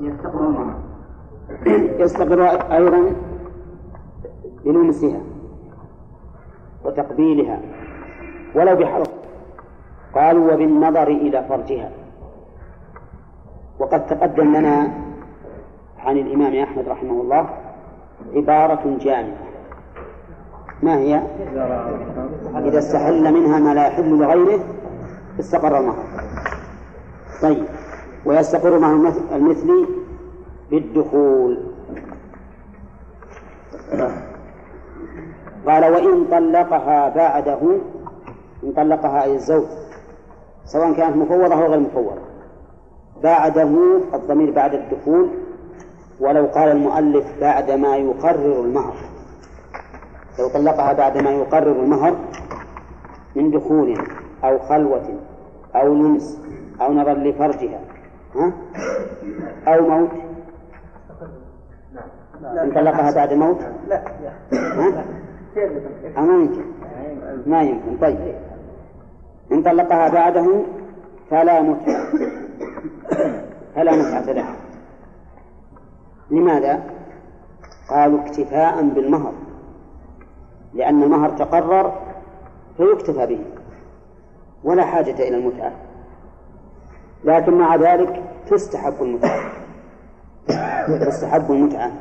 [0.00, 0.74] يستقر
[1.98, 3.10] يستقر أيضا
[4.64, 5.20] بلمسها
[6.84, 7.60] وتقبيلها
[8.54, 9.08] ولو بحرف.
[10.14, 11.90] قالوا وبالنظر إلى فرجها.
[13.78, 14.94] وقد تقدم لنا
[15.98, 17.48] عن الإمام أحمد رحمه الله
[18.34, 19.44] عبارة جامعة.
[20.82, 21.22] ما هي؟
[22.56, 24.60] إذا استحل منها ما لا يحل لغيره
[25.40, 26.04] استقر المهر
[27.42, 27.64] طيب.
[28.26, 28.92] ويستقر مع
[29.32, 29.86] المثل
[30.70, 31.58] بالدخول
[35.66, 37.58] قال وإن طلقها بعده
[38.64, 39.64] إن طلقها أي الزوج
[40.64, 42.20] سواء كانت مفوضة أو غير مفوضة
[43.22, 43.68] بعده
[44.14, 45.28] الضمير بعد الدخول
[46.20, 48.94] ولو قال المؤلف بعد ما يقرر المهر
[50.38, 52.16] لو طلقها بعد ما يقرر المهر
[53.36, 53.94] من دخول
[54.44, 55.02] أو خلوة
[55.76, 56.38] أو لمس
[56.80, 57.93] أو نظر لفرجها ها؟
[59.68, 60.10] أو موت.
[62.62, 64.02] إن طلقها بعد موت؟ لا.
[64.52, 65.04] ها؟
[66.16, 66.64] ما يمكن.
[67.46, 67.96] ما يمكن.
[68.00, 68.34] طيب.
[69.52, 70.62] إن طلقها بعده
[71.30, 72.06] فلا متعة
[73.74, 74.56] فلا متعة لها
[76.30, 76.82] لماذا؟
[77.90, 79.32] قالوا اكتفاء بالمهر.
[80.74, 81.92] لأن المهر تقرر
[82.76, 83.44] فيكتفى به.
[84.64, 85.72] ولا حاجة إلى المتعة.
[87.24, 89.52] لكن مع ذلك تستحب المتعة.
[91.06, 91.92] تستحب المتعة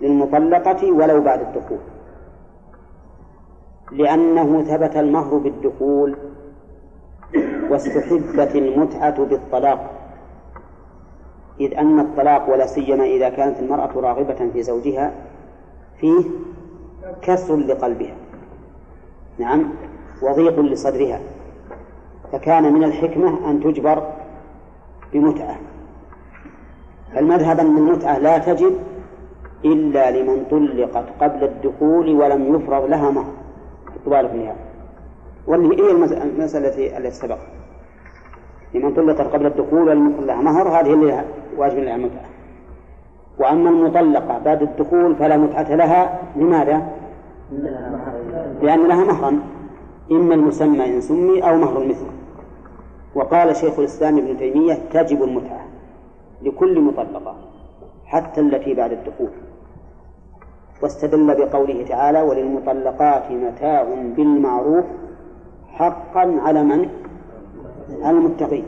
[0.00, 1.78] للمطلقة ولو بعد الدخول.
[3.92, 6.16] لأنه ثبت المهر بالدخول
[7.70, 9.90] واستحبت المتعة بالطلاق.
[11.60, 15.12] إذ أن الطلاق ولا سيما إذا كانت المرأة راغبة في زوجها
[16.00, 16.24] فيه
[17.22, 18.14] كسر لقلبها.
[19.38, 19.70] نعم
[20.22, 21.20] وضيق لصدرها.
[22.32, 24.12] فكان من الحكمة أن تجبر
[25.12, 25.56] بمتعة.
[27.14, 28.72] فالمذهب أن المتعة لا تجب
[29.64, 33.32] إلا لمن طلقت قبل الدخول ولم يفرض لها مهر.
[34.04, 34.56] طوال فيها
[35.46, 37.38] واللي هي المسألة التي سبق.
[38.74, 41.24] لمن طلقت قبل الدخول ولم يفرض لها مهر هذه اللي
[41.56, 42.24] واجب لها المتعة
[43.38, 46.20] وأما المطلقة بعد الدخول فلا متعة لها.
[46.36, 46.82] لماذا؟
[48.62, 49.40] لأن لها مهرا.
[50.12, 52.06] إما المسمى إن سمي أو مهر المثل.
[53.14, 55.66] وقال شيخ الإسلام ابن تيمية تجب المتعة
[56.42, 57.36] لكل مطلقة
[58.06, 59.30] حتى التي بعد الدخول.
[60.82, 63.82] واستدل بقوله تعالى وللمطلقات متاع
[64.16, 64.84] بالمعروف
[65.68, 66.88] حقا على من؟
[68.02, 68.64] على المتقين.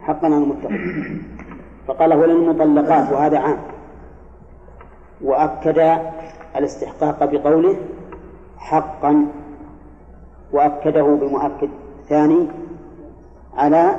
[0.00, 1.22] حقا على المتقين.
[1.86, 3.58] فقال وللمطلقات وهذا عام.
[5.24, 5.98] وأكد
[6.56, 7.76] الاستحقاق بقوله
[8.58, 9.26] حقا.
[10.52, 11.68] وأكده بمؤكد
[12.08, 12.48] ثاني
[13.56, 13.96] على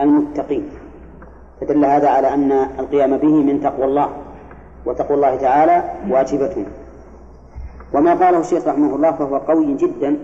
[0.00, 0.70] المتقين.
[1.60, 4.10] فدل هذا على أن القيام به من تقوى الله
[4.86, 6.66] وتقوى الله تعالى واجبة
[7.94, 10.18] وما قاله الشيخ رحمه الله فهو قوي جدا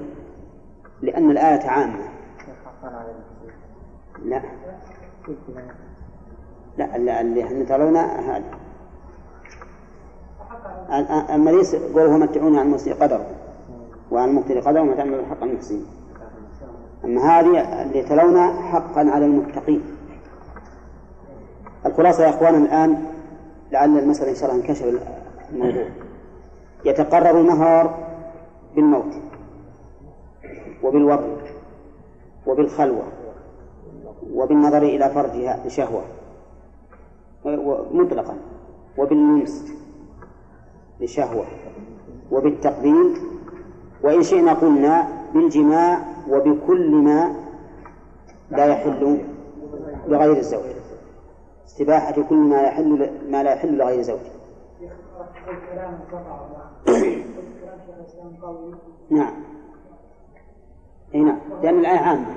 [1.03, 2.05] لأن الآية عامة.
[4.25, 4.43] لا.
[6.79, 8.45] لا اللي إحنا ترون هذا
[11.35, 13.27] المريس قوله ومتعوني عن المسيء قدره
[14.11, 15.87] وعن المقتل قدره ومتعنا بالحق المحسنين
[17.05, 19.83] أما هذه اللي تلونها حقا على المتقين.
[21.87, 23.05] الخلاصة يا أخوانا الآن
[23.73, 25.01] لعل المسألة إن شاء الله انكشف
[25.53, 25.85] الموضوع.
[26.85, 27.99] يتقرر النهار
[28.77, 29.15] بالموت
[30.83, 31.27] وبالوضع
[32.47, 33.03] وبالخلوة
[34.35, 36.03] وبالنظر إلى فرجها لشهوة
[37.93, 38.35] مطلقا
[38.99, 39.73] وباللمس
[41.01, 41.45] لشهوة
[42.31, 43.17] وبالتقبيل
[44.05, 45.99] وإن شئنا قلنا بالجماع
[46.29, 47.35] وبكل ما
[48.51, 49.21] لا يحل
[50.07, 50.83] لغير الزوج.
[51.67, 54.21] استباحة كل ما يحل ما لا يحل لغير زوج
[59.11, 59.35] نعم.
[61.15, 61.39] إي نعم.
[61.63, 62.37] لأن الآية عامة.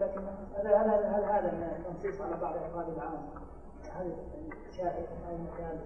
[0.00, 0.20] لكن
[0.56, 3.22] هل هل هذا تنصيص على بعض أفراد العام؟
[3.96, 4.12] هل
[4.76, 5.78] شائع أو مكان؟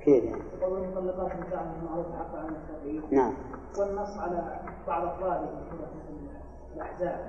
[0.00, 3.34] كيف يعني؟ قول المطلقات متاع المعروف حق على المتقين نعم.
[3.78, 5.48] والنص على بعض أفراده
[6.76, 7.20] الأحزاب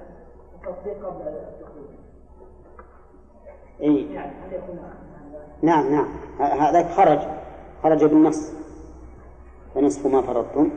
[0.56, 1.88] التطبيق قبل الدخول.
[3.82, 4.80] اي يعني هل يكون
[5.62, 6.08] نعم نعم.
[6.40, 7.20] هذا خرج
[7.84, 8.54] خرج بالنص.
[9.76, 10.64] فنصف ما فرضتم.
[10.64, 10.72] نعم.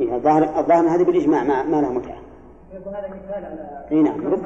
[0.00, 2.18] إيه الظاهر الظاهر هذه بالإجماع ما, ما له متعة.
[2.72, 4.26] هذا مثال على اي نعم.
[4.26, 4.44] رب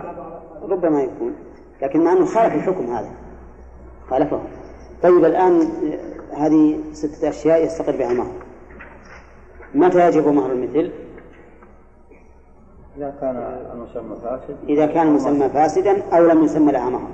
[0.62, 1.34] ربما يكون.
[1.82, 3.10] لكن مع أنه خالف الحكم هذا.
[4.10, 4.40] خالفه.
[5.02, 8.32] طيب الآن آه، هذه ستة أشياء يستقر بها المهر
[9.74, 11.03] متى يجب مهر المثل؟
[12.96, 13.36] إذا كان
[13.72, 14.56] المسمى فاسد.
[14.68, 17.08] إذا كان المسمى فاسدا أو لم يسمى لها مهر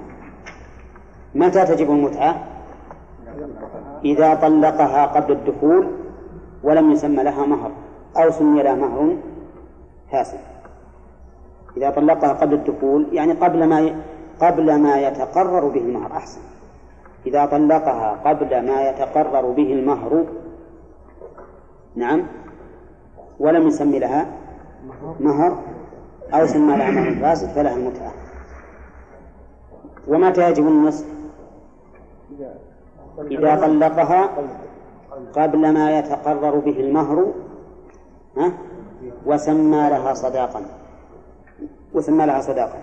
[1.35, 2.45] متى تجب المتعة؟
[4.05, 5.87] إذا طلقها قبل الدخول
[6.63, 7.71] ولم يسمى لها مهر
[8.17, 9.17] أو سمي لها مهر
[10.13, 10.39] فاسد.
[11.77, 13.95] إذا طلقها قبل الدخول يعني قبل ما
[14.41, 16.41] قبل ما يتقرر به المهر أحسن.
[17.27, 20.25] إذا طلقها قبل ما يتقرر به المهر
[21.97, 22.27] نعم
[23.39, 24.27] ولم يسمي لها
[25.21, 25.59] مهر
[26.35, 28.13] أو سمى لها مهر فاسد فلها المتعة
[30.09, 31.07] ومتى يجب النصف
[33.31, 34.31] إذا طلقها
[35.35, 37.33] قبل ما يتقرر به المهر
[38.37, 38.53] ها؟
[39.27, 40.63] وسمى لها صداقا.
[41.95, 42.79] وسمى لها صداقا.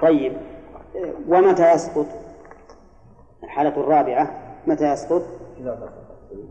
[0.00, 0.32] طيب
[1.28, 2.06] ومتى يسقط
[3.44, 4.30] الحالة الرابعة
[4.66, 5.22] متى يسقط؟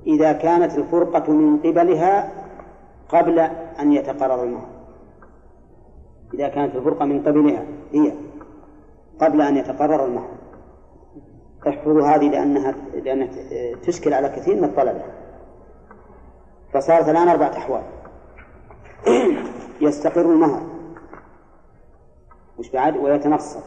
[0.08, 2.30] إذا كانت الفرقة من قبلها
[3.10, 3.40] قبل
[3.80, 4.70] أن يتقرر المهر
[6.34, 8.14] إذا كانت الفرقة من قبلها هي
[9.20, 10.38] قبل أن يتقرر المهر
[11.68, 13.30] احفظوا هذه لأنها لأنها
[13.76, 15.04] تشكل على كثير من الطلبة.
[16.74, 17.84] فصارت الآن أربعة أحوال.
[19.82, 20.62] يستقر المهر.
[22.58, 23.64] وش بعد؟ ويتنصف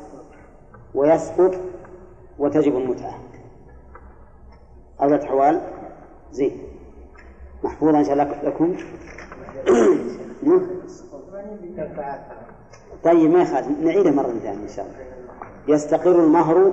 [0.94, 1.54] ويسقط.
[2.38, 3.19] وتجب المتعة.
[5.00, 5.60] أربعة أحوال.
[6.32, 6.58] زين.
[7.64, 8.76] محفوظة إن شاء الله لكم.
[13.04, 13.81] طيب ما يخالف.
[13.81, 15.75] نعيده مرة ثانية إن شاء الله.
[15.75, 16.72] يستقر المهر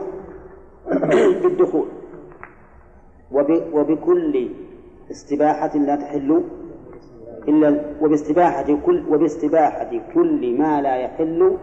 [1.41, 1.87] بالدخول.
[3.73, 4.49] وبكل
[5.11, 6.43] استباحة لا تحل
[7.47, 11.57] إلا وباستباحة كل وباستباحة كل ما لا يحل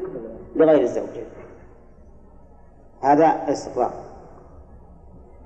[0.57, 1.17] لغير الزوج.
[3.03, 3.93] هذا استقرار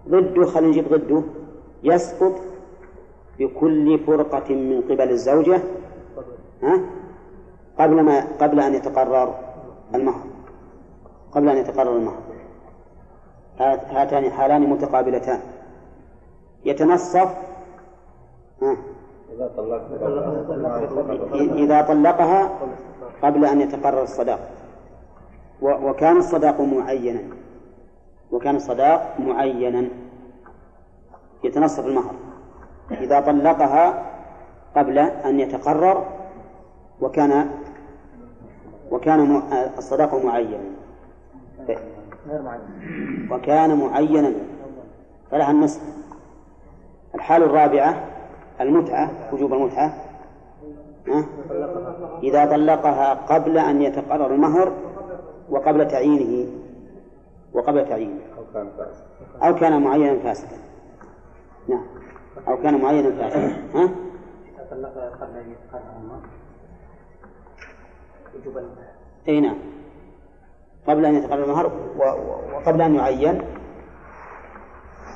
[0.09, 1.23] ضده خلينا نجيب ضده.
[1.83, 2.35] يسقط
[3.39, 5.61] بكل فرقة من قبل الزوجة
[6.63, 6.81] ها؟
[7.79, 9.35] قبل ما قبل أن يتقرر
[9.95, 10.23] المهر.
[11.33, 12.19] قبل أن يتقرر المهر.
[13.61, 15.41] هاتان حالان متقابلتان.
[16.65, 17.35] يتنصف
[18.63, 18.77] ها؟
[21.55, 22.51] إذا طلقها
[23.23, 24.51] قبل أن يتقرر الصداق.
[25.63, 27.21] وكان الصداق معينا.
[28.33, 29.89] وكان الصداق معينا.
[31.45, 32.15] يتنصف المهر.
[32.91, 34.03] إذا طلقها
[34.77, 36.18] قبل أن يتقرر
[37.01, 37.51] وكان
[38.91, 39.43] وكان
[39.79, 40.59] الصداق معينا
[43.31, 44.33] وكان معينا.
[45.31, 45.83] فلها النصف
[47.15, 48.05] الحال الرابعة
[48.61, 49.93] المتعة وجوب المتعة.
[52.23, 54.73] إذا طلقها قبل أن يتقرر المهر
[55.51, 56.51] وقبل تعيينه.
[57.53, 58.21] وقبل تعيينه.
[59.43, 60.57] أو كان معينا فاسدا.
[61.69, 61.85] نعم.
[62.49, 63.57] أو كان معينا فاسدا.
[63.75, 63.91] ها؟
[69.29, 69.57] أي نعم.
[70.89, 71.71] قبل أن يتقرر المهر
[72.55, 73.43] وقبل أن يعين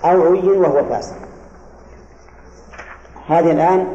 [0.05, 1.17] أو عين وهو فاسد
[3.27, 3.87] هذه الآن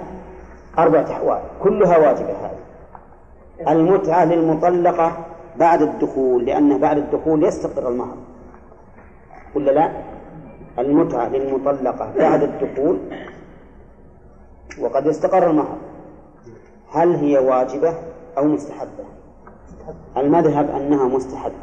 [0.77, 2.57] أربعة أحوال كلها واجبة هذه.
[3.71, 5.25] المتعة للمطلقة
[5.55, 8.17] بعد الدخول لأنه بعد الدخول يستقر المهر.
[9.55, 9.91] ولا لا؟
[10.79, 12.99] المتعة للمطلقة بعد الدخول
[14.79, 15.77] وقد استقر المهر.
[16.91, 17.93] هل هي واجبة
[18.37, 19.16] أو مستحبة؟
[20.17, 21.53] المذهب أنها مستحبة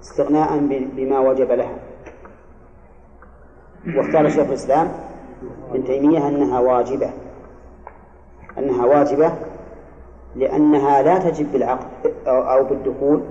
[0.00, 1.76] استغناء بما وجب لها.
[3.96, 4.92] واختار شيخ الإسلام
[5.70, 7.10] ابن تيمية أنها واجبة
[8.58, 9.32] أنها واجبة
[10.36, 11.86] لأنها لا تجب بالعقد
[12.26, 13.22] أو بالدخول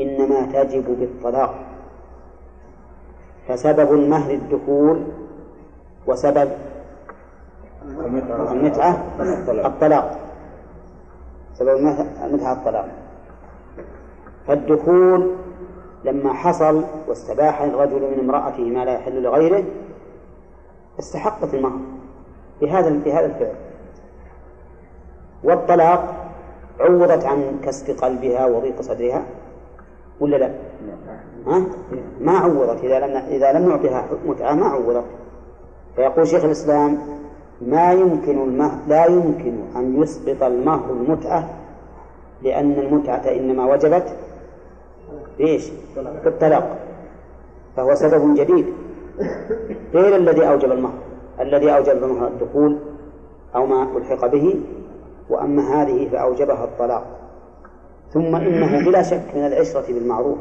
[0.00, 1.54] إنما تجب بالطلاق.
[3.48, 5.04] فسبب المهر الدخول
[6.06, 6.50] وسبب
[8.50, 9.04] المتعة.
[9.48, 10.18] الطلاق.
[11.58, 11.76] سبب
[12.24, 12.88] المتعة الطلاق
[14.46, 15.30] فالدخول
[16.04, 19.64] لما حصل واستباح الرجل من امرأته ما لا يحل لغيره
[20.98, 21.78] استحقت المهر
[22.60, 23.54] بهذا بهذا الفعل
[25.44, 26.14] والطلاق
[26.80, 29.22] عوضت عن كسب قلبها وضيق صدرها
[30.20, 30.52] ولا لا؟
[31.46, 31.62] ها؟
[32.20, 35.04] ما عوضت إذا لم إذا لم نعطيها متعة ما عوضت
[35.96, 36.98] فيقول شيخ الإسلام
[37.62, 41.48] ما يمكن المهر لا يمكن أن يسقط المهر المتعة
[42.42, 44.16] لأن المتعة إنما وجبت
[45.38, 45.70] بإيش؟
[46.24, 46.78] بالطلاق
[47.76, 48.66] فهو سبب جديد.
[49.94, 50.98] غير الذي أوجب المهر.
[51.40, 52.78] الذي أوجب المهر الدخول
[53.54, 54.60] أو ما ألحق به
[55.30, 57.06] وأما هذه فأوجبها الطلاق.
[58.12, 60.38] ثم إنه بلا شك من العشرة بالمعروف.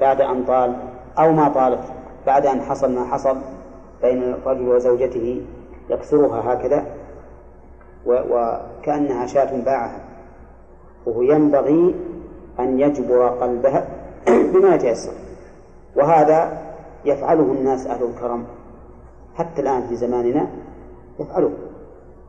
[0.00, 0.76] بعد أن طال
[1.18, 1.84] أو ما طالت
[2.26, 3.36] بعد أن حصل ما حصل
[4.02, 5.42] بين الرجل وزوجته
[5.90, 6.86] يكسرها هكذا
[8.06, 10.00] وكأنها شاة باعها.
[11.06, 11.94] وهو ينبغي
[12.60, 13.88] أن يجبر قلبها
[14.52, 15.12] بما يتيسر.
[15.96, 16.62] وهذا
[17.04, 18.44] يفعله الناس أهل الكرم
[19.34, 20.46] حتى الآن في زماننا
[21.20, 21.50] يفعله.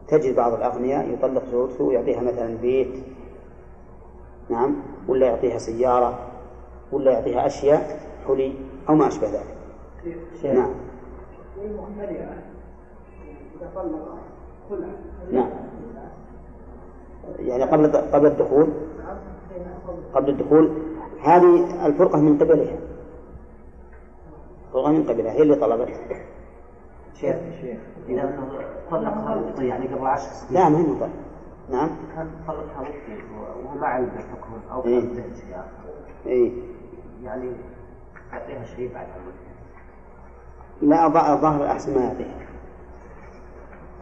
[0.08, 2.94] تجد بعض الأغنياء يطلق زوجته ويعطيها مثلا بيت
[4.50, 4.76] نعم
[5.08, 6.20] ولا يعطيها سيارة
[6.92, 8.54] ولا يعطيها أشياء حلي
[8.90, 9.56] أو ما أشبه ذلك.
[10.44, 10.89] نعم.
[15.32, 15.50] نعم.
[17.40, 18.68] يعني قبل قبل الدخول؟
[20.14, 20.72] قبل الدخول
[21.24, 22.78] هذه الفرقة من قبلها.
[24.74, 25.90] فرقة من قبلها هي اللي طلبت
[27.14, 28.40] شيخ شيخ إذا
[28.92, 30.62] طلقها يعني قبل عشر سنين.
[30.62, 31.10] لا ما هي مطلق
[31.70, 31.90] نعم.
[32.16, 33.24] كان طلقها ممكن
[33.66, 35.04] وهو ما علم بالحكم أو إيه.
[36.26, 36.52] إيه.
[37.24, 37.52] يعني
[38.34, 39.34] يعطيها شيء بعد عمره
[40.82, 42.36] لا ضع- الظاهر أحسن ما يعطيها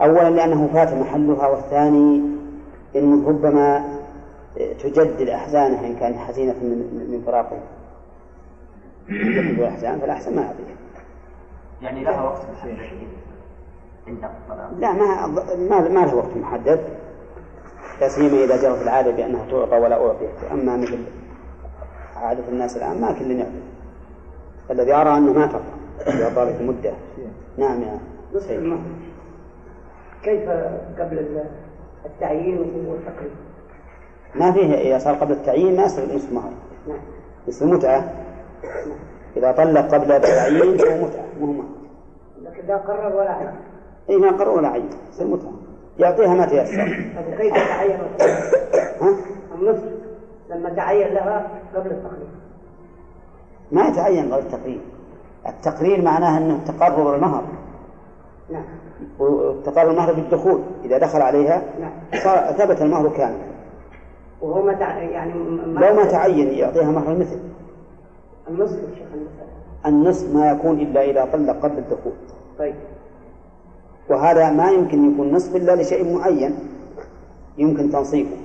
[0.02, 2.22] أولا لأنه فات محلها والثاني
[2.96, 3.98] أنه ربما
[4.84, 7.58] تجدد أحزانها إن كانت حزينة من من فراقه.
[9.08, 10.76] تجدد الأحزان فالأحسن ما يعطيها
[11.82, 12.78] يعني لها وقت محدد؟
[14.80, 15.28] لا ما
[15.70, 16.80] ما ما له وقت محدد.
[18.02, 20.30] لا سيما إذا جرت العادة بأنها تعطى ولا أعطيت.
[20.52, 21.00] أما مثل
[22.16, 23.52] عادة الناس الآن ما كل يعطي.
[24.72, 25.77] الذي أرى أنه ما تعطى.
[26.08, 26.94] إذا طالت المدة
[27.58, 28.00] نعم يا
[28.34, 28.78] نصف سيد.
[30.24, 30.50] كيف
[31.00, 31.44] قبل
[32.06, 33.32] التعيين والتقريب؟
[34.36, 36.52] ما فيه إذا صار قبل التعيين ما يصير نصف مهر
[36.88, 37.00] نعم.
[37.48, 38.14] يصير متعة.
[39.38, 41.66] إذا طلق قبل التعيين فهو متعة مو مهر
[42.42, 43.56] لكن لا قرر ولا عين.
[44.10, 44.90] إي ما قرر ولا عين.
[45.10, 45.54] يصير متعة.
[46.00, 46.86] يعطيها ما تيسر.
[47.16, 48.00] طيب كيف تعين
[49.02, 49.16] ها؟
[49.56, 49.84] النصف.
[50.50, 52.28] لما تعين لها قبل التقريب؟
[53.72, 54.82] ما يتعين قبل التقرير
[55.48, 57.44] التقرير معناه أنه تقرر المهر
[58.52, 58.64] نعم.
[59.20, 62.22] وتقرر المهر بالدخول إذا دخل عليها نعم.
[62.24, 63.48] صار ثبت المهر كاملا.
[64.42, 64.98] وهو ما تع...
[64.98, 67.40] يعني م- لو ما تعين يعطيها مهر المثل.
[68.50, 69.08] النصف شيخ
[69.86, 70.36] النصف.
[70.36, 72.14] ما يكون إلا إذا طلق قبل الدخول.
[72.60, 72.76] طيب.
[74.10, 76.56] وهذا ما يمكن يكون نصف إلا لشيء معين
[77.58, 78.38] يمكن تنصيبه.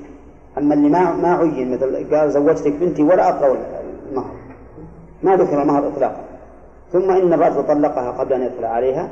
[0.59, 3.57] أما اللي ما ما عين مثل قال زوجتك بنتي ولا أقرأ
[4.11, 4.35] المهر
[5.23, 6.22] ما ذكر المهر إطلاقا.
[6.93, 9.09] ثم إن الرجل طلقها قبل أن يدخل عليها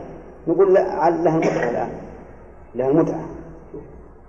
[0.49, 1.91] نقول لا لها المتعة الآن.
[2.75, 3.25] لها المتعة.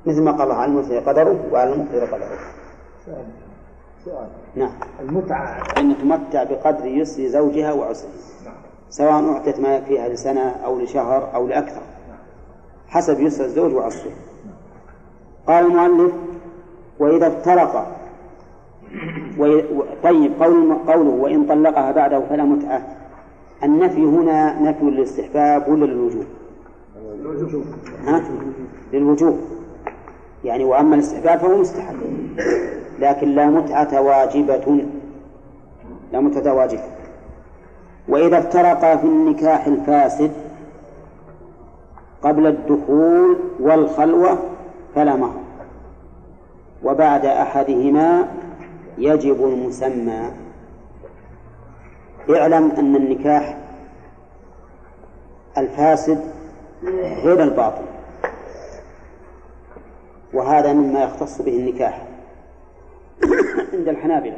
[0.06, 2.38] مثل ما قال الله على المسلم قدره وعلى المقدر قدره.
[3.06, 3.26] سؤال.
[4.06, 4.28] سؤال.
[4.56, 4.72] نعم.
[5.00, 5.64] المتعة.
[5.78, 8.10] أن تمتع بقدر يسر زوجها وعسره.
[8.90, 11.82] سواء أعطت ما يكفيها لسنة أو لشهر أو لأكثر.
[12.88, 14.12] حسب يسر الزوج وعسره.
[15.48, 16.14] قال المؤلف
[17.00, 17.98] وإذا افترق.
[19.40, 19.64] وي...
[20.04, 23.01] طيب قول قوله وإن طلقها بعده فلا متعة.
[23.64, 26.26] النفي هنا نفي للاستحباب ولا للوجوب؟
[28.06, 28.24] ها؟
[28.94, 29.40] للوجوب.
[30.44, 31.96] يعني وأما الاستحباب فهو مستحب.
[33.00, 34.86] لكن لا متعة واجبة.
[36.14, 36.84] لا متعة واجبة.
[38.08, 40.32] وإذا افترقا في النكاح الفاسد
[42.22, 44.38] قبل الدخول والخلوة
[44.96, 45.40] فلا مهر.
[46.84, 48.28] وبعد أحدهما
[48.98, 50.32] يجب المسمى.
[52.30, 53.58] اعلم أن النكاح
[55.58, 56.20] الفاسد
[57.24, 57.86] غير الباطل.
[60.34, 62.08] وهذا مما يختص به النكاح
[63.74, 64.38] عند الحنابلة.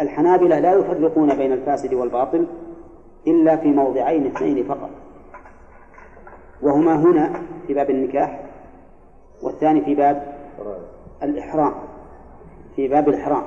[0.00, 2.46] الحنابلة لا يفرقون بين الفاسد والباطل
[3.26, 4.90] إلا في موضعين اثنين فقط.
[6.62, 8.40] وهما هنا في باب النكاح
[9.42, 10.36] والثاني في باب
[11.22, 11.74] الإحرام
[12.76, 13.42] في باب الإحرام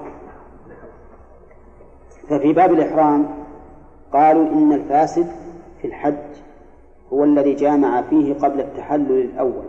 [2.30, 3.30] ففي باب الإحرام
[4.14, 5.28] قالوا إن الفاسد
[5.82, 6.16] في الحج
[7.14, 9.66] هو الذي جامع فيه قبل التحلل الأول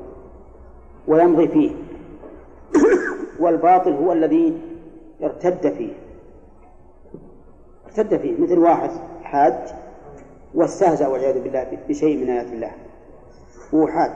[1.08, 1.70] ويمضي فيه
[3.40, 4.60] والباطل هو الذي
[5.22, 5.92] ارتد فيه.
[7.86, 8.90] ارتد فيه مثل واحد
[9.22, 9.74] حاج
[10.54, 12.70] واستهزأ والعياذ بالله بشيء من آيات الله
[13.74, 14.12] هو حاج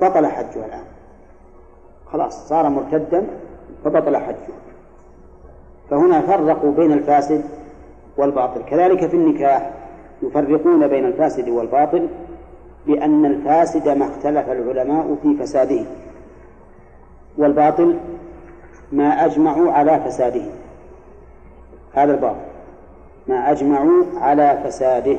[0.00, 0.84] بطل حجه الآن.
[2.06, 3.26] خلاص صار مرتدا
[3.84, 4.63] فبطل حجه.
[5.94, 7.44] فهنا فرقوا بين الفاسد
[8.16, 8.60] والباطل.
[8.70, 9.70] كذلك في النكاح
[10.22, 12.08] يفرقون بين الفاسد والباطل
[12.86, 15.84] لأن الفاسد ما اختلف العلماء في فساده
[17.38, 17.98] والباطل
[18.92, 20.42] ما أجمعوا على فساده.
[21.94, 22.40] هذا الباطل.
[23.28, 25.16] ما أجمعوا على فساده.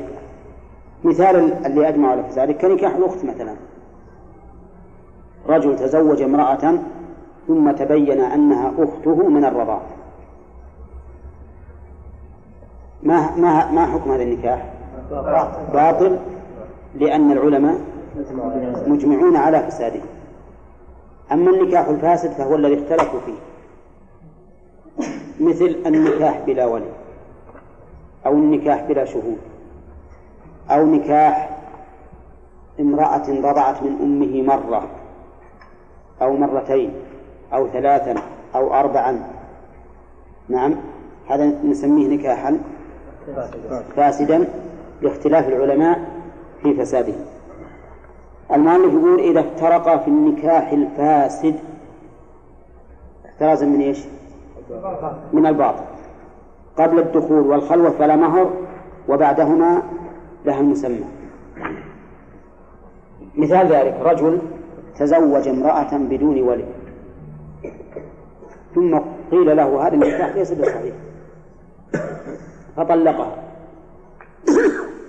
[1.04, 3.54] مثال اللي أجمعوا على فساده كنكاح الأخت مثلا.
[5.48, 6.78] رجل تزوج امرأة
[7.48, 9.95] ثم تبين أنها أخته من الرضاعة
[13.02, 14.72] ما ما ما حكم هذا النكاح؟
[15.72, 16.18] باطل
[16.94, 17.80] لأن العلماء
[18.86, 20.00] مجمعون على فساده.
[21.32, 23.38] أما النكاح الفاسد فهو الذي اختلفوا فيه.
[25.40, 26.92] مثل النكاح بلا ولي
[28.26, 29.38] أو النكاح بلا شهود
[30.70, 31.58] أو نكاح
[32.80, 34.88] امرأة رضعت من أمه مرة
[36.22, 36.92] أو مرتين
[37.52, 38.14] أو ثلاثا
[38.54, 39.24] أو أربعا.
[40.48, 40.74] نعم
[41.28, 42.58] هذا نسميه نكاحا.
[43.96, 44.48] فاسدا
[45.02, 46.00] لاختلاف العلماء
[46.62, 47.14] في فساده.
[48.52, 51.54] المؤلف يقول إذا افترقا في النكاح الفاسد
[53.26, 54.04] احترازا من إيش؟
[55.32, 55.84] من الباطل.
[56.78, 58.50] قبل الدخول والخلوة فلا مهر
[59.08, 59.82] وبعدهما
[60.44, 61.04] لها المسمى.
[63.36, 64.38] مثال ذلك رجل
[64.98, 66.64] تزوج امرأة بدون ولي
[68.74, 68.98] ثم
[69.30, 70.94] قيل له هذا النكاح ليس بصحيح.
[72.76, 73.36] فطلقها.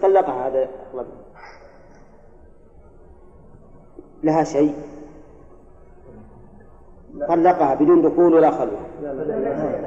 [0.02, 1.08] طلقها هذا الرجل.
[4.24, 4.76] لها شيء؟
[7.28, 8.80] طلقها بدون دخول ولا خلوة.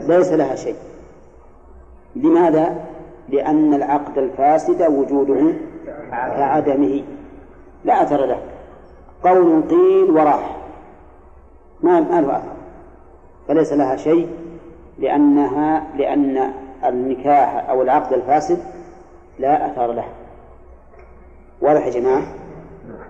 [0.01, 0.77] ليس لها شيء.
[2.17, 2.85] لماذا؟
[3.29, 5.53] لأن العقد الفاسد وجوده
[6.11, 7.05] كعدمه.
[7.85, 8.43] لا أثر له.
[9.23, 10.57] قول قيل وراح.
[11.83, 12.53] ما ما له أثر.
[13.49, 14.29] فليس لها شيء
[14.99, 16.53] لأنها لأن
[16.85, 18.59] النكاح أو العقد الفاسد
[19.39, 20.05] لا أثر له.
[21.61, 22.23] واضح يا جماعة؟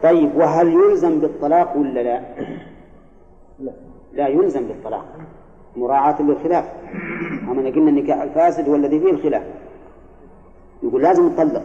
[0.03, 2.21] طيب وهل يلزم بالطلاق ولا لا؟
[4.13, 5.05] لا يلزم بالطلاق.
[5.77, 6.65] مراعاة للخلاف.
[7.51, 9.43] أما قلنا النكاح الفاسد هو الذي فيه الخلاف.
[10.83, 11.63] يقول لازم نطلق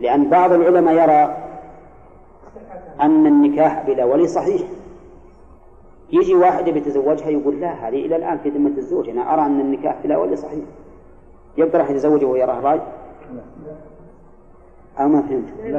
[0.00, 1.36] لأن بعض العلماء يرى
[3.00, 4.62] أن النكاح بلا ولي صحيح.
[6.12, 9.08] يجي واحد يتزوجها يقول لا هذه إلى الآن في ذمة الزوج.
[9.08, 10.64] أنا أرى أن النكاح بلا ولي صحيح.
[11.56, 12.80] يقدر أحد يتزوجه وهو يراه راي؟
[15.00, 15.76] أو ما فهمت.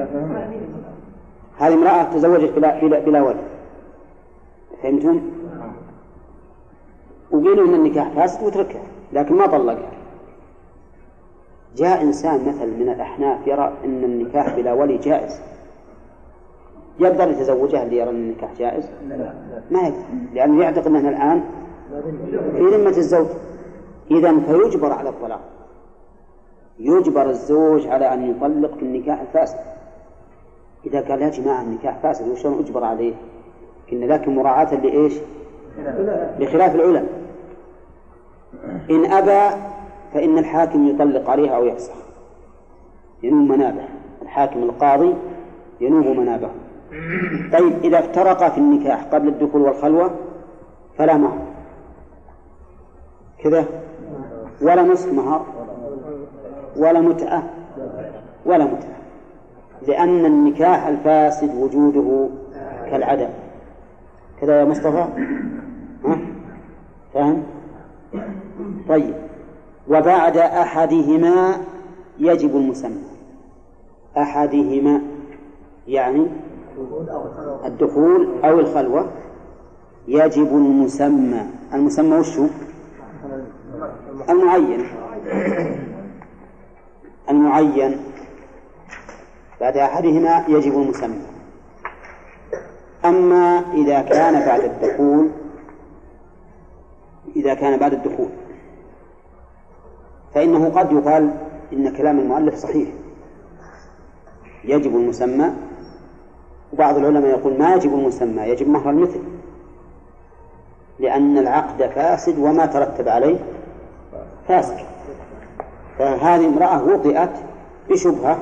[1.58, 3.40] هذه امرأة تزوجت بلا, بلا, بلا ولي
[4.84, 5.22] فهمتم؟
[7.32, 9.92] وقيلوا إن النكاح فاسد وتركها لكن ما طلقها.
[11.76, 15.42] جاء إنسان مثل من الأحناف يرى إن النكاح بلا ولي جائز.
[17.00, 18.90] يقدر يتزوجها اللي يرى إن النكاح جائز؟
[19.72, 21.44] ما يقدر لأنه يعتقد انها الآن
[22.56, 23.28] في ذمة الزوج.
[24.12, 25.42] اذا فيجبر على الطلاق.
[26.80, 29.58] يجبر الزوج على أن يطلق في النكاح الفاسد.
[30.86, 33.14] إذا قال يا جماعة النكاح فاسد وشلون أجبر عليه؟
[33.90, 35.14] كنا لكن مراعاة لإيش؟
[36.40, 37.06] لخلاف العلماء
[38.90, 39.56] إن أبى
[40.14, 41.94] فإن الحاكم يطلق عليها أو يفسخ.
[43.24, 43.84] ينوب منابه.
[44.22, 45.14] الحاكم القاضي
[45.82, 46.50] ينوب منابه.
[47.54, 50.12] طيب إذا افترقا في النكاح قبل الدخول والخلوة
[50.98, 51.40] فلا مهر.
[53.44, 53.66] كذا؟
[54.62, 55.46] ولا نصف مهر.
[56.78, 57.44] ولا متعة.
[58.46, 58.98] ولا متعة.
[59.88, 62.30] لأن النكاح الفاسد وجوده
[62.92, 63.30] كالعدم.
[64.42, 65.06] كذا يا مصطفى؟
[66.06, 66.18] ها؟
[67.14, 67.44] فهم
[68.90, 69.14] طيب.
[69.90, 71.58] وبعد أحدهما
[72.20, 73.04] يجب المسمى.
[74.18, 75.02] أحدهما
[75.88, 76.28] يعني
[77.66, 79.08] الدخول أو الخلوة.
[80.08, 81.42] يجب المسمى.
[81.74, 82.46] المسمى وش هو؟
[84.30, 84.86] المعين.
[87.30, 87.98] المعين.
[89.62, 91.22] بعد أحدهما يجب المسمى.
[93.06, 95.30] أما إذا كان بعد الدخول
[97.36, 98.30] إذا كان بعد الدخول
[100.34, 101.32] فإنه قد يقال
[101.74, 102.90] إن كلام المؤلف صحيح.
[104.64, 105.54] يجب المسمى.
[106.74, 109.22] وبعض العلماء يقول ما يجب المسمى يجب مهر المثل.
[111.00, 113.40] لأن العقد فاسد وما ترتب عليه
[114.48, 114.97] فاسد.
[115.98, 117.32] فهذه امرأة وطئت
[117.90, 118.38] بشبهة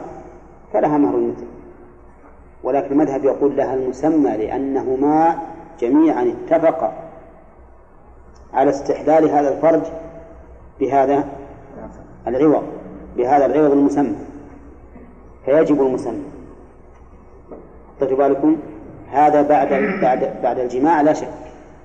[0.73, 1.45] فلها مهر المثل
[2.63, 5.35] ولكن المذهب يقول لها المسمى لأنهما
[5.79, 6.93] جميعا اتفقا
[8.53, 9.81] على استحلال هذا الفرج
[10.79, 11.23] بهذا
[12.27, 12.63] العوض
[13.17, 14.15] بهذا العوض المسمى.
[15.45, 16.23] فيجب المسمى.
[18.01, 18.57] بالكم
[19.11, 19.69] هذا بعد
[20.01, 21.27] بعد بعد الجماع لا شك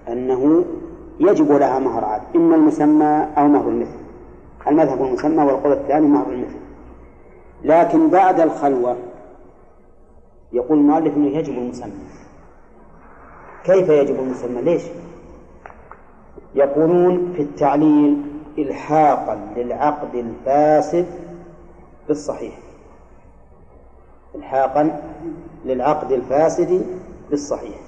[0.08, 0.64] أنه
[1.20, 3.99] يجب لها مهر عاد إما المسمى أو مهر المثل.
[4.66, 6.60] المذهب المسمى والقول الثاني مهر المثل
[7.64, 8.96] لكن بعد الخلوة
[10.52, 11.92] يقول المؤلف إنه يجب المسمى.
[13.64, 14.82] كيف يجب المسمى؟ ليش؟
[16.54, 18.22] يقولون في التعليل
[18.58, 21.06] إلحاقا للعقد الفاسد
[22.08, 22.58] بالصحيح.
[24.34, 25.02] إلحاقا
[25.64, 26.86] للعقد الفاسد
[27.30, 27.78] بالصحيح.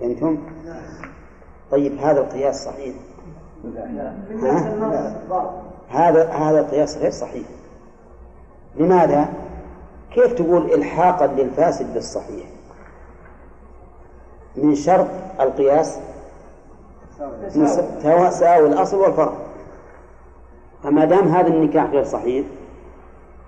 [0.00, 0.38] فهمتم؟
[1.70, 2.94] طيب هذا القياس صحيح.
[5.88, 7.46] هذا هذا القياس غير صحيح.
[8.76, 9.28] لماذا؟
[10.14, 12.46] كيف تقول إلحاقا للفاسد بالصحيح؟
[14.56, 15.06] من شرط
[15.40, 15.98] القياس
[18.28, 19.32] تساوي الأصل والفرع
[20.82, 22.46] فما دام هذا النكاح غير صحيح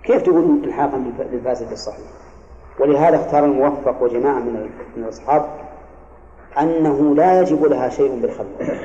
[0.04, 2.06] كيف تقول الحاقا للفاسد الصحيح
[2.80, 5.46] ولهذا اختار الموفق وجماعة من من الأصحاب
[6.60, 8.78] أنه لا يجب لها شيء بالخلوة.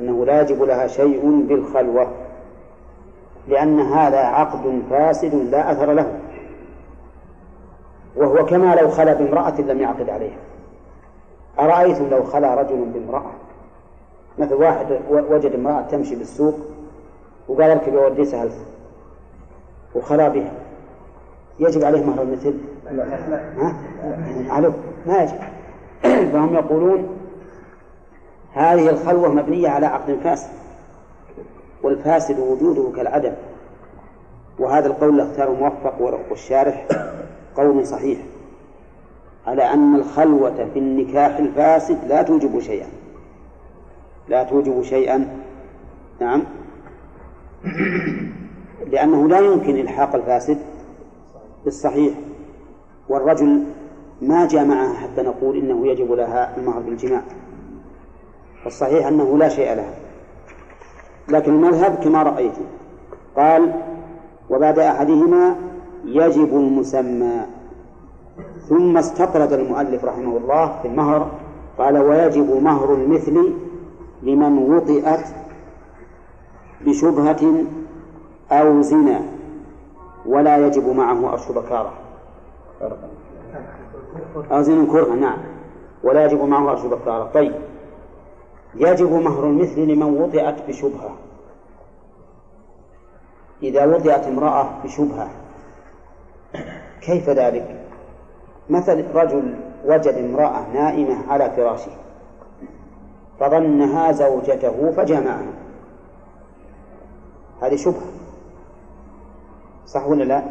[0.00, 2.10] أنه لا يجب لها شيء بالخلوة
[3.48, 6.18] لأن هذا عقد فاسد لا أثر له.
[8.16, 10.38] وهو كما لو خلا بامرأة لم يعقد عليها.
[11.58, 13.30] أرأيتم لو خلا رجل بامرأة؟
[14.38, 16.54] مثل واحد وجد امرأة تمشي بالسوق
[17.48, 18.50] وقال اركب يودي سهل
[19.94, 20.52] وخلا بها.
[21.58, 22.54] يجب عليه مهر المثل؟
[23.58, 23.74] ها؟
[24.48, 24.72] عليه
[25.06, 25.38] ما يجب.
[26.32, 27.19] فهم يقولون
[28.52, 30.50] هذه الخلوة مبنية على عقد فاسد
[31.82, 33.32] والفاسد وجوده كالعدم.
[34.58, 36.86] وهذا القول اختاره الموفق والشارح
[37.56, 38.18] قول صحيح.
[39.46, 42.86] على أن الخلوة في النكاح الفاسد لا توجب شيئا.
[44.28, 45.28] لا توجب شيئا.
[46.20, 46.42] نعم.
[48.92, 50.58] لأنه لا يمكن إلحاق الفاسد
[51.64, 52.14] بالصحيح.
[53.08, 53.64] والرجل
[54.22, 57.22] ما جاء معها حتى نقول إنه يجب لها المهر بالجماع
[58.64, 59.94] فالصحيح أنه لا شيء لها
[61.28, 62.64] لكن المذهب كما رأيتم
[63.36, 63.72] قال
[64.50, 65.56] وبعد أحدهما
[66.04, 67.46] يجب المسمى.
[68.68, 71.30] ثم استطرد المؤلف رحمه الله في المهر
[71.78, 73.52] قال ويجب مهر المثل
[74.22, 75.26] لمن وطئت
[76.80, 77.64] بشبهة
[78.52, 79.20] أو زنا
[80.26, 81.92] ولا يجب معه أرش بكارة
[84.52, 85.38] أو زنا كرها نعم.
[86.02, 87.52] ولا يجب معه أرش بكارة طيب.
[88.74, 91.16] يجب مهر المثل لمن وطئت بشبهة
[93.62, 95.28] إذا وطئت امرأة بشبهة
[97.00, 97.80] كيف ذلك؟
[98.70, 99.54] مثل رجل
[99.84, 101.90] وجد امرأة نائمة على فراشه
[103.40, 105.52] فظنها زوجته فجمعها
[107.62, 108.10] هذه شبهة
[109.86, 110.42] صح ولا لا؟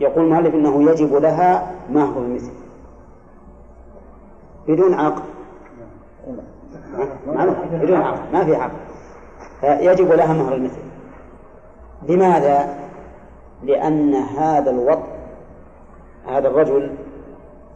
[0.00, 2.52] يقول المؤلف إنه يجب لها مهر المثل
[4.68, 5.22] بدون عقد
[7.72, 8.72] بدون عقد ما في عقد
[9.62, 10.80] يجب لها مهر المثل.
[12.08, 12.74] لماذا؟
[13.62, 15.06] لأن هذا الوطء
[16.28, 16.90] هذا الرجل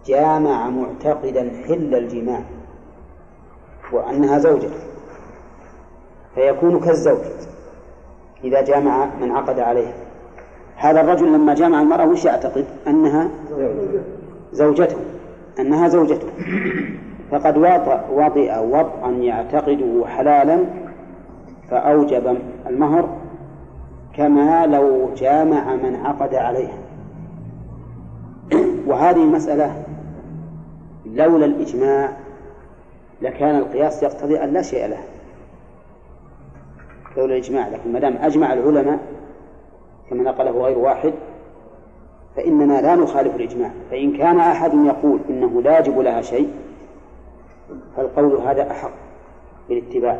[0.06, 2.40] جامع معتقدا حل الجماع
[3.92, 4.80] وأنها زوجته
[6.34, 7.18] فيكون كالزوج
[8.44, 9.94] إذا جامع من عقد عليها.
[10.76, 13.28] هذا الرجل لما جامع المرأة وش يعتقد؟ أنها
[14.52, 14.96] زوجته
[15.58, 16.28] أنها زوجته.
[17.30, 17.56] فقد
[18.12, 20.58] وطئ وطئا يعتقده حلالا
[21.70, 23.08] فأوجب المهر
[24.16, 26.78] كما لو جامع من عقد عليها.
[28.88, 29.82] وهذه المسألة
[31.06, 32.12] لولا الإجماع
[33.22, 35.00] لكان القياس يقتضي أن لا شيء له
[37.16, 38.98] لولا الإجماع لكن ما دام أجمع العلماء
[40.10, 41.12] كما نقله غير واحد
[42.36, 43.70] فإننا لا نخالف الإجماع.
[43.90, 46.50] فإن كان أحد يقول إنه لا يجب لها شيء
[47.96, 48.90] فالقول هذا أحق
[49.68, 50.18] بالاتباع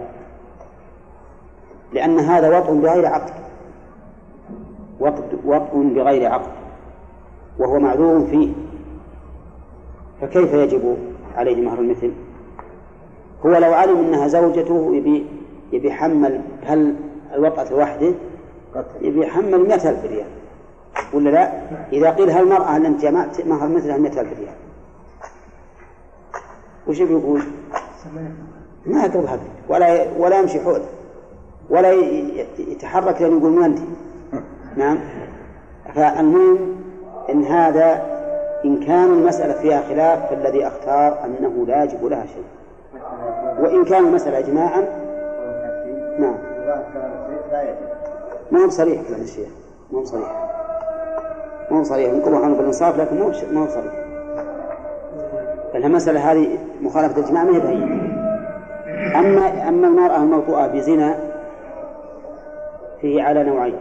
[1.93, 3.33] لأن هذا وطء بغير عقد
[5.45, 6.51] وطء بغير عقد
[7.59, 8.53] وهو معذور فيه.
[10.21, 10.97] فكيف يجب
[11.37, 12.13] عليه مهر المثل؟
[13.47, 15.27] هو لو علم أنها زوجته يبي
[15.73, 16.95] يبي حمل هل
[17.35, 18.13] الوطأة لوحده؟
[19.01, 19.27] يبي
[19.59, 20.27] مئة ألف ريال.
[21.15, 21.53] ولا لا؟
[21.93, 24.55] إذا قيل هل المرأة أن أنت جمعت مهر مثلها مئة ألف ريال.
[26.91, 27.43] وش بيقول؟
[28.87, 30.81] ما هذا ولا ولا يمشي حول
[31.71, 31.93] ولا
[32.59, 33.79] يتحرك لأن يقول من أنت؟
[34.77, 34.99] نعم.
[35.95, 36.59] فالمهم
[37.31, 38.03] إن هذا
[38.65, 42.45] إن كان المسألة فيها خلاف فالذي أختار أنه لا يجب لها شيء.
[43.61, 44.81] وإن كان المسألة إجماعا
[46.19, 46.39] نعم.
[48.51, 49.49] ما هو صريح كلام الشيخ.
[49.93, 50.49] ما هو صريح.
[51.71, 52.13] ما هو صريح.
[52.27, 54.00] عنه بالإنصاف لكن ما هو ما هو صريح.
[55.87, 57.83] المسألة هذه مخالفة الإجماع ما هي
[59.17, 61.15] أما أما المرأة الموطوءة بزنا
[63.01, 63.77] فيه على نوعين.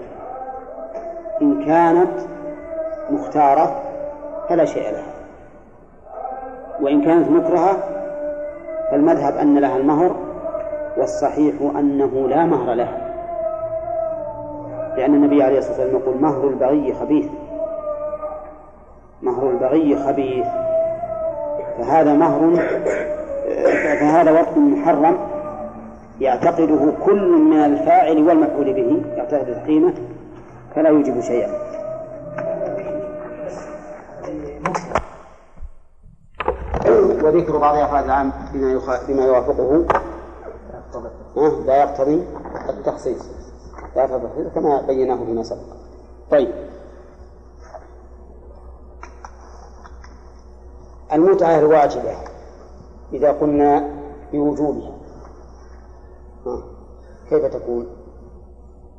[1.42, 2.12] إن كانت
[3.10, 3.82] مختارة
[4.50, 5.14] فلا شيء لها.
[6.82, 7.78] وإن كانت مكرهة
[8.92, 10.16] فالمذهب أن لها المهر
[10.98, 13.10] والصحيح أنه لا مهر لها.
[14.98, 17.30] لأن النبي عليه الصلاة والسلام يقول مهر البغي خبيث.
[19.22, 20.48] مهر البغي خبيث.
[21.80, 22.56] فهذا مهر
[24.00, 25.18] فهذا وقت محرم
[26.20, 29.94] يعتقده كل من الفاعل والمفعول به يعتقد القيمة
[30.76, 31.52] فلا يوجب شيئا.
[37.24, 39.86] وذكر بعض أفراد العام بما, بما يوافقه؟
[41.66, 42.24] لا يقتضي
[42.70, 43.30] التخصيص.
[43.96, 45.60] لا يقتضي التخصيص كما بيناه فيما سبق.
[46.32, 46.50] طيب.
[51.14, 52.16] المتعة الواجبة
[53.14, 54.00] إذا قلنا
[54.34, 54.92] بوجوبها.
[56.46, 56.64] ها،
[57.30, 57.88] كيف تكون؟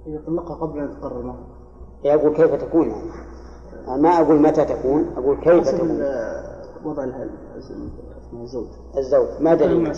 [0.07, 1.47] إذا طلقها قبل أن تقرر معه
[2.05, 3.11] أقول كيف تكون يعني؟
[3.89, 6.03] أنا ما أقول متى تكون أقول كيف تكون.
[6.85, 7.05] وضع
[8.33, 8.67] الزوج.
[8.97, 9.93] الزوج ما دليل؟ ما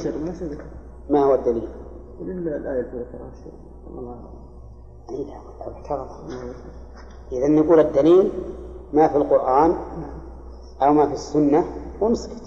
[1.11, 1.68] ما هو الدليل؟
[2.20, 3.31] إلا الآية التي ذكرها
[5.11, 5.42] إيه،.
[7.33, 8.33] إذا نقول الدليل
[8.92, 9.77] ما في القرآن
[10.83, 11.64] أو ما في السنة
[12.02, 12.42] ونسكت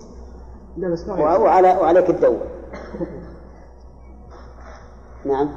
[0.77, 2.37] لا بس ما و- وعلى وعليك تدور
[5.25, 5.49] نعم.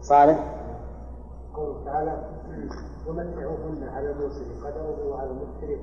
[0.00, 0.38] صالح؟
[1.54, 2.22] قوله تعالى
[3.08, 5.78] ومتعوهن على الموسر قدره وعلى المكثر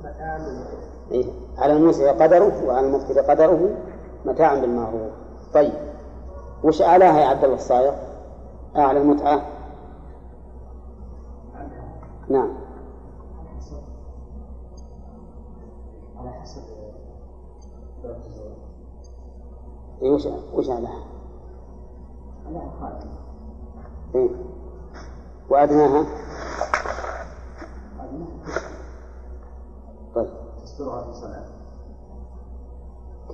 [0.00, 1.24] متاعا بالمعروف إيه؟
[1.58, 3.68] على الموسع قدره وعلى المقتدر قدره
[4.24, 5.12] متاع بالمعروف.
[5.54, 5.72] طيب.
[6.64, 7.94] وش أعلاها يا عبد الله الصايغ؟
[8.76, 9.42] أعلى المتعة.
[12.28, 12.54] نعم.
[20.02, 21.04] إيه وش وش أعلاها؟
[24.14, 24.30] إيه.
[25.50, 26.06] وأدناها
[30.14, 30.28] طيب.
[30.62, 31.44] تسترها في صلاة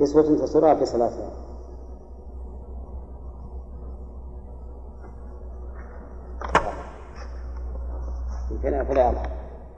[0.01, 1.31] كسوة تسترها في صلاتها
[8.63, 9.29] فلا فلا يظهر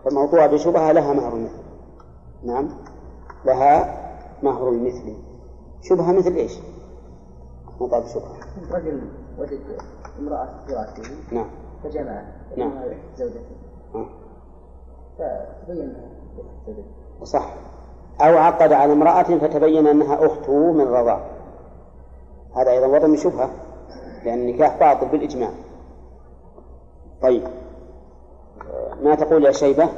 [0.05, 1.49] فالموضوع بشبهة لها مهر
[2.45, 2.69] نعم.
[3.45, 4.03] لها
[4.43, 5.15] مهر المثل
[5.83, 6.59] شبهة مثل إيش؟
[7.81, 8.37] موضوع بشبهة
[8.73, 9.01] رجل
[9.39, 9.61] وجد
[10.19, 11.47] امرأة في فراشه نعم.
[11.85, 12.23] فجمع
[12.57, 12.73] نعم.
[13.17, 13.41] زوجته.
[13.95, 14.07] آه.
[15.19, 16.09] فتبين أنها
[16.67, 17.25] زوجته.
[17.25, 17.55] صح.
[18.21, 21.21] أو عقد على امرأة فتبين أنها أخته من رضاع.
[22.57, 23.51] هذا أيضا وضع من شبهة
[24.25, 25.51] لأن النكاح باطل بالإجماع.
[27.23, 27.43] طيب.
[27.43, 29.89] آه، ما تقول يا شيبة؟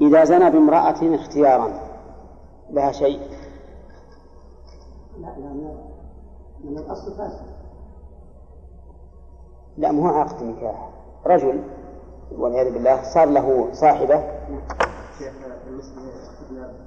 [0.00, 1.89] إذا زنى بامرأة اختيارا
[2.70, 3.20] لها شيء.
[5.20, 5.74] لا لا من,
[6.64, 7.46] من الأصل فاسد.
[9.76, 10.90] لا مو عقد نكاح
[11.26, 11.62] رجل
[12.32, 14.24] والعياذ بالله صار له صاحبة.
[15.18, 15.32] شيخ
[15.66, 16.02] بالنسبة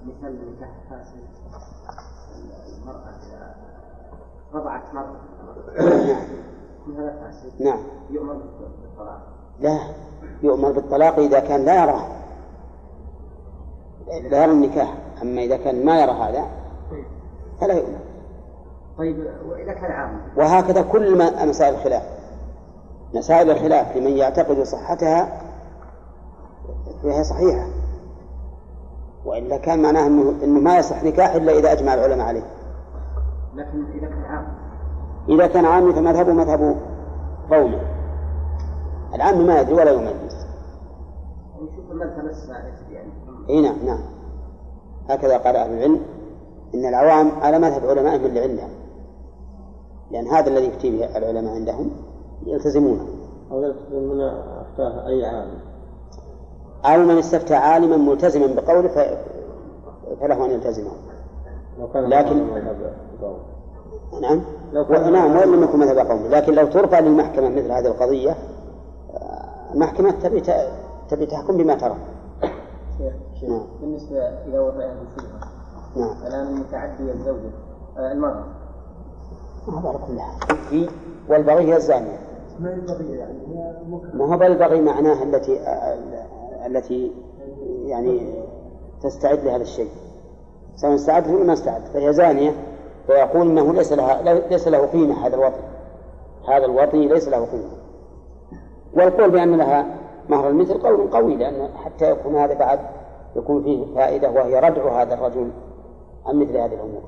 [0.06, 1.24] مثال النكاح الفاسد
[2.78, 3.14] المرأة
[4.54, 5.22] رضعت مرة
[6.88, 7.80] من هذا فاسد؟ نعم.
[8.10, 9.22] يؤمر بالطلاق.
[9.60, 9.80] لا
[10.44, 12.08] يؤمر بالطلاق إذا كان لا يراه
[14.08, 14.98] لا يرى النكاح.
[15.24, 16.48] أما إذا كان ما يرى هذا
[17.62, 18.00] فلا يؤمر
[18.98, 22.04] طيب وإذا كان عاما وهكذا كل ما مسائل الخلاف.
[23.14, 25.42] مسائل الخلاف لمن يعتقد صحتها
[27.04, 27.68] فهي صحيحة.
[29.26, 32.44] وإلا كان معناه أنه, إنه ما يصح نكاح إلا إذا أجمع العلماء عليه.
[33.56, 34.54] لكن إذا كان عاما
[35.30, 36.76] إذا كان عامي فمذهبه مذهب
[37.52, 37.82] قومه.
[39.16, 40.48] العام ما يدري ولا يميز.
[41.60, 43.12] ونشوف المذهب السائد يعني.
[43.50, 44.13] إي نعم نعم.
[45.10, 46.00] هكذا قال أهل العلم
[46.76, 48.70] إن العوام على مذهب علمائهم اللي عندهم
[50.12, 51.92] لأن هذا الذي يفتي به العلماء عندهم
[52.46, 53.06] يلتزمونه
[53.52, 53.60] أو
[53.92, 55.48] من أفتاه أي عام
[56.86, 59.00] أو من استفتى عالما ملتزما بقوله ف...
[60.22, 60.92] فله أن يلتزمه
[62.10, 62.38] لكن-.
[64.22, 64.42] نعم
[64.74, 64.86] لو.
[64.86, 69.74] كان- نعم وان لم يكن مذهب قومه لكن لو ترفع للمحكمة مثل هذه القضية آه،
[69.74, 70.42] المحكمه تبي.
[71.10, 71.96] تبي تحكم بما ترى
[73.48, 73.64] نعم.
[73.82, 75.40] بالنسبة إذا وضعها بشبهة
[75.96, 76.28] نعم.
[76.28, 77.52] الآن المتعدي الزوجة
[77.98, 78.46] آه، المرأة.
[79.68, 80.90] هذا على كل حال في
[81.30, 82.20] والبغي هي الزانية.
[82.60, 85.60] ما ينبغي يعني؟ هي مكره ما هو بالبغي معناها التي
[86.66, 87.12] التي
[87.86, 88.44] يعني
[89.02, 89.90] تستعد لهذا الشيء.
[90.76, 91.82] سواء استعد ولا ما استعد.
[91.94, 92.52] فهي زانية
[93.08, 95.62] فيقول إنه ليس لها ليس له قيمة هذا الوطن.
[96.48, 97.84] هذا الوطن ليس له قيمة.
[98.94, 99.86] والقول بأن لها
[100.30, 102.80] مهر المثل قول قوي لأن حتى يكون هذا بعد
[103.36, 105.52] يكون فيه فائدة وهي ردع هذا الرجل
[106.26, 107.02] عن مثل هذه الأمور.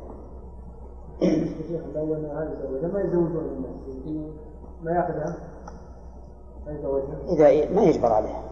[2.93, 4.25] ما يزوجون الناس
[4.83, 5.35] ما يأخذها؟
[7.29, 8.43] إذا ما يجبر عليها.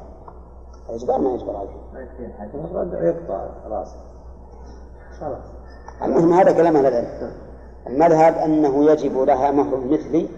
[0.89, 1.83] الإجبار ما يجبر عليها.
[1.93, 3.97] ما يكفي الحاجة الرد يقطع راسه
[5.19, 5.45] خلاص.
[6.03, 7.31] المهم هذا كلام أهل العلم.
[7.87, 10.29] المذهب أنه يجب لها مهر مثلي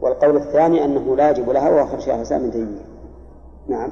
[0.00, 2.84] والقول الثاني أنه لا يجب لها وهو شيخ الإسلام ابن تيمية.
[3.68, 3.90] نعم.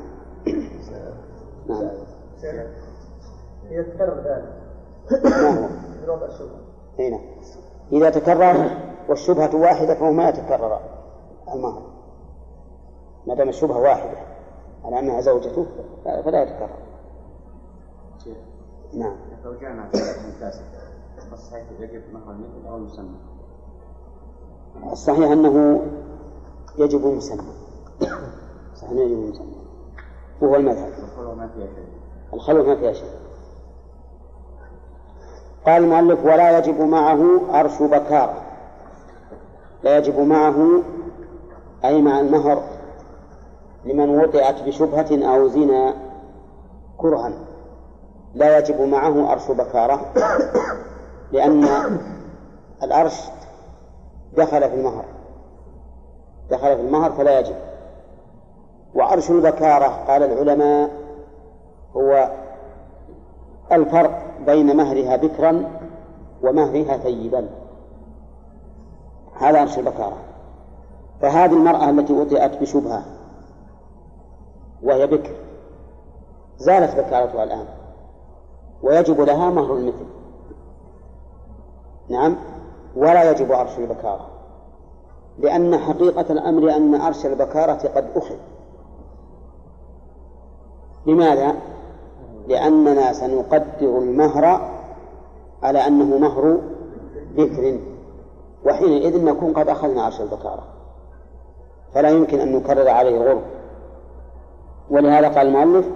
[1.68, 1.88] نعم.
[3.70, 4.52] إذا تكرر ذلك
[5.24, 5.68] ما هو
[6.04, 6.60] في وضع الشبهة
[6.98, 7.20] هنا
[7.92, 8.70] إذا تكرر
[9.08, 10.80] والشبهة واحدة فهو ما يتكرر.
[11.54, 11.82] المهر
[13.26, 14.18] ما دام الشبهة واحدة
[14.84, 15.66] على أنها زوجته
[16.04, 16.78] فلا يتكرر.
[18.92, 19.16] نعم.
[19.44, 19.54] لو
[20.40, 20.64] فاسد
[21.32, 23.16] بس حيث يجب مهر المثل أو المسمى.
[24.92, 25.82] الصحيح أنه
[26.78, 27.42] يجب المسمى
[28.74, 29.54] صحيح أنه يجب المسمى
[30.40, 30.92] وهو المذهب.
[32.34, 33.10] الخلوة ما فيها شيء.
[35.66, 38.42] قال المؤلف ولا يجب معه أرش بكارة
[39.82, 40.82] لا يجب معه
[41.84, 42.62] أي مع المهر
[43.84, 45.94] لمن وطئت بشبهة أو زنا
[46.98, 47.32] كرها.
[48.34, 50.12] لا يجب معه أرش بكارة
[51.32, 51.68] لأن
[52.82, 53.20] الأرش
[54.36, 55.04] دخل في المهر.
[56.50, 57.56] دخل في المهر فلا يجب.
[58.94, 60.90] وأرش البكارة قال العلماء
[61.96, 62.30] هو
[63.72, 65.80] الفرق بين مهرها بكرا
[66.42, 67.48] ومهرها ثيبا.
[69.34, 70.16] هذا أرش البكارة.
[71.22, 73.04] فهذه المرأة التي وطئت بشبهة
[74.82, 75.32] وهي بكر
[76.58, 77.66] زالت بكارتها الآن
[78.82, 80.06] ويجب لها مهر المثل.
[82.08, 82.36] نعم
[82.96, 84.26] ولا يجب أرش البكارة
[85.38, 88.36] لأن حقيقة الأمر أن أرش البكارة قد أخذ.
[91.06, 91.69] لماذا؟
[92.48, 94.70] لأننا سنقدر المهر
[95.62, 96.58] على أنه مهر
[97.36, 97.78] بكر
[98.66, 100.62] وحينئذ نكون قد أخذنا عرش البكارة.
[101.94, 103.42] فلا يمكن أن نكرر عليه غرب
[104.90, 105.86] ولهذا قال المؤلف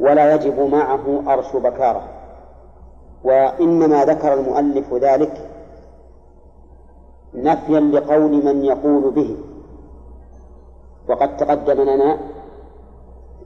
[0.00, 2.02] ولا يجب معه أرش بكارة.
[3.24, 5.50] وإنما ذكر المؤلف ذلك
[7.34, 9.36] نفيا لقول من يقول به.
[11.08, 12.18] وقد تقدم لنا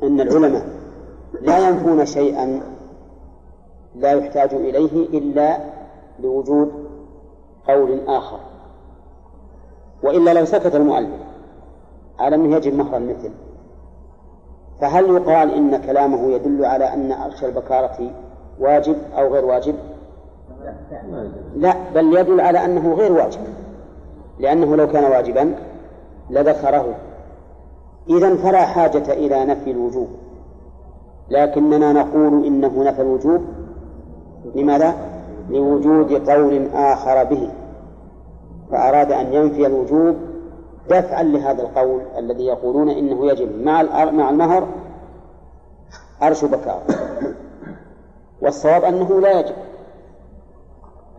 [0.03, 0.82] أن العلماء
[1.41, 2.61] لا ينفون شيئا
[3.95, 5.59] لا يحتاج إليه إلا
[6.21, 6.73] لوجود
[7.69, 8.39] قول آخر.
[10.03, 11.21] وإلا لو سكت المؤلف
[12.19, 13.31] على أنه يجب مهر المثل؟
[14.81, 18.11] فهل يقال إن كلامه يدل على أن أرش البكارة
[18.61, 19.75] واجب أو غير واجب؟
[21.57, 23.41] لا بل يدل على أنه غير واجب
[24.39, 25.55] لأنه لو كان واجبا
[26.31, 26.95] لذكره.
[28.09, 30.09] إذا فلا حاجة إلى نفي الوجوب.
[31.33, 33.41] لكننا نقول إنه نفى الوجوب
[34.55, 34.95] لماذا؟
[35.51, 37.51] لوجود قول آخر به.
[38.71, 40.17] فأراد أن ينفي الوجوب
[40.91, 43.63] دفعا لهذا القول الذي يقولون إنه يجب.
[43.65, 44.67] مع مع المهر
[46.23, 46.83] أرش بكار
[48.43, 49.55] والصواب أنه لا يجب.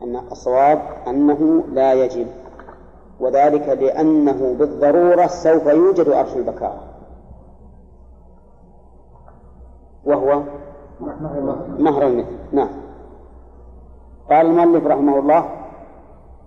[0.03, 2.27] أن الصواب أنه لا يجب.
[3.19, 6.92] وذلك لأنه بالضرورة سوف يوجد أرش البكارة
[10.05, 10.41] وهو
[11.79, 12.37] مهر المثل.
[12.51, 12.69] نعم.
[14.29, 15.49] قال المؤلف رحمه الله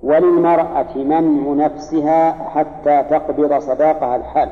[0.03, 4.49] وللمرأة منع نفسها حتى تقبض صداقها الحال.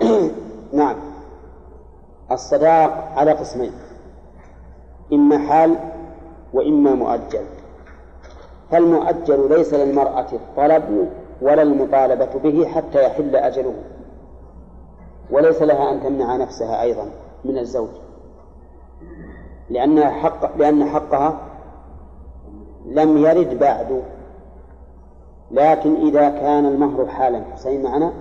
[0.72, 0.96] نعم.
[2.30, 3.72] الصداق على قسمين
[5.12, 5.76] إما حال
[6.52, 7.44] وإما مؤجل.
[8.70, 11.10] فالمؤجل ليس للمرأة الطلب
[11.42, 13.74] ولا المطالبة به حتى يحل أجله.
[15.32, 17.10] وليس لها أن تمنع نفسها أيضا
[17.44, 17.88] من الزوج.
[19.70, 21.38] لأن حق لأن حقها
[22.86, 24.02] لم يرد بعد
[25.50, 28.12] لكن إذا كان المهر حالا حسين معنا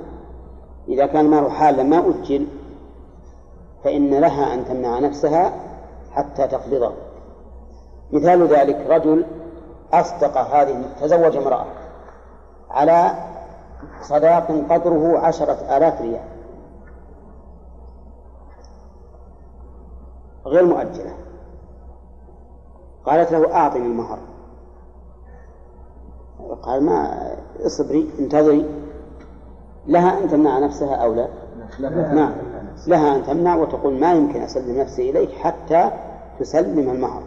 [0.88, 2.48] إذا كان المهر حالا ما أجل
[3.84, 5.54] فإن لها أن تمنع نفسها
[6.12, 6.92] حتى تقبضه.
[8.12, 9.26] مثال ذلك رجل
[9.94, 11.66] أصدق هذه تزوج امرأة
[12.70, 13.12] على
[14.02, 16.41] صداق قدره عشرة آلاف ريال.
[20.46, 21.14] غير مؤجلة.
[23.06, 24.20] قالت له أعطني المهر.
[26.62, 27.28] قال ما
[27.66, 28.66] اصبري انتظري.
[29.88, 31.28] لها أن تمنع نفسها أو لا؟
[32.14, 32.34] نعم.
[32.88, 35.92] لها أن تمنع وتقول ما يمكن أسلم نفسي إليك حتى
[36.40, 37.24] تسلم المهر.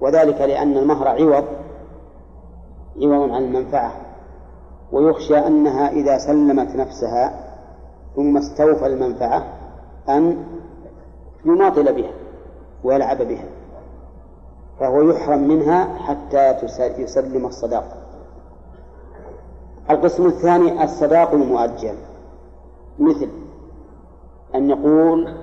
[0.00, 1.44] وذلك لأن المهر عوض
[2.96, 3.92] عوض عن المنفعة.
[4.92, 7.32] ويخشى أنها إذا سلمت نفسها
[8.16, 9.44] ثم استوفى المنفعة
[10.08, 10.44] أن
[11.44, 12.12] يماطل بها
[12.84, 13.44] ويلعب بها
[14.80, 16.56] فهو يحرم منها حتى
[16.98, 17.96] يسلم الصداق
[19.90, 21.94] القسم الثاني الصداق المؤجل
[22.98, 23.28] مثل
[24.54, 25.34] أن يقول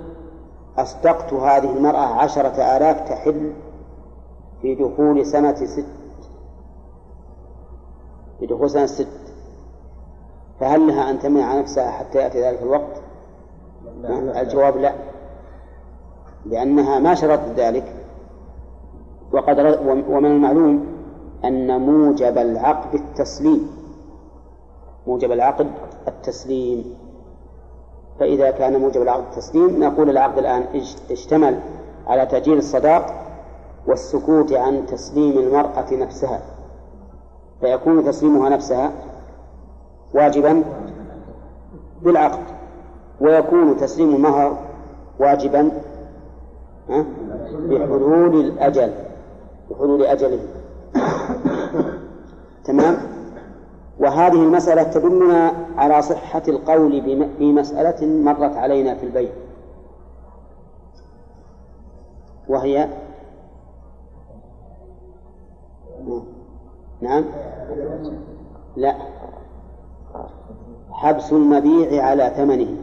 [0.77, 3.53] أصدقت هذه المرأة عشرة آلاف تحل
[4.61, 5.85] في دخول سنة ست
[8.39, 9.07] في دخول سنة ست
[10.59, 13.01] فهل لها أن تمنع نفسها حتى يأتي ذلك الوقت؟
[14.01, 14.41] لا.
[14.41, 14.93] الجواب لا
[16.45, 17.95] لأنها ما شرطت ذلك.
[19.33, 19.59] وقد
[20.09, 20.85] ومن المعلوم
[21.45, 23.71] أن موجب العقد التسليم.
[25.07, 25.67] موجب العقد
[26.07, 26.95] التسليم.
[28.19, 30.63] فإذا كان موجب العقد التسليم نقول العقد الآن
[31.11, 31.59] اشتمل
[32.07, 33.05] على تأجيل الصداق
[33.87, 36.41] والسكوت عن تسليم المرأة نفسها.
[37.61, 38.91] فيكون تسليمها نفسها
[40.13, 40.63] واجبا
[42.01, 42.43] بالعقد
[43.21, 44.57] ويكون تسليم المهر
[45.19, 45.71] واجبا؟
[46.89, 48.93] بحلول الأجل
[49.69, 50.39] بحلول أجله.
[52.63, 52.97] تمام؟
[53.99, 57.01] وهذه المسألة تدلنا على صحة القول
[57.37, 59.31] في مسألة مرت علينا في البيت.
[62.47, 62.89] وهي؟
[67.01, 67.25] نعم؟
[68.75, 68.95] لا.
[70.91, 72.77] حبس المبيع على ثمنه.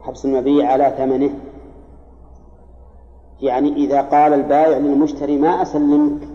[0.00, 1.30] حبس المبيع على ثمنه.
[3.40, 6.28] يعني إذا قال البائع للمشتري ما أسلمك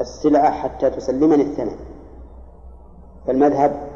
[0.00, 1.76] السلعة حتى تسلمني الثمن.
[3.26, 3.88] فالمذهب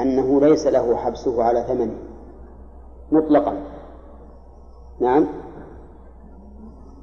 [0.00, 1.96] أنه ليس له حبسه على ثمنه.
[3.12, 3.56] مطلقا.
[5.00, 5.26] نعم.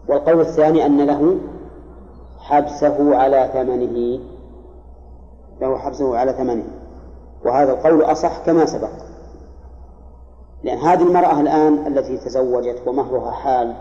[0.10, 1.38] والقول الثاني أن له
[2.40, 4.20] حبسه على ثمنه.
[5.62, 6.68] له حبسه على ثمنه.
[7.46, 8.90] وهذا القول أصح كما سبق.
[10.64, 13.76] لأن هذه المرأة الآن التي تزوجت ومهرها حال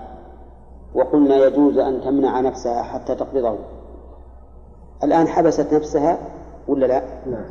[0.94, 3.58] وقلنا يجوز أن تمنع نفسها حتى تقبضه
[5.04, 6.18] الآن حبست نفسها
[6.68, 7.44] ولا لا؟ نعم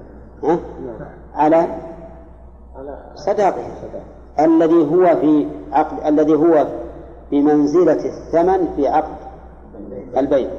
[0.44, 1.68] ها؟ نعم على
[3.16, 4.04] صداقها.
[4.39, 6.68] الذي هو في عقد الذي هو
[7.32, 9.16] بمنزلة الثمن في عقد
[10.18, 10.50] البيع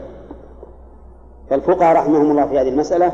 [1.51, 3.13] فالفقهاء رحمهم الله في هذه المسألة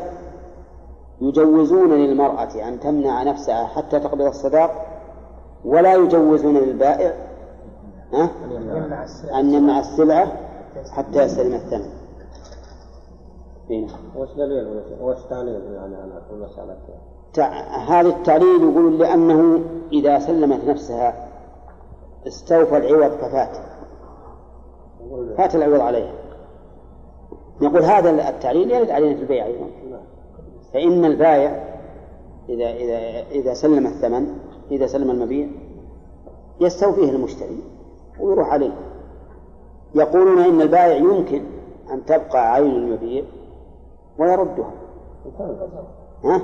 [1.21, 4.85] يجوزون للمرأة أن تمنع نفسها حتى تقبض الصداق
[5.65, 7.13] ولا يجوزون للبائع
[8.13, 8.29] ها؟
[9.39, 10.31] أن يمنع السلعة
[10.91, 11.89] حتى يستلم الثمن.
[13.71, 13.87] إيه.
[14.15, 16.77] وش دليل؟ وش تعليل يعني على المسألة
[17.87, 21.27] هذا التعليل يقول لأنه إذا سلمت نفسها
[22.27, 23.57] استوفى العوض ففات.
[25.37, 26.13] فات العوض عليها.
[27.61, 29.69] نقول هذا التعليل يرد علينا في البيع أيضا.
[30.73, 31.79] فإن البائع
[32.49, 32.97] إذا إذا
[33.31, 34.37] إذا سلم الثمن
[34.71, 35.47] إذا سلم المبيع
[36.59, 37.63] يستوفيه المشتري.
[38.21, 38.71] ويروح عليه.
[39.95, 41.41] يقولون إن البائع يمكن
[41.91, 43.23] أن تبقى عين المبيع
[44.17, 44.71] ويردها.
[46.23, 46.41] ها؟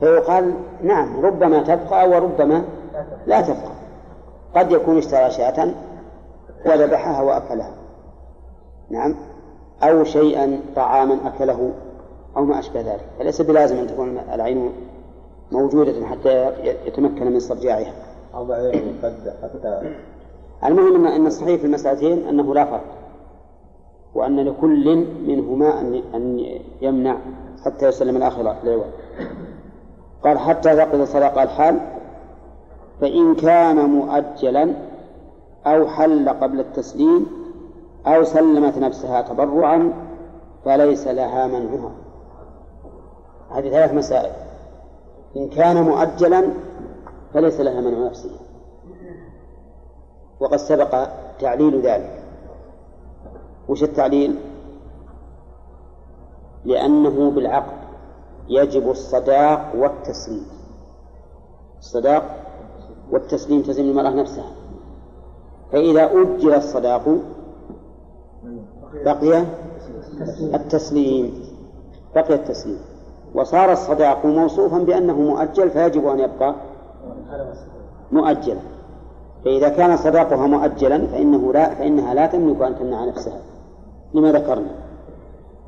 [0.00, 2.64] فيقال نعم ربما تبقى وربما
[3.26, 3.72] لا تبقى.
[4.54, 5.74] قد يكون اشترى شاة
[6.66, 7.74] وذبحها وأكلها.
[8.90, 9.14] نعم.
[9.82, 11.72] أو شيئا طعاما أكله
[12.36, 13.04] أو ما أشبه ذلك.
[13.18, 14.72] فليس بلازم أن تكون العين
[15.52, 16.52] موجودة حتى
[16.86, 17.92] يتمكن من استرجاعها.
[18.34, 19.94] أو يقد حتى
[20.64, 22.84] المهم أن- أن الصحيح في المسألتين أنه لا فرق
[24.14, 25.80] وأن لكل منهما
[26.14, 26.40] أن
[26.80, 27.16] يمنع
[27.64, 28.84] حتى يسلم الآخر العوض
[30.24, 31.80] قال حتى تقضي صداق الحال
[33.00, 34.74] فإن كان مؤجلا
[35.66, 37.26] أو حل قبل التسليم
[38.06, 39.92] أو سلمت نفسها تبرعا
[40.64, 41.90] فليس لها منعها.
[43.50, 44.32] هذه ثلاث مسائل.
[45.36, 46.44] إن كان مؤجلا
[47.34, 48.38] فليس لها منع نفسها.
[50.40, 51.08] وقد سبق
[51.40, 52.22] تعليل ذلك.
[53.68, 54.38] وش التعليل؟
[56.64, 57.78] لأنه بالعقد
[58.48, 60.46] يجب الصداق والتسليم.
[61.78, 62.36] الصداق
[63.10, 64.50] والتسليم تسليم المرأة نفسها.
[65.72, 67.08] فإذا أجل الصداق
[69.04, 69.44] بقي
[70.54, 71.44] التسليم
[72.14, 72.80] بقي التسليم.
[73.34, 76.54] وصار الصداق موصوفا بأنه مؤجل فيجب أن يبقى
[78.12, 78.77] مؤجلا.
[79.44, 83.40] فإذا كان صداقها مؤجلا فإنه لا فإنها لا تملك أن تمنع نفسها
[84.14, 84.70] لما ذكرنا.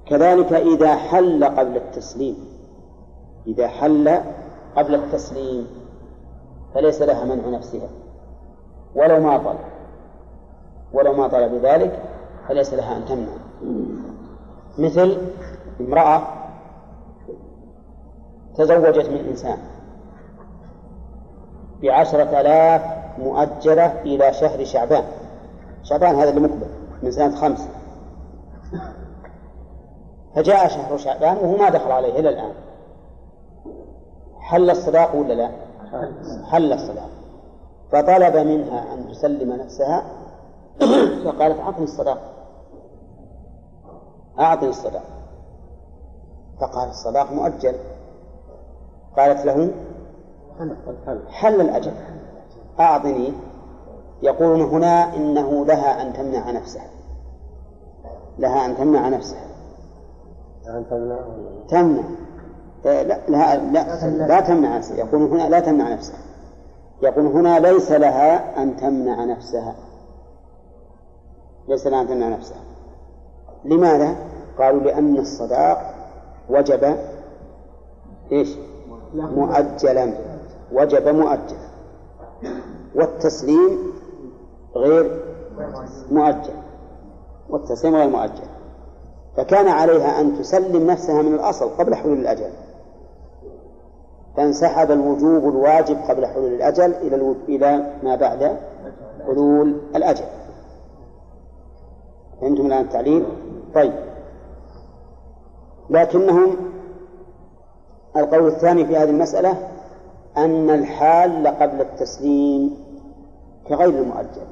[0.07, 2.37] كذلك إذا حل قبل التسليم.
[3.47, 4.21] إذا حل
[4.77, 5.67] قبل التسليم
[6.75, 7.89] فليس لها منع نفسها.
[8.95, 9.59] ولو ما طلب.
[10.93, 12.03] ولو ما طلب ذلك
[12.49, 13.33] فليس لها أن تمنع.
[14.79, 15.17] مثل
[15.81, 16.23] امرأة
[18.57, 19.59] تزوجت من إنسان
[21.83, 25.05] بعشرة آلاف مؤجلة إلى شهر شعبان.
[25.83, 26.67] شعبان هذا اللي مقبل
[27.03, 27.69] من سنة خمس
[30.35, 32.53] فجاء شهر شعبان وهو ما دخل عليه إلى الآن.
[34.41, 35.51] حل الصداق ولا لا؟
[36.45, 37.09] حل الصداق.
[37.93, 40.05] فطلب منها أن تسلم نفسها.
[41.25, 42.19] فقالت أعطني الصداق.
[44.41, 45.05] أعطني الصداق.
[46.61, 47.75] فقال الصداق مؤجل.
[49.17, 49.71] قالت له
[51.31, 51.93] حل الأجل.
[52.81, 53.33] أعطني
[54.23, 56.91] يقولون هنا إنه لها أن تمنع نفسها.
[58.39, 59.45] لها أن تمنع نفسها.
[60.69, 60.87] أن
[61.69, 62.03] تمنع
[62.87, 64.97] آه، لا لا لا, لا تمنع نفسها.
[64.97, 66.19] يقول هنا لا تمنع نفسها.
[67.03, 69.75] يقول هنا ليس لها أن تمنع نفسها.
[71.69, 72.61] ليس لها أن تمنع نفسها.
[73.65, 74.17] لماذا؟
[74.59, 75.95] قالوا لأن الصداق
[76.51, 76.97] وجب
[78.33, 78.57] إيش؟
[79.15, 80.13] مؤجلا.
[80.73, 81.71] وجب مؤجلا.
[82.95, 83.93] والتسليم
[84.77, 85.25] غير
[86.11, 86.55] مؤجل
[87.51, 88.49] والتسليم غير مؤجل
[89.37, 92.51] فكان عليها أن تسلم نفسها من الأصل قبل حلول الأجل
[94.37, 97.35] فانسحب الوجوب الواجب قبل حلول الأجل إلى.
[97.49, 98.57] إلى ما بعد
[99.27, 100.25] حلول الأجل
[102.41, 103.27] فهمتم الآن التعليل؟
[103.75, 103.93] طيب
[105.91, 106.57] لكنهم
[108.17, 109.69] القول الثاني في هذه المسألة
[110.37, 112.80] أن الحال قبل التسليم
[113.71, 114.47] كغير المؤجل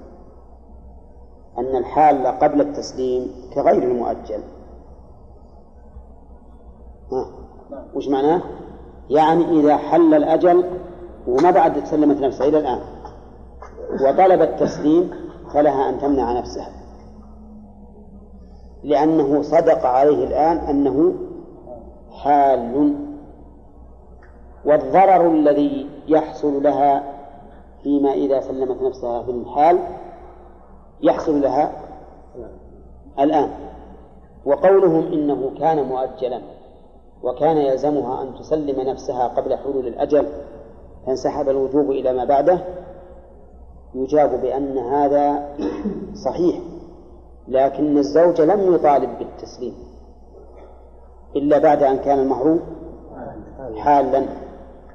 [1.58, 4.40] أن الحال قبل التسليم كغير المؤجل
[7.12, 7.26] ها.
[7.94, 8.42] وش معناه؟
[9.10, 10.64] يعني إذا حل الأجل
[11.28, 12.80] وما بعد سلمت نفسها إلى الآن
[13.92, 15.10] وطلب التسليم
[15.54, 16.68] فلها أن تمنع نفسها
[18.84, 21.14] لأنه صدق عليه الآن أنه
[22.22, 22.94] حال
[24.64, 27.17] والضرر الذي يحصل لها
[27.82, 29.78] فيما إذا سلمت نفسها في الحال
[31.02, 31.72] يحصل لها
[33.18, 33.50] الآن.
[34.46, 36.40] وقولهم إنه كان مؤجلا
[37.22, 40.26] وكان يلزمها أن تسلم نفسها قبل حلول الأجل
[41.06, 42.60] فانسحب الوجوب إلى ما بعده.
[43.94, 45.56] يجاب بأن هذا
[46.24, 46.60] صحيح
[47.48, 49.74] لكن الزوج لم يطالب بالتسليم
[51.36, 52.58] إلا بعد أن كان المهر
[53.76, 54.26] حالا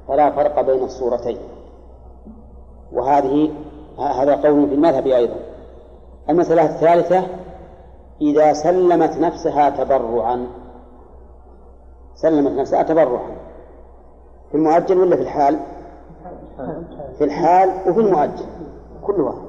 [0.08, 1.38] فلا فرق بين الصورتين.
[2.94, 3.50] وهذه
[3.98, 5.36] هذا قول في المذهب أيضا.
[6.30, 7.26] المسألة الثالثة
[8.20, 10.46] إذا سلمت نفسها تبرعا.
[12.14, 13.36] سلمت نفسها تبرعا.
[14.50, 15.58] في المؤجل ولا في الحال؟
[17.18, 18.46] في الحال وفي المؤجل
[19.02, 19.44] كل واحد.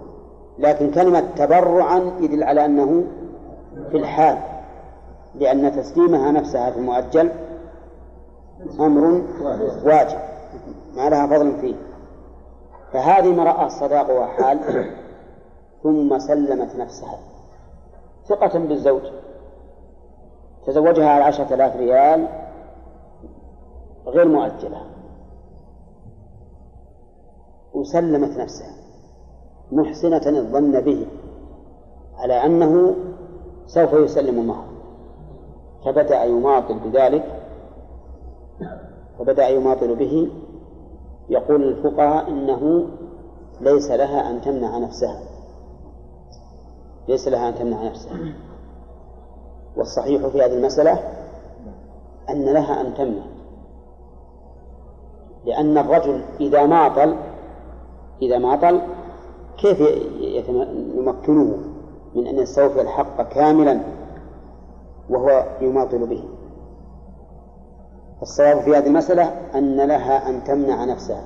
[0.59, 3.03] لكن كلمة تبرعا يدل على أنه
[3.91, 4.37] في الحال
[5.35, 7.29] لأن تسليمها نفسها في المؤجل
[8.79, 9.21] أمر
[9.85, 10.17] واجب
[10.95, 11.75] ما لها فضل فيه.
[12.93, 14.59] فهذه امرأة صداقها حال
[15.83, 17.19] ثم سلمت نفسها.
[18.25, 19.01] ثقة بالزوج.
[20.65, 22.27] تزوجها على عشرة آلاف ريال
[24.07, 24.81] غير مؤجلة.
[27.73, 28.75] وسلمت نفسها.
[29.71, 31.07] محسنة الظن به.
[32.17, 32.95] على أنه
[33.65, 34.65] سوف يسلم المهر
[35.85, 37.41] فبدأ يماطل بذلك.
[39.19, 40.44] فبدأ يماطل به.
[41.29, 42.87] يقول الفقهاء إنه
[43.61, 45.19] ليس لها أن تمنع نفسها.
[47.07, 48.17] ليس لها أن تمنع نفسها.
[49.77, 50.99] والصحيح في هذه المسألة
[52.29, 53.23] أن لها أن تمنع.
[55.45, 57.15] لأن الرجل إذا ماطل
[58.21, 58.81] إذا ماطل
[59.57, 59.79] كيف
[60.95, 61.57] يمكنه
[62.15, 63.81] من أن يستوفي الحق كاملا
[65.09, 66.23] وهو يماطل به؟
[68.21, 71.23] الصواب في هذه المسألة أن لها أن تمنع نفسها.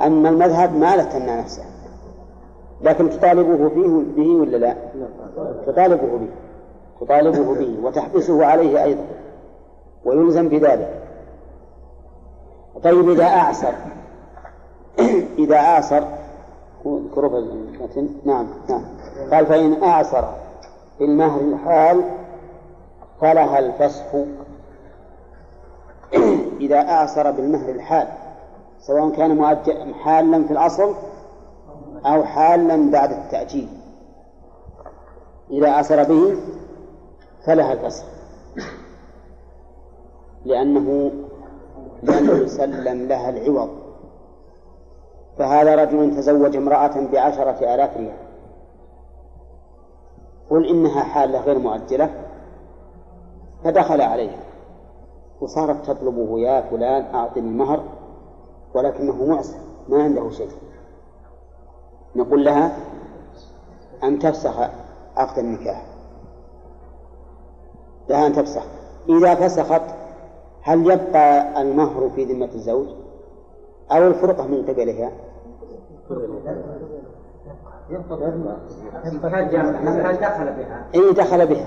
[0.00, 1.66] أما المذهب ما لا تمنع نفسها.
[2.82, 4.76] لكن تطالبه فيه به ولا لا؟
[5.66, 6.28] تطالبه به.
[7.00, 9.04] تطالبه به وتحبسه عليه أيضا.
[10.04, 11.02] ويلزم بذلك.
[12.82, 13.74] طيب إذا أعسر
[15.38, 16.04] إذا أعسر
[17.16, 18.08] المتن.
[18.24, 18.84] نعم نعم.
[19.32, 20.28] قال فإن أعسر
[20.98, 22.02] في المهر الحال
[23.20, 24.04] فلها الفسخ
[26.60, 28.08] إذا أعسر بالمهر الحال
[28.78, 29.54] سواء كان
[29.94, 30.94] حالا في الأصل
[32.06, 33.68] أو حالا بعد التأجيل.
[35.50, 36.36] إذا أسر به
[37.46, 38.04] فلها الفسخ
[40.44, 41.10] لأنه
[42.02, 43.70] لم يسلم لها العوض.
[45.38, 48.16] فهذا رجل تزوج امرأة بعشرة آلاف ريال.
[50.50, 52.10] قل إنها حالة غير مؤجلة
[53.64, 54.40] فدخل عليها.
[55.44, 57.84] وصارت تطلبه يا فلان أعطني المهر
[58.74, 60.48] ولكنه معسر ما عنده شيء.
[62.16, 62.76] نقول لها
[64.02, 64.60] أن تفسخ
[65.16, 65.86] عقد النكاح.
[68.08, 68.62] لها أن تفسخ.
[69.08, 69.82] إذا فسخت
[70.62, 72.86] هل يبقى المهر في ذمة الزوج
[73.92, 75.12] أو الفرقة من قبلها؟
[80.12, 81.66] دخل بها اي دخل بها.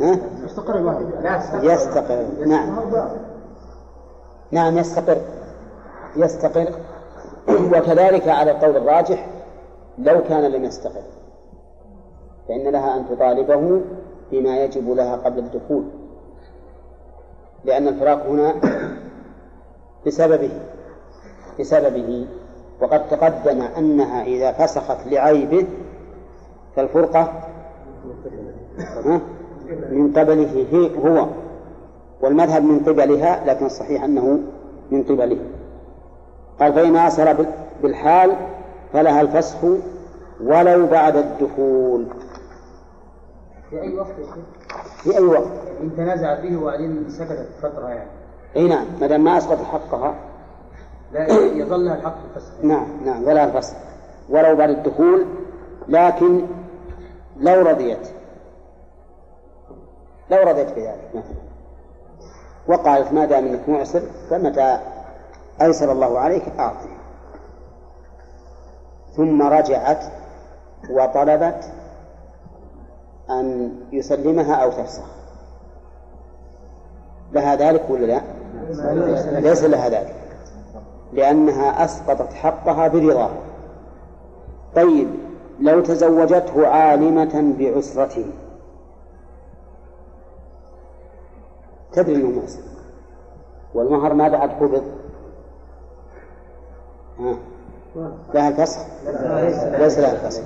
[0.00, 1.64] ها؟ يستقر.
[1.64, 2.26] يستقر.
[2.46, 2.80] نعم.
[4.50, 5.18] نعم يستقر.
[6.16, 6.74] يستقر.
[7.48, 9.26] وكذلك على القول الراجح
[9.98, 11.02] لو كان لم يستقر
[12.48, 13.80] فإن لها أن تطالبه
[14.32, 15.84] بما يجب لها قبل الدخول.
[17.64, 18.54] لأن الفراق هنا
[20.06, 20.50] بسببه
[21.60, 22.26] بسببه
[22.80, 25.66] وقد تقدم أنها إذا فسخت لعيبه
[26.76, 27.32] فالفرقة
[29.90, 31.26] من قبله هو.
[32.20, 34.38] والمذهب من قبلها لكن الصحيح أنه
[34.90, 35.38] من قبله.
[36.60, 36.96] قال فإن
[37.32, 37.46] بال-
[37.82, 38.32] بالحال
[38.92, 39.58] فلها الفسخ
[40.44, 42.06] ولو بعد الدخول.
[43.70, 44.14] في أي وقت؟
[45.02, 45.48] في أي وقت؟
[45.80, 48.10] إن تنازع فيه وبعدين سكتت فترة يعني.
[48.56, 50.14] أي نعم ما دام ما أسقط حقها
[51.12, 53.76] لا يظل لها الحق الفسخ نعم نعم فلها الفسخ
[54.28, 55.26] ولو بعد الدخول
[55.88, 56.46] لكن
[57.36, 58.08] لو رضيت.
[60.30, 61.40] لو رضيت بذلك مثلا.
[62.68, 64.78] وقالت ما دام إنك معسر فمتى
[65.62, 66.96] أيسر الله عليك؟ أعطني.
[69.16, 70.04] ثم رجعت
[70.90, 71.72] وطلبت
[73.30, 75.06] أن يسلمها أو تفسخ.
[77.32, 78.20] لها ذلك ولا لا؟
[79.40, 80.19] ليس لها ذلك.
[81.12, 83.30] لأنها أسقطت حقها برضاه.
[84.76, 85.08] طيب
[85.60, 88.26] لو تزوجته عالمة بعسرته.
[91.92, 92.60] تدري أنه معسر
[93.74, 94.82] والمهر ما بعد قبض.
[97.18, 97.36] ها.
[98.34, 98.80] لها الفسخ.
[99.80, 100.42] ليس لها الفسخ.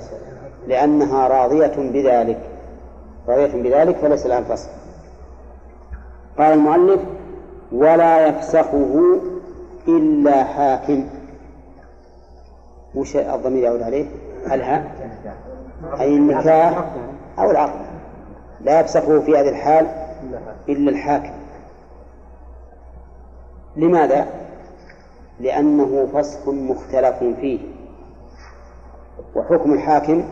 [0.67, 2.49] لأنها راضية بذلك.
[3.27, 4.69] راضية بذلك فليس لها الفسخ.
[6.37, 7.01] قال المؤلف
[7.71, 9.19] ولا يفسخه
[9.87, 11.07] إلا حاكم.
[12.95, 14.05] وش الضمير يعود عليه؟
[14.45, 14.91] الهاء.
[15.99, 16.85] أي النكاح
[17.39, 17.85] أو العقد.
[18.61, 19.87] لا يفسخه في هذه الحال
[20.69, 21.33] إلا الحاكم.
[23.75, 24.27] لماذا؟
[25.39, 27.59] لأنه فسخ مختلف فيه.
[29.35, 30.23] وحكم الحاكم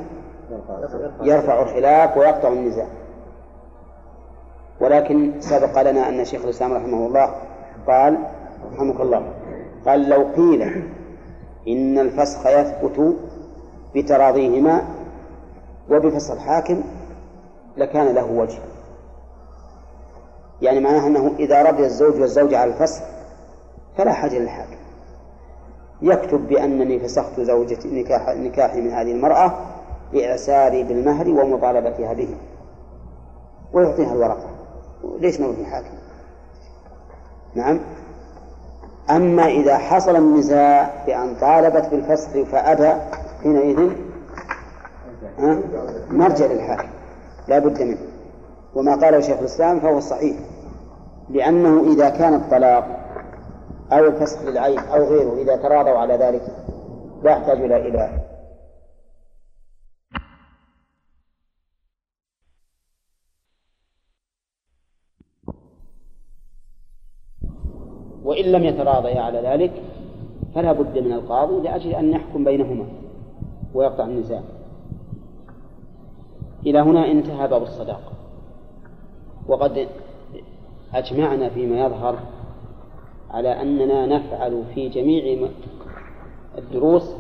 [1.21, 2.87] يرفع الخلاف ويقطع النزاع.
[4.81, 7.35] ولكن سبق لنا أن شيخ الإسلام رحمه الله
[7.87, 8.17] قال
[8.73, 9.32] رحمك الله.
[9.85, 10.61] قال لو قيل
[11.67, 13.15] إن الفسخ يثبت
[13.95, 14.81] بتراضيهما
[15.89, 16.83] وبفسخ الحاكم
[17.77, 18.59] لكان له وجه.
[20.61, 23.03] يعني معناه أنه إذا رضي الزوج والزوجة على الفسخ
[23.97, 24.77] فلا حاجة للحاكم.
[26.01, 29.53] يكتب بأنني فسخت زوجتي نكاح نكاحي من هذه المرأة
[30.13, 32.35] لإعساري بالمهر ومطالبتها به.
[33.73, 34.49] ويعطيها الورقة.
[35.19, 35.97] ليش نروح الحاكم
[37.55, 37.79] نعم.
[39.09, 43.01] أما إذا حصل النزاع بأن طالبت بالفسخ فأبى
[43.43, 43.89] حينئذ
[45.39, 45.57] ها؟
[46.11, 46.87] نرجع للحاكم
[47.47, 47.97] لا بد منه
[48.75, 50.37] وما قاله شيخ الإسلام فهو الصحيح
[51.29, 52.87] لأنه إذا كان الطلاق
[53.91, 56.41] أو الفسخ للعين أو غيره إذا تراضوا على ذلك
[57.23, 58.09] لا يحتاج إلى إلى
[68.23, 69.71] وإن لم يتراضيا على ذلك
[70.55, 72.85] فلا بد من القاضي لأجل أن يحكم بينهما
[73.73, 74.41] ويقطع النزاع.
[76.65, 78.11] إلى هنا انتهى باب الصداقة.
[79.47, 79.87] وقد
[80.93, 82.19] أجمعنا فيما يظهر
[83.31, 85.47] على أننا نفعل في جميع
[86.57, 87.15] الدروس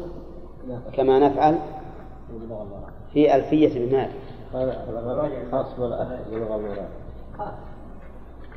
[0.93, 1.57] كما نفعل
[3.13, 4.09] في ألفية المال.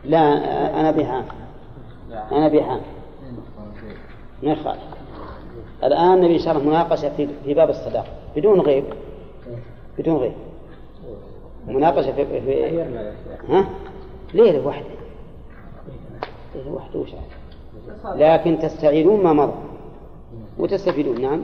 [0.04, 0.20] لا
[0.80, 0.90] أنا
[2.12, 2.80] أنا بحام
[4.42, 4.82] ما يخالف
[5.84, 8.08] الآن نبي شرح مناقشة في في باب الصداقة.
[8.36, 8.84] بدون غيب.
[9.98, 10.32] بدون غيب.
[11.66, 12.82] مناقشة في, في
[13.48, 13.68] ها؟
[14.34, 14.86] ليلة واحدة
[16.54, 17.10] ليلة واحدة وش؟
[18.14, 19.52] لكن تستعيدون ما مضى.
[20.58, 21.20] وتستفيدون.
[21.20, 21.42] نعم.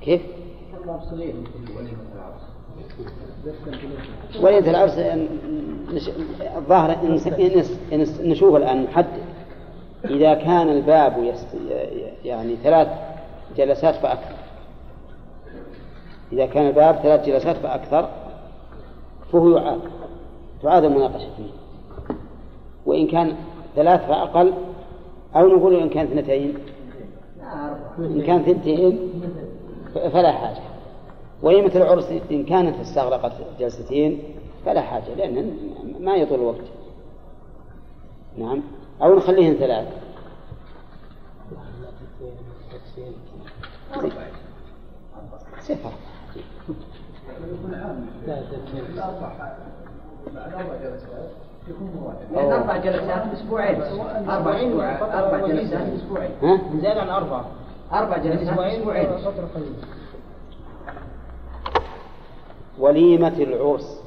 [0.00, 0.22] كيف؟
[1.10, 1.34] صغير
[4.42, 4.98] وليلة العرس
[6.56, 6.96] الظاهر
[8.22, 9.06] نشوف الآن نحدد.
[10.04, 11.34] إذا كان الباب.
[12.24, 12.88] يعني ثلاث
[13.56, 14.34] جلسات فأكثر.
[16.32, 18.08] إذا كان الباب ثلاث جلسات فأكثر
[19.32, 19.80] فهو يعاد.
[20.62, 21.50] تعاد المناقشة فيه.
[22.86, 23.36] وإن كان
[23.76, 24.52] ثلاث فأقل
[25.36, 26.54] أو نقول إن كان اثنتين.
[27.98, 28.98] إن كان ثنتين
[29.94, 30.60] ف- فلا حاجة.
[31.42, 34.22] وهي مثل العرس إن كانت استغرقت جلستين
[34.66, 35.56] فلا حاجة لأن
[36.00, 36.64] ما يطول الوقت.
[38.38, 38.62] نعم.
[39.02, 39.88] أو نخليهن ثلاث.
[45.60, 45.92] صفر.
[52.32, 53.82] لأن أربع جلسات أسبوعين.
[54.28, 54.60] أربع
[55.18, 56.30] أربع جلسات أسبوعين.
[56.42, 57.44] ها؟ زاد عن أربعة
[57.92, 58.82] أربع جلسات أسبوعين.
[62.80, 64.02] وليمة العرس.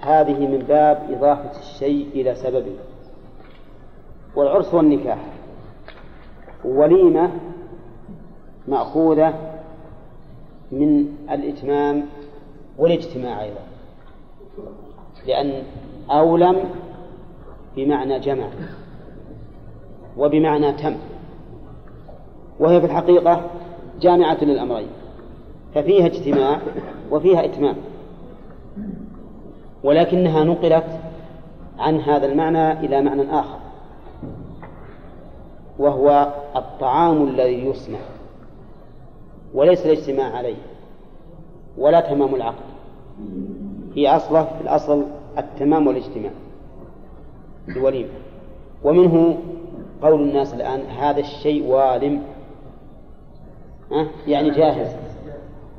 [0.00, 2.76] هذه من باب إضافة الشيء إلى سببه.
[4.36, 5.18] والعرس هو النكاح
[6.64, 7.30] وليمة
[8.68, 9.34] مأخوذة
[10.72, 12.06] من الإتمام
[12.78, 13.60] والاجتماع أيضا.
[15.26, 15.62] لأن
[16.10, 16.64] أولم
[17.76, 18.48] بمعنى جمع
[20.16, 20.96] وبمعنى تم.
[22.60, 23.50] وهي في الحقيقة
[24.00, 24.88] جامعة للأمرين.
[25.74, 26.60] ففيها اجتماع
[27.10, 27.76] وفيها إتمام.
[29.84, 31.00] ولكنها نقلت
[31.78, 33.58] عن هذا المعنى إلى معنى آخر
[35.78, 37.98] وهو الطعام الذي يصنع
[39.54, 40.56] وليس الاجتماع عليه
[41.78, 42.70] ولا تمام العقد
[43.94, 45.04] في أصله في الأصل
[45.38, 46.30] التمام والاجتماع
[47.68, 48.10] الوليمة
[48.84, 49.38] ومنه
[50.02, 52.22] قول الناس الآن هذا الشيء والم
[53.92, 54.96] أه؟ يعني جاهز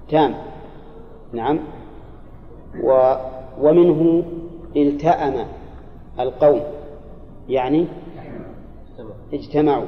[0.09, 0.35] تام
[1.33, 1.59] نعم
[2.83, 3.15] و
[3.61, 4.23] ومنه
[4.75, 5.45] التأم
[6.19, 6.61] القوم
[7.49, 7.87] يعني
[9.33, 9.85] اجتمعوا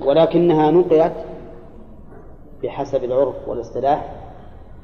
[0.00, 1.24] ولكنها نقلت
[2.62, 4.16] بحسب العرف والاصطلاح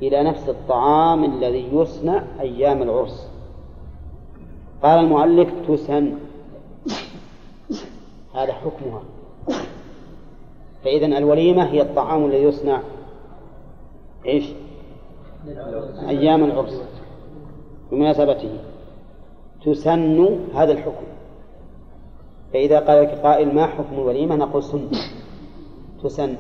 [0.03, 3.31] إلى نفس الطعام الذي يصنع أيام العرس.
[4.83, 6.13] قال المؤلف تسن.
[8.35, 9.03] هذا حكمها.
[10.85, 12.81] فإذا الوليمة هي الطعام الذي يصنع
[14.27, 14.45] إيش؟
[16.09, 16.83] أيام العرس
[17.91, 18.59] بمناسبته
[19.65, 21.07] تسن هذا الحكم.
[22.53, 24.91] فإذا قال لك قائل ما حكم الوليمة نقول سنة
[26.03, 26.37] تسن.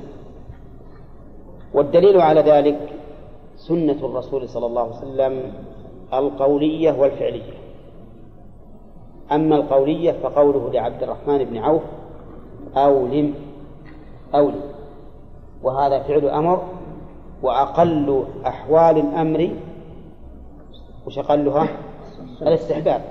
[1.75, 2.93] والدليل على ذلك
[3.57, 5.53] سنة الرسول صلى الله عليه وسلم
[6.15, 7.53] القولية والفعلية.
[9.33, 11.83] أما القولية فقوله لعبد الرحمن بن عوف
[12.77, 13.35] أولم
[14.35, 14.63] أولم.
[15.63, 16.63] وهذا فعل أمر
[17.43, 19.51] وأقل أحوال الأمر
[21.07, 21.69] وش أقلها؟
[22.43, 23.03] الاستحباب.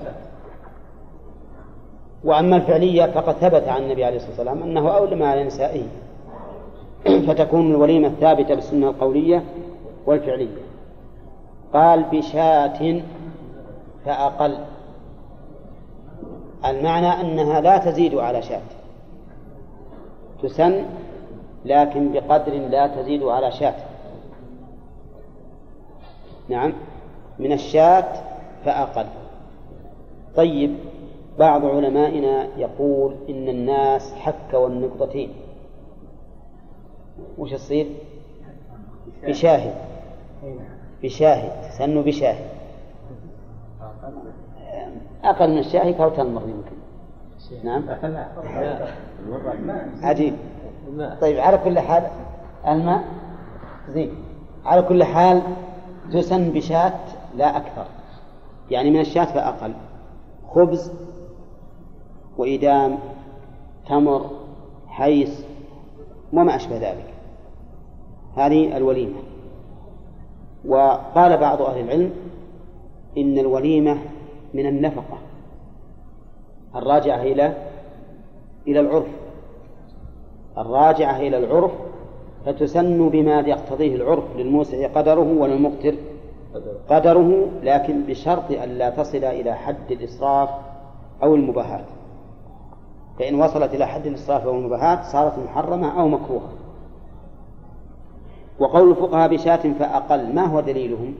[2.24, 5.82] وأما الفعلية فقد ثبت عن النبي عليه الصلاة والسلام أنه أولم على نسائه.
[7.04, 9.44] فتكون الوليمة ثابتة بالسنة القولية
[10.06, 10.66] والفعلية.
[11.74, 13.02] قال بشاة
[14.04, 14.58] فأقل.
[16.64, 18.62] المعنى أنها لا تزيد على شاة.
[20.42, 20.84] تسن
[21.64, 23.74] لكن بقدر لا تزيد على شاة.
[26.48, 26.72] نعم.
[27.38, 28.12] من الشاة
[28.64, 29.06] فأقل.
[30.36, 30.76] طيب
[31.38, 35.32] بعض علمائنا يقول إن الناس حك والنقطتين.
[37.38, 37.86] وش يصير
[39.26, 39.74] بشاهد.
[41.02, 41.70] بشاهد.
[41.78, 42.46] سنوا بشاهد.
[45.24, 46.76] أقل من الشاهد أو تنمر يمكن.
[47.64, 47.84] نعم.
[50.02, 50.34] عجيب.
[51.20, 52.06] طيب على كل حال
[52.66, 53.04] الماء
[53.90, 54.14] زين.
[54.64, 55.42] على كل حال
[56.12, 57.00] تسن بشاة
[57.36, 57.86] لا أكثر.
[58.70, 59.72] يعني من الشاة فأقل.
[60.48, 60.92] خبز
[62.38, 62.98] وإدام
[63.88, 64.30] تمر
[64.88, 65.44] حيس
[66.32, 67.14] وما أشبه ذلك.
[68.36, 69.18] هذه الوليمة.
[70.64, 72.10] وقال بعض أهل العلم
[73.18, 73.98] إن الوليمة
[74.54, 75.18] من النفقة
[76.74, 77.56] الراجعة إلى
[78.66, 79.06] إلى العرف.
[80.58, 81.72] الراجعة إلى العرف
[82.46, 85.94] فتسن بما يقتضيه العرف للموسع قدره وللمقتر
[86.88, 87.46] قدره.
[87.62, 90.48] لكن بشرط أن لا تصل إلى حد الإسراف
[91.22, 91.84] أو المباهات
[93.18, 96.52] فإن وصلت إلى حد الإسراف أو المباهات صارت محرمة أو مكروهة.
[98.58, 101.14] وقول الفقهاء بشاة فأقل ما هو دليلهم؟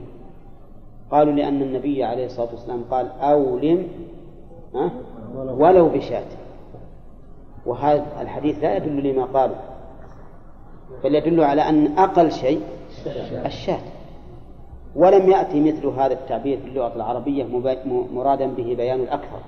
[1.11, 3.87] قالوا لأن النبي عليه الصلاة والسلام قال أولم
[5.35, 6.25] ولو بشاة.
[7.65, 9.55] وهذا الحديث لا يدل لما قالوا.
[11.03, 12.61] بل يدل على أن أقل شيء
[13.45, 13.79] الشاة.
[14.95, 17.45] ولم يأتي مثل هذا التعبير في اللغة العربية
[18.13, 19.39] مرادا به بيان الأكثر.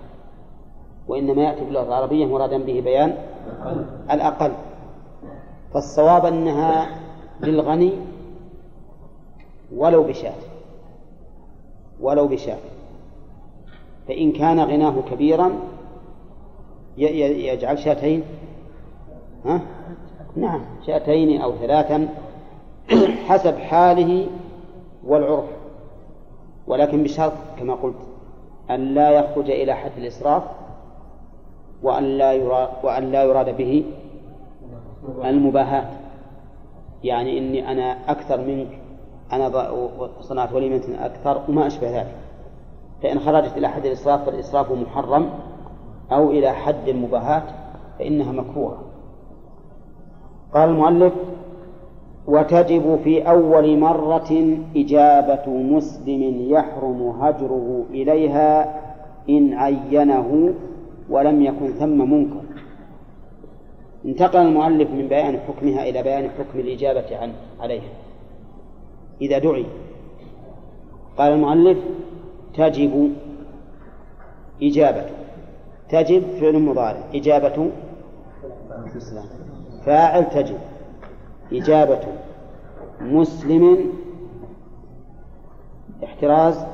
[1.07, 3.17] وإنما يأتي في اللغة العربية مرادا به بيان
[4.11, 4.51] الأقل.
[5.73, 6.99] فالصواب أنها
[7.41, 7.93] للغني
[9.75, 10.33] ولو بشاة.
[12.01, 12.57] ولو بشاة.
[14.07, 15.51] فإن كان غناه كبيرا
[16.97, 18.23] يجعل شاتين.
[19.45, 19.61] ها؟
[20.35, 20.61] نعم.
[20.87, 22.07] شاتين أو ثلاثا
[23.27, 24.27] حسب حاله
[25.05, 25.49] والعرف.
[26.67, 27.95] ولكن بشرط كما قلت
[28.69, 30.43] أن لا يخرج إلى حد الإسراف
[31.83, 33.83] وأن لا يراد وأن لا يراد به
[35.23, 35.89] المباهاة.
[37.03, 38.79] يعني إني أنا أكثر منك
[39.31, 39.71] أنا
[40.21, 42.15] صنعت وليمة أكثر وما أشبه ذلك.
[43.03, 45.29] فإن خرجت إلى حد الإسراف فالإسراف محرم
[46.11, 47.43] أو إلى حد المباهاة
[47.99, 48.88] فإنها مكروهة.
[50.53, 51.13] قال المؤلف
[52.27, 58.79] وتجب في أول مرة إجابة مسلم يحرم هجره إليها
[59.29, 60.53] إن عينه
[61.09, 62.41] ولم يكن ثم منكر.
[64.05, 67.89] انتقل المؤلف من بيان حكمها إلى بيان حكم الإجابة عن عليها.
[69.21, 69.65] إذا دعي.
[71.17, 71.77] قال المؤلف
[72.53, 73.13] تجب
[74.63, 75.05] إجابة.
[75.89, 77.03] تجب فعل مضارع.
[77.15, 77.69] إجابة
[79.85, 80.57] فاعل تجب.
[81.53, 82.01] إجابة
[83.01, 83.93] مسلم
[86.03, 86.65] احتراز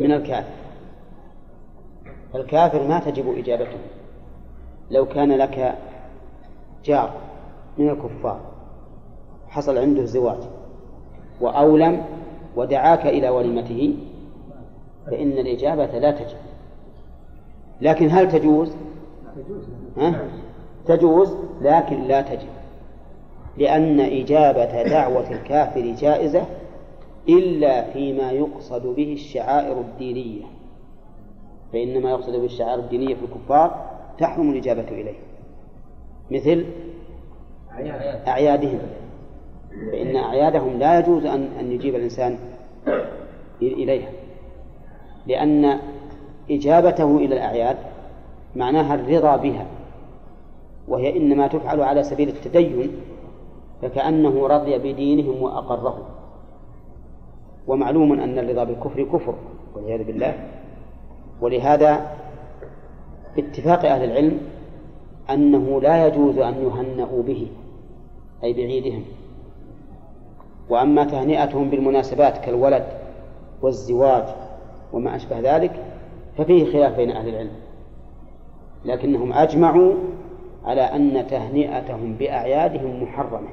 [0.00, 0.52] من الكافر.
[2.34, 3.78] الكافر ما تجب إجابته.
[4.90, 5.78] لو كان لك
[6.84, 7.12] جار
[7.78, 8.40] من الكفار
[9.48, 10.38] حصل عنده زواج
[11.40, 12.04] وأولم
[12.56, 13.96] ودعاك إلى وليمته
[15.06, 16.36] فإن الإجابة لا تجب.
[17.80, 18.72] لكن هل تجوز؟
[19.96, 20.20] ها؟
[20.86, 22.48] تجوز لكن لا تجب
[23.58, 26.42] لأن إجابة دعوة الكافر جائزة
[27.28, 30.44] إلا فيما يقصد به الشعائر الدينية
[31.72, 33.86] فإن ما يقصد به الشعائر الدينية في الكفار
[34.18, 35.18] تحرم الإجابة إليه.
[36.30, 36.64] مثل
[38.28, 38.78] أعيادهم
[39.92, 42.38] فإن أعيادهم لا يجوز أن أن يجيب الإنسان
[43.62, 44.08] إليها
[45.26, 45.78] لأن
[46.50, 47.76] إجابته إلى الأعياد
[48.56, 49.66] معناها الرضا بها.
[50.90, 52.90] وهي إنما تفعل على سبيل التدين
[53.82, 56.02] فكأنه رضي بدينهم وأقرهم
[57.66, 59.34] ومعلوم أن الرضا بالكفر كفر
[59.74, 60.48] والعياذ بالله.
[61.40, 62.16] ولهذا
[63.36, 64.40] باتفاق أهل العلم
[65.30, 67.46] أنه لا يجوز أن يهنئوا به
[68.44, 69.04] أي بعيدهم.
[70.70, 72.86] وأما تهنئتهم بالمناسبات كالولد
[73.62, 74.24] والزواج
[74.92, 75.84] وما أشبه ذلك
[76.38, 77.52] ففيه خلاف بين أهل العلم.
[78.84, 79.94] لكنهم أجمعوا
[80.70, 83.48] على أن تهنئتهم بأعيادهم محرمة.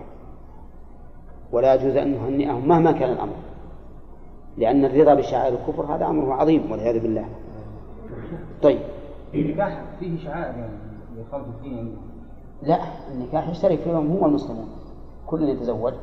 [1.51, 3.33] ولا يجوز أن نهنئهم مهما كان الأمر
[4.57, 7.25] لأن الرضا بشعائر الكفر هذا أمره عظيم والعياذ بالله.
[8.63, 8.79] طيب.
[9.33, 10.77] النكاح فيه شعائر يعني
[11.17, 11.97] لخلق الدين
[12.63, 12.79] لا
[13.11, 14.67] النكاح يشترك فيهم هو المسلمون
[15.27, 15.93] كل يتزوج.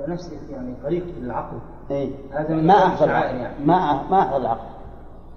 [0.00, 0.74] ونفس يعني
[1.90, 3.34] إيه؟ هذا من ما العقد.
[3.36, 3.64] يعني.
[3.64, 4.68] ما ما أحضر العقد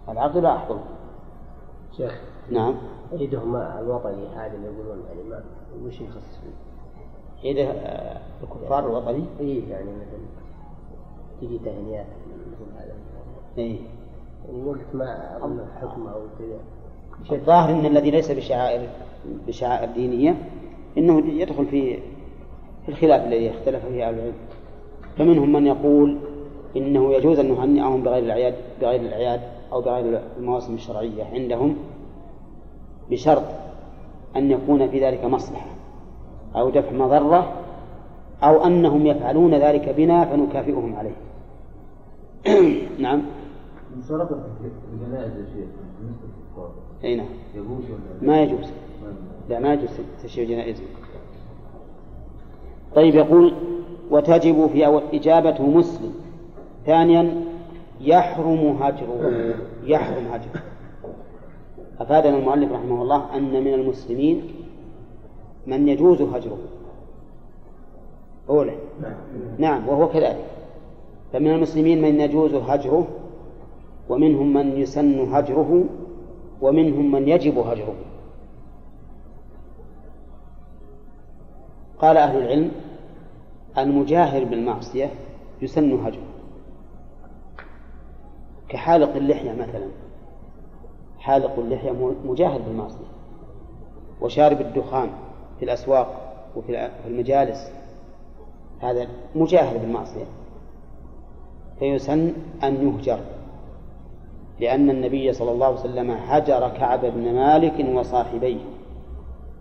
[0.10, 0.84] العقد لا أحضره.
[1.98, 2.22] شيخ.
[2.52, 2.76] نعم.
[3.14, 5.44] عيدهم الوطني هذا اللي يقولون يعني ما
[5.86, 6.72] وش يخص فيه؟
[7.48, 10.20] عيد آه، الكفار الوطني؟ اي يعني مثلا
[11.42, 12.06] تجي تهنئات
[12.52, 12.94] مثل هذا؟
[13.58, 13.80] يعني
[14.66, 17.38] وقت ما أظن حكم أو كذا.
[17.38, 18.90] الظاهر أن الذي ليس بشعائر
[19.48, 20.36] بشعائر دينية
[20.98, 22.00] إنه يدخل في
[22.86, 24.34] في الخلاف الذي اختلف فيه أهل العلم.
[25.18, 26.18] فمنهم من يقول
[26.78, 29.42] إنه يجوز أن نهنئهم بغير الأعياد بغير الأعياد
[29.72, 31.76] أو بغير المواسم الشرعية عندهم.
[33.10, 33.44] بشرط
[34.36, 35.72] أن يكون في ذلك مصلحة
[36.56, 37.54] أو دفع مضرة
[38.44, 41.16] أو أنهم يفعلون ذلك بنا فنكافئهم عليه.
[43.04, 43.22] نعم.
[43.98, 44.44] مشاركة
[44.94, 46.72] الجنائز يا شيخ بالنسبة للكفار
[47.04, 47.28] أي نعم.
[47.56, 48.72] يجوز ولا ما يجوز.
[49.50, 49.90] لا ما يجوز
[50.24, 50.88] تشييع جنائزهم
[52.96, 53.54] طيب يقول
[54.12, 56.14] وتجب في إجابة مسلم.
[56.86, 57.46] ثانيا
[58.02, 59.54] يحرم هجره.
[59.84, 60.71] يحرم هجره.
[62.02, 64.42] أفادنا المؤلف رحمه الله أن من المسلمين
[65.68, 66.58] من يجوز هجره.
[68.50, 68.76] أولى
[69.58, 70.46] نعم وهو كذلك.
[71.34, 73.08] فمن المسلمين من يجوز هجره
[74.10, 75.84] ومنهم من يسن هجره
[76.62, 77.96] ومنهم من يجب هجره.
[82.00, 82.72] قال أهل العلم
[83.78, 85.10] المجاهر بالمعصية
[85.62, 86.28] يسن هجره.
[88.70, 89.88] كحالق اللحية مثلا.
[91.22, 91.92] حالق اللحية
[92.26, 93.12] مجاهر بالمعصية
[94.22, 95.10] وشارب الدخان
[95.60, 97.72] في الأسواق وفي المجالس
[98.80, 100.26] هذا مجاهر بالمعصية.
[101.80, 103.20] فيسن أن يهجر
[104.60, 108.60] لأن النبي صلى الله عليه وسلم هجر كعب بن مالك وصاحبيه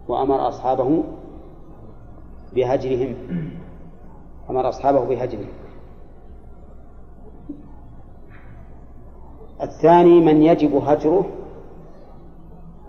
[0.09, 1.03] وأمر أصحابه
[2.55, 3.15] بهجرهم
[4.51, 5.49] أمر أصحابه بهجرهم.
[9.63, 11.25] الثاني من يجب هجره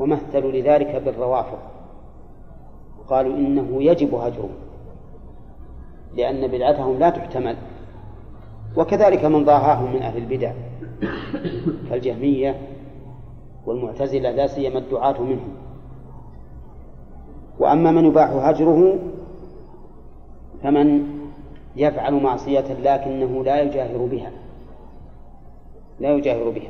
[0.01, 1.57] ومثلوا لذلك بالروافض.
[3.07, 4.49] قالوا إنه يجب هجره
[6.17, 7.55] لأن بدعتهم لا تحتمل.
[8.77, 10.53] وكذلك من ضاهاهم من أهل البدع
[11.89, 12.61] كالجهمية
[13.65, 15.55] والمعتزلة لا سيما الدعاة منهم.
[17.59, 18.99] وأما من يباح هجره
[20.63, 21.07] فمن
[21.75, 24.31] يفعل معصية لكنه لا يجاهر بها.
[25.99, 26.69] لا يجاهر بها.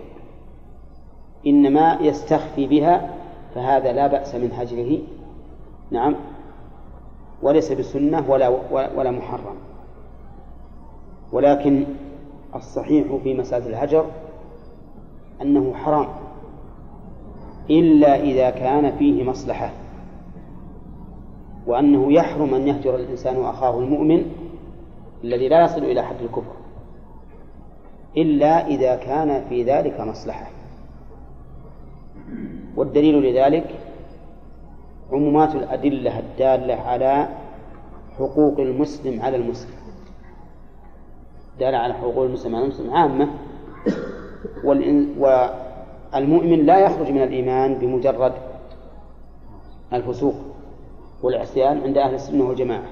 [1.47, 3.20] إنما يستخفي بها
[3.55, 4.99] فهذا لا بأس من هجره
[5.91, 6.15] نعم.
[7.41, 9.55] وليس بسنة ولا ولا محرم.
[11.31, 11.85] ولكن
[12.55, 14.05] الصحيح في مسألة الهجر
[15.41, 16.07] أنه حرام.
[17.69, 19.69] إلا إذا كان فيه مصلحة.
[21.67, 24.25] وأنه يحرم أن يهجر الإنسان أخاه المؤمن
[25.23, 26.53] الذي لا يصل إلى حد الكفر.
[28.17, 30.60] إلا إذا كان في ذلك مصلحة.
[32.75, 33.75] والدليل لذلك
[35.11, 37.27] عمومات الأدلة الدالة على
[38.17, 39.75] حقوق المسلم على المسلم.
[41.59, 43.27] دالة على حقوق المسلم على المسلم عامة.
[46.13, 48.33] والمؤمن لا يخرج من الإيمان بمجرد
[49.93, 50.35] الفسوق
[51.23, 52.89] والعصيان عند أهل السنة والجماعة.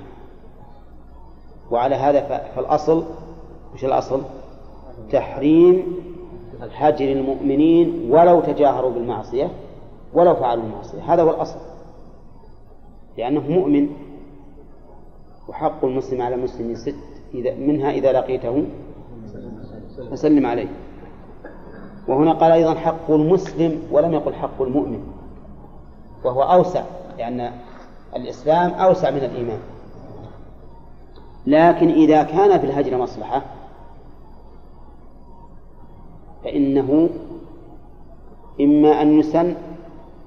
[1.72, 2.22] وعلى هذا
[2.56, 3.04] فالأصل
[3.74, 4.22] وش الأصل؟
[5.12, 5.96] تحريم
[6.74, 9.50] هجر المؤمنين ولو تجاهروا بالمعصية.
[10.14, 11.14] ولو فعلوا المعصية.
[11.14, 11.60] هذا هو الأصل.
[13.18, 13.90] لأنه مؤمن
[15.50, 16.96] وحق المسلم على المسلم ست
[17.34, 18.66] إذا منها إذا لقيته
[20.12, 20.68] فسلم عليه.
[22.08, 25.04] وهنا قال أيضا حق المسلم ولم يقل حق المؤمن.
[26.26, 26.84] وهو أوسع
[27.18, 27.52] لأن
[28.16, 29.60] الإسلام أوسع من الإيمان.
[31.48, 33.42] لكن إذا كان في الهجر مصلحة
[36.44, 37.10] فإنه
[38.62, 39.56] إما أن يسن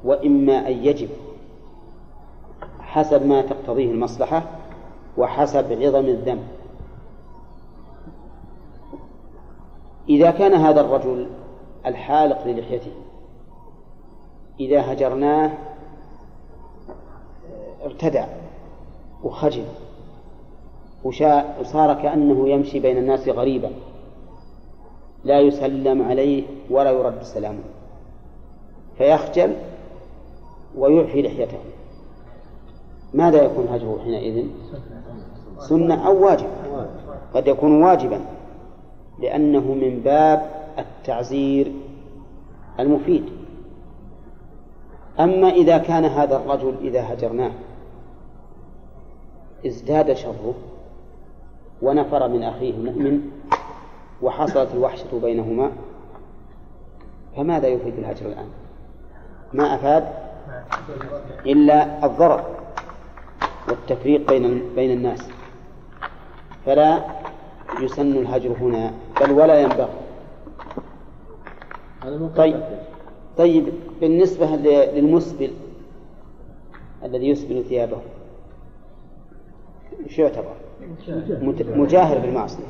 [0.05, 1.09] وإما أن يجب
[2.81, 4.43] حسب ما تقتضيه المصلحة
[5.19, 6.49] وحسب عظم الذنب.
[10.09, 11.31] إذا كان هذا الرجل
[11.87, 12.93] الحالق للحيته
[14.61, 15.53] إذا هجرناه
[17.85, 18.27] ارتدع
[19.25, 19.65] وخجل
[21.05, 23.71] وصار كأنه يمشي بين الناس غريبا
[25.25, 27.63] لا يسلم عليه ولا يرد سلامه.
[28.99, 29.57] فيخجل
[30.79, 31.59] ويعفي لحيته.
[33.15, 34.47] ماذا يكون هجره حينئذ؟
[35.59, 36.49] سنة أو واجب؟
[37.35, 38.21] قد يكون واجبا
[39.19, 41.73] لأنه من باب التعزير
[42.81, 43.25] المفيد.
[45.21, 47.53] أما إذا كان هذا الرجل إذا هجرناه
[49.67, 50.55] ازداد شره
[51.83, 53.31] ونفر من أخيه المؤمن
[54.23, 55.73] وحصلت الوحشة بينهما
[57.37, 58.49] فماذا يفيد الهجر الآن؟
[59.53, 60.32] ما أفاد؟
[61.47, 62.45] إلا الضرر
[63.69, 65.29] والتفريق بين بين الناس.
[66.67, 67.05] فلا
[67.81, 69.89] يسن الهجر هنا بل ولا ينبغي.
[72.37, 72.61] طيب.
[73.39, 73.69] طيب
[74.01, 75.51] بالنسبة للمسبل
[77.05, 77.99] الذي يسبل ثيابه.
[80.07, 80.55] إيش يعتبر؟
[81.77, 82.65] مجاهر بالمعصية.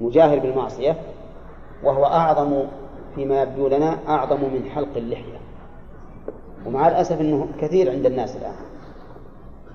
[0.00, 0.96] مجاهر بالمعصية
[1.84, 2.62] وهو أعظم
[3.14, 5.38] فيما يبدو لنا أعظم من حلق اللحية.
[6.66, 8.54] ومع الأسف أنه كثير عند الناس الآن.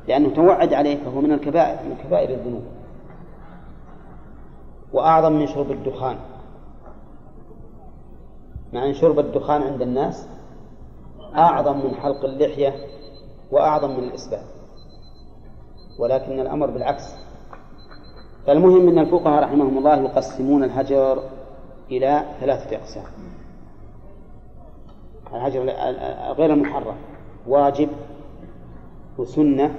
[0.08, 2.64] لأنه توعد عليه فهو من الكبائر من كبائر الذنوب.
[4.94, 6.18] وأعظم من شرب الدخان.
[8.74, 10.28] مع أن شرب الدخان عند الناس
[11.36, 12.76] أعظم من حلق اللحية
[13.52, 14.44] وأعظم من الإسباب.
[16.00, 17.16] ولكن الأمر بالعكس.
[18.48, 21.24] فالمهم أن الفقهاء رحمهم الله يقسمون الهجر
[21.92, 23.04] إلى ثلاثة أقسام.
[25.36, 25.62] الهجر
[26.34, 26.96] غير المحرم.
[27.48, 27.90] واجب
[29.18, 29.76] وسنة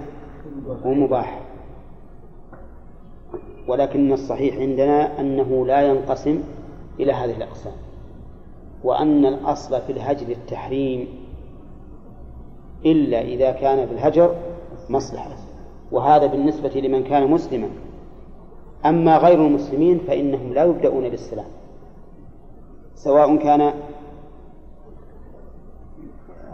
[0.85, 1.41] ومباح.
[3.69, 6.43] ولكن الصحيح عندنا أنه لا ينقسم
[7.01, 7.73] إلى هذه الأقسام.
[8.85, 11.09] وأن الأصل في الهجر التحريم
[12.87, 14.35] إلا إذا كان في الهجر
[14.91, 15.37] مصلحة.
[15.93, 17.69] وهذا بالنسبة لمن كان مسلما.
[18.87, 21.47] أما غير المسلمين فإنهم لا يبدأون بالسلام.
[22.95, 23.73] سواء كان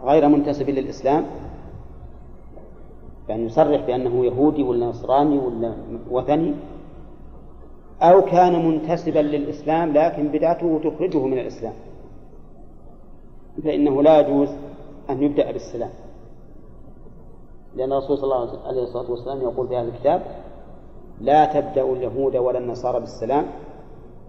[0.02, 1.26] غير منتسب للإسلام؟
[3.28, 5.74] يعني يصرح بأنه يهودي ولا نصراني ولا
[6.10, 6.54] وثني؟
[8.02, 11.74] أو كان منتسبا للإسلام لكن بدعته تخرجه من الإسلام؟
[13.64, 14.48] فإنه لا يجوز
[15.10, 15.90] أن يبدأ بالسلام.
[17.76, 20.22] لأن الرسول صلى الله عليه الصلاة والسلام يقول في هذا الكتاب
[21.20, 23.46] لا تبدأوا اليهود ولا النصارى بالسلام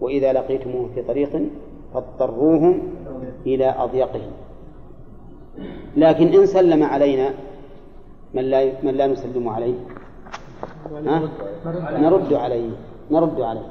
[0.00, 1.42] وإذا لقيتموه في طريق
[1.94, 2.82] فاضطروهم
[3.46, 4.30] إلى أضيقهم.
[5.96, 7.34] لكن إن سلم علينا
[8.34, 9.74] من لا من لا نسلم عليه.
[11.06, 11.28] ها؟
[11.98, 12.70] نرد عليه.
[13.10, 13.68] نرد عليه.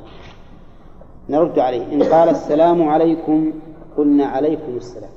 [1.30, 1.94] نرد عليه.
[1.94, 3.54] إن قال السلام عليكم
[3.98, 5.10] قلنا عليكم السلام.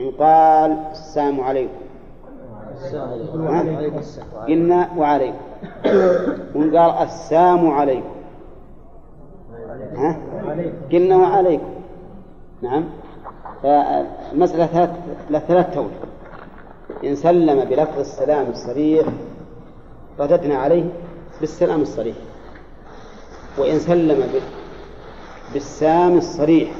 [0.00, 1.84] إن قال السلام عليكم.
[4.48, 5.38] قلنا وعليكم.
[6.54, 8.14] وإن قال السلام عليكم.
[9.96, 10.18] ها؟
[10.92, 11.74] قلنا وعليكم.
[12.62, 12.84] نعم.
[13.64, 16.04] فمسألة ثلاث ثلاث توجه
[17.04, 19.06] إن سلم بلفظ السلام الصريح
[20.20, 20.84] رددنا عليه
[21.40, 22.16] بالسلام الصريح.
[23.58, 24.24] وإن سلم
[25.52, 26.70] بالسام الصريح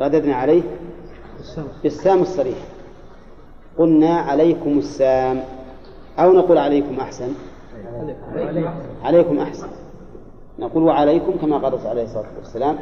[0.00, 0.62] رددنا عليه
[1.82, 2.58] بالسام الصريح.
[3.78, 5.42] قلنا عليكم السام
[6.18, 7.32] أو نقول عليكم أحسن.
[9.02, 9.68] عليكم أحسن.
[10.58, 12.78] نقول وعليكم كما قال الرسول عليه الصلاة والسلام.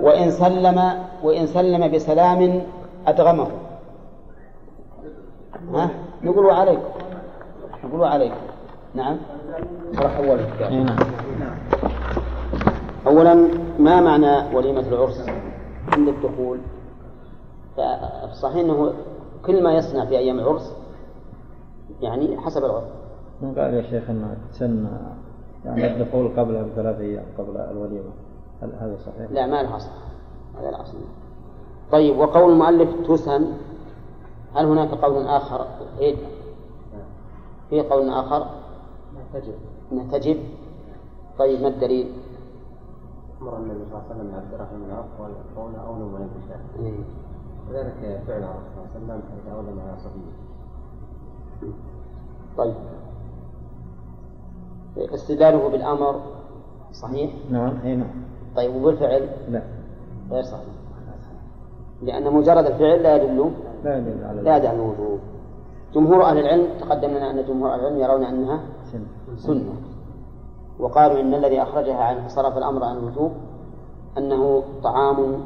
[0.00, 0.92] وإن سلم
[1.22, 2.62] وإن سلم بسلام
[3.06, 3.48] أدغمه.
[5.74, 5.90] ها؟
[6.24, 6.82] نقول وعليكم.
[7.84, 8.36] نقول وعليكم.
[8.94, 9.16] نعم.
[9.98, 10.96] راح أول نعم.
[13.06, 13.34] أولا
[13.78, 15.26] ما معنى وليمة العرس؟
[15.92, 16.58] عند الدخول.
[17.76, 18.92] فالصحيح أنه
[19.46, 20.76] كل ما يصنع في أيام العرس
[22.00, 22.84] يعني حسب العرف
[23.42, 24.86] من قال يا شيخ أن سن
[25.64, 28.10] يعني الدخول قبل بثلاث أيام قبل الوليمة.
[28.62, 29.90] هل هذا صحيح؟ لا ما له أصل.
[30.58, 30.98] هذا الأصل
[31.92, 33.52] طيب وقول المؤلف تسن.
[34.54, 35.66] هل هناك قول آخر؟
[35.98, 36.16] إيه؟
[37.70, 38.46] في قول آخر؟
[39.32, 39.54] تجب
[40.12, 40.38] تجب
[41.38, 42.12] طيب ما الدليل؟
[43.42, 46.60] أمر النبي صلى الله عليه وسلم عبد الرحمن بن عوف قال قول أولى ولم تشاء
[46.78, 46.92] إيه.
[47.70, 50.34] وذلك فعل الرسول صلى الله عليه وسلم حيث أولى مع صبيه
[52.56, 52.74] طيب.
[55.14, 56.20] استدلاله بالأمر
[56.92, 58.10] صحيح؟ نعم أي نعم.
[58.58, 59.62] طيب وبالفعل لا
[60.30, 60.64] غير صحيح.
[62.02, 63.50] لأن مجرد الفعل لا يدل
[63.84, 65.18] لا يدل على لا يدل على الوجوب
[65.94, 68.60] جمهور أهل العلم تقدم لنا أن جمهور أهل العلم يرون أنها
[68.92, 69.02] سن.
[69.36, 69.72] سنة.
[70.78, 73.32] وقالوا إن الذي أخرجها عن صرف الأمر عن الوجوب
[74.18, 75.40] أنه طعام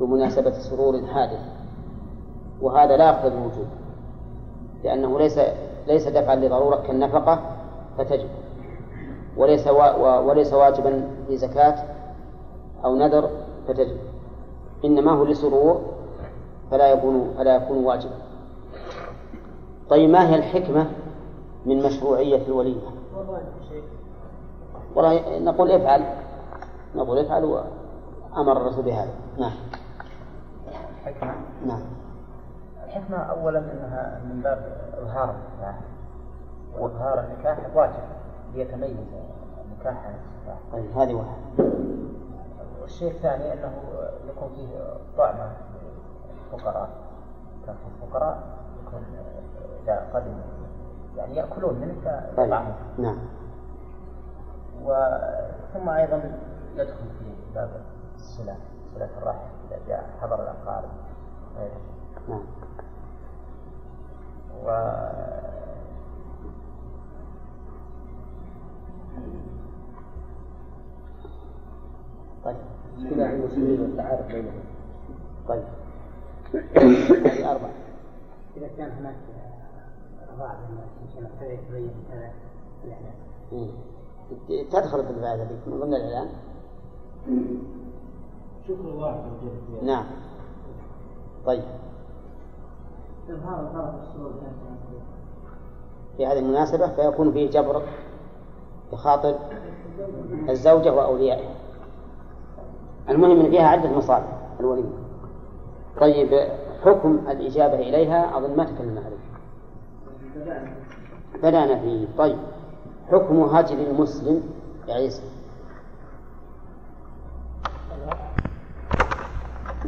[0.00, 1.40] بمناسبة سرور حادث.
[2.62, 3.66] وهذا لا يقتضي الوجوب
[4.84, 5.40] لأنه ليس
[5.86, 7.40] ليس دفعا لضرورة كالنفقة
[7.98, 8.28] فتجب.
[9.36, 11.93] وليس وا وليس واجبا في زكاة
[12.84, 13.30] أو نذر
[13.68, 13.98] فتجب.
[14.84, 15.80] إنما هو لسرور
[16.70, 18.14] فلا يكون فلا يكون واجبا
[19.90, 20.86] طيب ما هي الحكمة
[21.66, 22.92] من مشروعية الوليمة؟
[24.94, 26.04] والله نقول افعل.
[26.96, 29.12] نقول افعل وأمر الرسول بهذا.
[29.38, 29.52] نعم.
[31.06, 31.34] الحكمة
[31.66, 31.82] نعم.
[32.86, 35.80] الحكمة أولا أنها من باب إظهار النكاح.
[36.78, 38.02] وإظهار النكاح واجب
[38.54, 38.96] ليتميز
[39.64, 41.70] النكاح عن النكاح طيب هذه واحد
[42.84, 43.82] والشيء الثاني أنه
[44.28, 45.52] يكون فيه طعمة
[46.52, 46.88] للفقراء.
[47.66, 48.42] كان في الفقراء
[48.86, 49.02] يكون
[49.82, 50.42] إذا قدموا
[51.16, 52.34] يعني يأكلون منه طيب.
[52.36, 53.18] فيطعمون نعم.
[54.82, 56.38] وثم أيضا
[56.76, 57.70] يدخل في باب
[58.14, 58.56] الصلة
[58.94, 60.88] صلة الرحم إذا جاء حضر الأقارب.
[62.28, 62.42] نعم.
[64.64, 64.70] و
[72.44, 72.56] طيب.
[72.98, 74.60] اجتماع المسلمين والتعارف بينهم.
[75.48, 75.64] طيب.
[77.26, 77.72] هذه أربعة.
[78.56, 79.14] إذا كان هناك
[80.38, 82.30] بعض الناس يمكن ابتدى يتبين هذا
[82.84, 83.14] الإعلان.
[84.70, 86.28] تدخل في الفائدة هذه من ضمن الإعلان
[88.68, 90.04] شكر الله عز وجل نعم.
[91.46, 91.64] طيب.
[93.28, 94.54] إظهار والسرور كان
[96.16, 97.82] في هذه المناسبة فيكون فيه جبر
[98.92, 99.38] بخاطر
[100.48, 101.54] الزوجة وأوليائها
[103.10, 104.90] المهم أن فيها عدة مصالح الوليمة
[106.00, 106.48] طيب
[106.84, 109.24] حكم الإجابة إليها أظن ما تكلمنا عليه.
[111.42, 112.06] بدأنا فيه.
[112.18, 112.36] طيب
[113.12, 114.42] حكم هجر المسلم
[114.88, 115.22] يا عيسى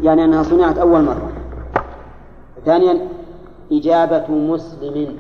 [0.03, 1.33] يعني أنها صنعت أول مرة.
[2.65, 3.09] ثانيا
[3.73, 5.19] إجابة مسلم.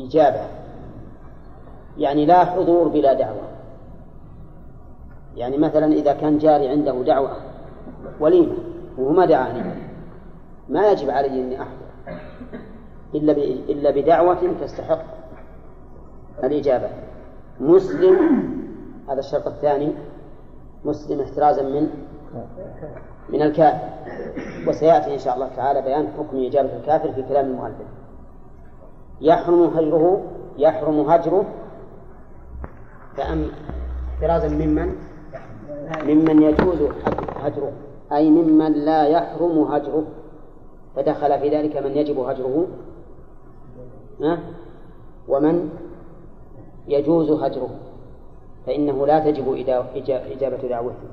[0.00, 0.46] إجابة.
[1.98, 3.47] يعني لا حضور بلا دعوة.
[5.38, 7.30] يعني مثلا إذا كان جاري عنده دعوة
[8.20, 8.56] وليمة
[8.98, 9.62] وهو ما دعاني
[10.68, 11.88] ما يجب علي أني أحضر
[13.14, 13.32] إلا
[13.72, 15.04] إلا بدعوة تستحق
[16.44, 16.90] الإجابة.
[17.60, 18.18] مسلم
[19.08, 19.92] هذا الشرط الثاني
[20.84, 21.88] مسلم احترازا من
[23.28, 23.88] من الكافر.
[24.66, 27.88] وسيأتي إن شاء الله تعالى بيان حكم إجابة الكافر في كلام المؤلف.
[29.20, 30.22] يحرم هجره
[30.58, 31.44] يحرم هجره
[33.16, 33.50] فأم
[34.14, 35.07] احترازا ممن
[36.04, 36.78] ممن يجوز
[37.36, 37.72] هجره
[38.12, 40.04] أي ممن لا يحرم هجره.
[40.96, 42.66] فدخل في ذلك من يجب هجره؟
[45.28, 45.70] ومن
[46.88, 47.70] يجوز هجره.
[48.66, 49.52] فإنه لا تجب
[50.06, 51.08] إجابة دعوته.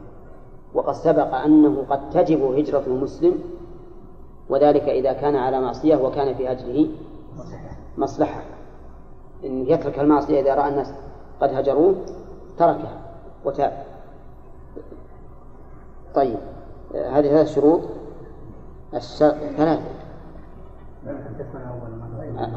[0.74, 3.40] وقد سبق أنه قد تجب هجرة المسلم
[4.50, 6.88] وذلك إذا كان على معصية وكان في هجره
[7.98, 8.42] مصلحة.
[9.46, 10.94] إن يترك المعصية إذا رأى الناس
[11.42, 11.96] قد هجروه
[12.58, 13.02] تركها
[13.46, 13.95] وتاب.
[16.16, 16.38] طيب
[16.96, 17.82] هذه ثلاث شروط.
[18.94, 19.82] الشرط ثلاثة.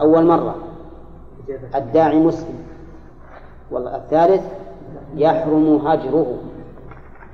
[0.01, 0.57] أول مرة.
[1.75, 2.55] الداعي مسلم.
[3.71, 4.43] والله الثالث
[5.15, 6.39] يحرم هجره.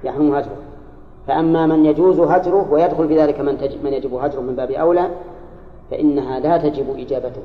[0.04, 0.56] يحرم هجره.
[1.26, 5.08] فأما من يجوز هجره ويدخل في ذلك من, تجب من يجب هجره من باب أولى
[5.90, 7.42] فإنها لا تجب إجابته.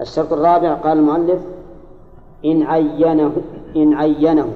[0.00, 1.40] الشرط الرابع قال المؤلف
[2.44, 3.32] إن عينه
[3.76, 4.52] إن عينه؟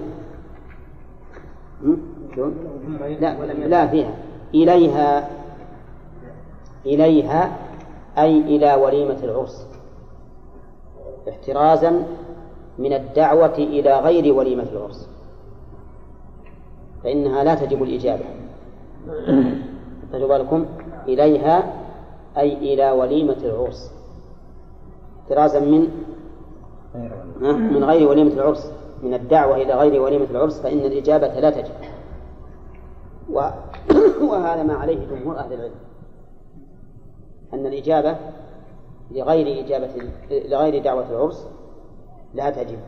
[2.35, 2.72] شلون؟
[3.21, 4.15] لا لا فيها.
[4.55, 5.29] إليها
[6.87, 7.57] إليها
[8.19, 9.67] أي إلى وليمة العرس.
[11.29, 12.07] احترازا
[12.79, 15.09] من الدعوة إلى غير وليمة العرس.
[17.05, 18.25] فإنها لا تجب الإجابة.
[20.13, 20.67] خذوا بالكم
[21.09, 21.73] إليها
[22.39, 23.93] أي إلى وليمة العرس.
[25.23, 25.89] احترازا من
[27.73, 28.73] من غير وليمة العرس.
[29.03, 31.75] من الدعوة إلى غير وليمة العرس فإن الإجابة لا تجب.
[34.31, 35.75] وهذا ما عليه جمهور أهل العلم.
[37.55, 38.17] أن الإجابة
[39.11, 39.89] لغير إجابة
[40.31, 41.47] لغير دعوة العرس
[42.35, 42.79] لا تجب.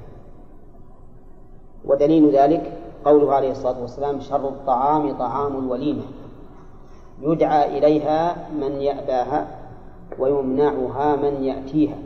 [1.85, 2.73] ودليل ذلك
[3.05, 6.03] قوله عليه الصلاة والسلام شر الطعام طعام الوليمة.
[7.23, 9.47] يدعى إليها من يأباها
[10.19, 11.99] ويمنعها من يأتيها.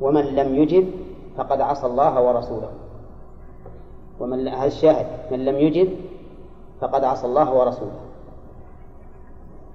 [0.00, 0.90] ومن لم يجب
[1.36, 2.70] فقد عصى الله ورسوله.
[4.20, 5.06] ومن هذا الشاهد.
[5.32, 5.88] من لم يجب
[6.82, 8.00] فقد عصى الله ورسوله.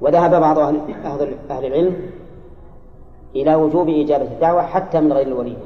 [0.02, 0.80] وذهب بعض أهل,
[1.50, 2.12] أهل العلم
[3.36, 5.66] إلى وجوب إجابة الدعوة حتى من غير الوليمة.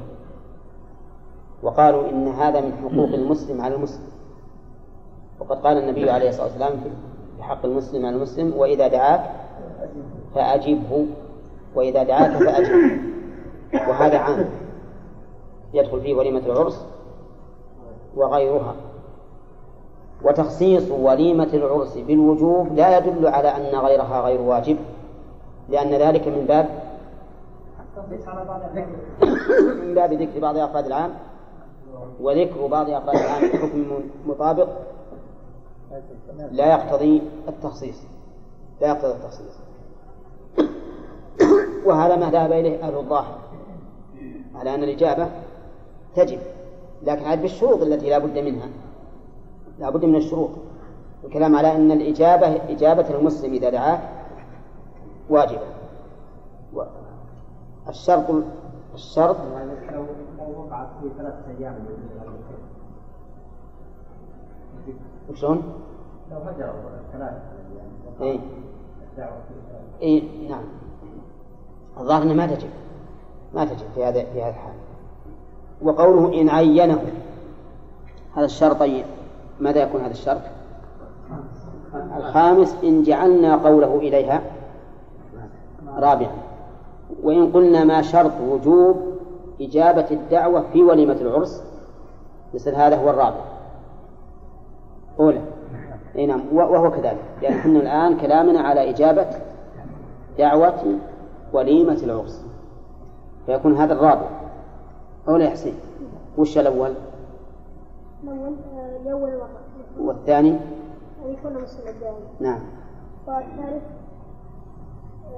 [1.64, 4.12] وقالوا إن هذا من حقوق المسلم على المسلم.
[5.40, 6.72] وقد قال النبي عليه الصلاة والسلام
[7.38, 9.32] في حق المسلم على المسلم وإذا دعاك
[10.36, 11.06] فأجبه.
[11.76, 13.00] وإذا دعاك فأجبه.
[13.74, 14.50] وهذا عام.
[15.74, 16.86] يدخل فيه وليمة العرس
[18.16, 18.76] وغيرها.
[20.24, 24.78] وتخصيص وليمة العرس بالوجوب لا يدل على أن غيرها غير واجب
[25.70, 26.70] لأن ذلك من باب
[29.84, 31.12] من باب ذكر بعض أفراد العام
[32.22, 34.68] وذكر بعض أفراد العام بحكم مطابق
[36.52, 38.02] لا يقتضي التخصيص
[38.82, 39.60] لا يقتضي التخصيص.
[41.86, 43.38] وهذا ما ذهب إليه أهل الظاهر
[44.56, 45.28] على أن الإجابة
[46.16, 46.40] تجب
[47.04, 48.70] لكن عاد بالشروط التي لا بد منها.
[49.82, 50.50] لا بد من الشروط.
[51.24, 54.00] الكلام على أن الإجابة إجابة المسلم إذا دعاه
[55.30, 55.62] واجبة.
[57.90, 58.26] الشرط
[58.94, 59.36] الشرط
[65.30, 65.64] وشلون؟
[66.32, 66.74] لو هجروا
[67.14, 67.42] ثلاثة
[68.22, 68.40] أي
[70.02, 70.64] أي نعم.
[71.98, 72.70] الظاهر أنها ما تجب.
[73.54, 74.74] ما تجب في هذا في هذا الحال.
[75.82, 77.06] وقوله إن عينه.
[78.36, 79.06] هذا الشرط طيب
[79.62, 80.42] ماذا يكون هذا الشرط؟
[82.18, 84.42] الخامس إن جعلنا قوله إليها
[85.98, 86.32] رابعا.
[87.24, 88.96] وإن قلنا ما شرط وجوب
[89.62, 91.64] إجابة الدعوة في وليمة العرس
[92.54, 93.42] مثل هذا هو الرابع.
[95.20, 95.42] أولى.
[96.16, 96.42] أي نعم.
[96.54, 97.24] وهو كذلك.
[97.42, 99.28] لأن إحنا الآن كلامنا على إجابة
[100.38, 100.84] دعوة
[101.54, 102.46] وليمة العرس.
[103.46, 104.28] فيكون هذا الرابع.
[105.28, 105.76] أولى يا حسين.
[106.38, 106.94] وش الأول؟
[108.24, 108.56] الأول
[109.02, 110.50] الأول مرة والثاني
[111.26, 112.60] أن يكون مسلم الدائم نعم.
[113.28, 113.84] والثالث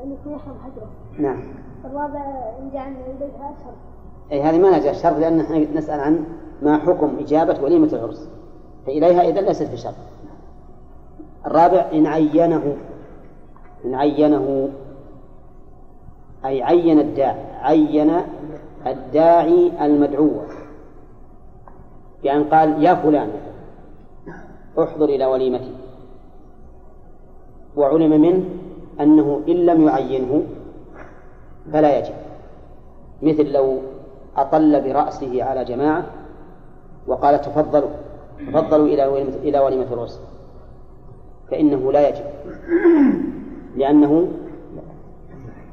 [0.03, 0.89] أن يكون يحرم حجره.
[1.17, 1.43] نعم.
[1.85, 2.19] الرابع
[2.59, 3.73] إن جعلنا إليها شرط
[4.31, 6.25] أي هذه ما نجا الشرط لأن إحنا نسأل عن
[6.61, 8.29] ما حكم إجابة وليمة العرس.
[8.85, 9.93] فإليها إذا ليست في شرط
[11.45, 12.77] الرابع إن عينه
[13.85, 14.69] إن عينه
[16.45, 18.11] أي عين الداعي عين
[18.87, 20.29] الداعي المدعو
[22.23, 23.29] بأن قال يا فلان
[24.79, 25.71] احضر إلى وليمتي.
[27.75, 28.43] وعلم منه
[28.99, 30.43] أنه إن لم يعينه
[31.73, 32.13] فلا يجب.
[33.21, 33.77] مثل لو
[34.37, 36.05] أطل برأسه على جماعة
[37.07, 37.89] وقال تفضلوا
[38.47, 40.19] تفضلوا إلى وليمة إلى وليمة العرس
[41.51, 42.25] فإنه لا يجب.
[43.75, 44.27] لأنه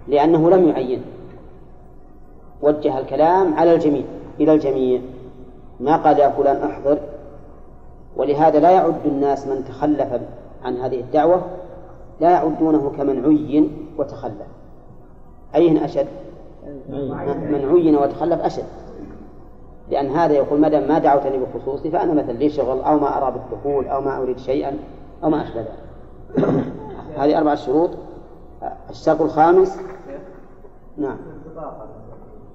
[0.09, 1.03] لأنه لم يعين.
[2.63, 4.05] وجه الكلام على الجميع
[4.41, 5.01] إلى الجميع.
[5.81, 6.99] ما قال يا فلان احضر.
[8.17, 10.21] ولهذا لا يعد الناس من تخلف
[10.65, 11.43] عن هذه الدعوة
[12.21, 14.47] لا يعدونه كمن عين وتخلف.
[15.55, 16.07] أين أشد؟
[17.51, 18.65] من عين وتخلف أشد.
[19.91, 23.33] لأن هذا يقول ما دام ما دعوتني بخصوصي فأنا مثلا لي شغل أو ما أرى
[23.33, 24.79] بالدخول أو ما أريد شيئا
[25.25, 25.75] أو ما أشبه ذلك.
[27.19, 27.91] هذه أربعة شروط.
[28.91, 29.79] الشرط الخامس.
[30.99, 31.17] نعم.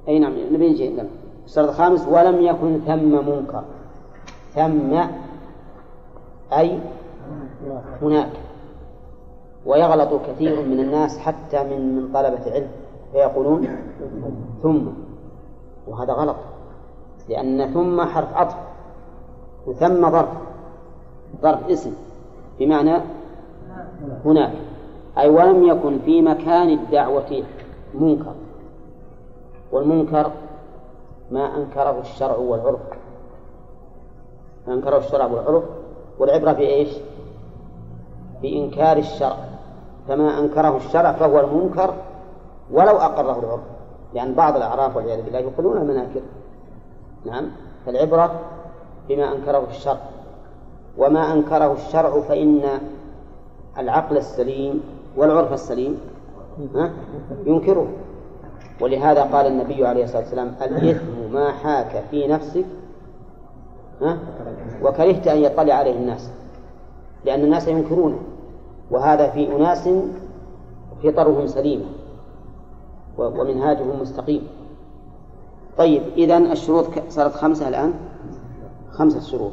[0.08, 0.90] أي نعم نبي نجي.
[0.90, 1.08] نعم.
[1.46, 3.64] الشرط الخامس ولم يكن ثم منكر.
[4.54, 5.00] ثم
[6.54, 6.80] أي
[8.02, 8.30] هناك.
[9.66, 12.68] ويغلط كثير من الناس حتى من من طلبة العلم
[13.12, 13.68] فيقولون
[14.64, 14.88] ثم.
[15.88, 16.36] وهذا غلط
[17.30, 18.56] لأن ثم حرف عطف
[19.68, 20.30] وثم ظرف
[21.42, 21.94] ظرف اسم
[22.60, 23.02] بمعنى
[24.26, 24.54] هناك.
[25.18, 27.44] أي ولم يكن في مكان الدعوة
[27.94, 28.34] منكر.
[29.72, 30.32] والمنكر
[31.32, 32.80] ما أنكره الشرع والعرف.
[34.68, 35.64] ما أنكره الشرع والعرف.
[36.20, 36.90] والعبرة في إيش؟
[38.42, 39.38] بإنكار الشرع.
[40.08, 41.94] فما أنكره الشرع فهو المنكر
[42.72, 43.62] ولو أقره العرف.
[44.14, 46.22] لأن بعض الأعراف والعياذ بالله يقولون المناكر.
[47.26, 47.46] نعم.
[47.86, 48.40] فالعبرة
[49.10, 50.00] بما أنكره الشرع.
[50.98, 52.62] وما أنكره الشرع فإن
[53.78, 54.84] العقل السليم
[55.18, 56.00] والعرف السليم؟
[57.46, 57.88] ينكره.
[58.82, 62.66] ولهذا قال النبي عليه الصلاة والسلام الإثم ما حاك في نفسك
[64.02, 64.18] ها؟
[64.84, 66.30] وكرهت أن يطلع عليه الناس
[67.26, 68.20] لأن الناس ينكرونه
[68.92, 69.90] وهذا في أناس
[71.04, 71.86] فطرهم سليمة
[73.18, 74.48] ومنهاجهم مستقيم.
[75.78, 77.94] طيب إذا الشروط صارت خمسة الآن؟
[78.92, 79.52] خمسة شروط.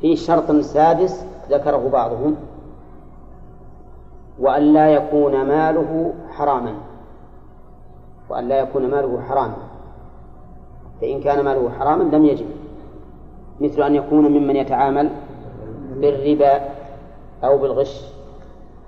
[0.00, 2.36] في شرط سادس ذكره بعضهم
[4.38, 6.74] وأن لا يكون ماله حراما.
[8.28, 9.56] وأن لا يكون ماله حراما.
[11.00, 12.46] فإن كان ماله حراما لم يجب.
[13.60, 15.10] مثل أن يكون ممن يتعامل
[15.96, 16.60] بالربا
[17.44, 18.04] أو بالغش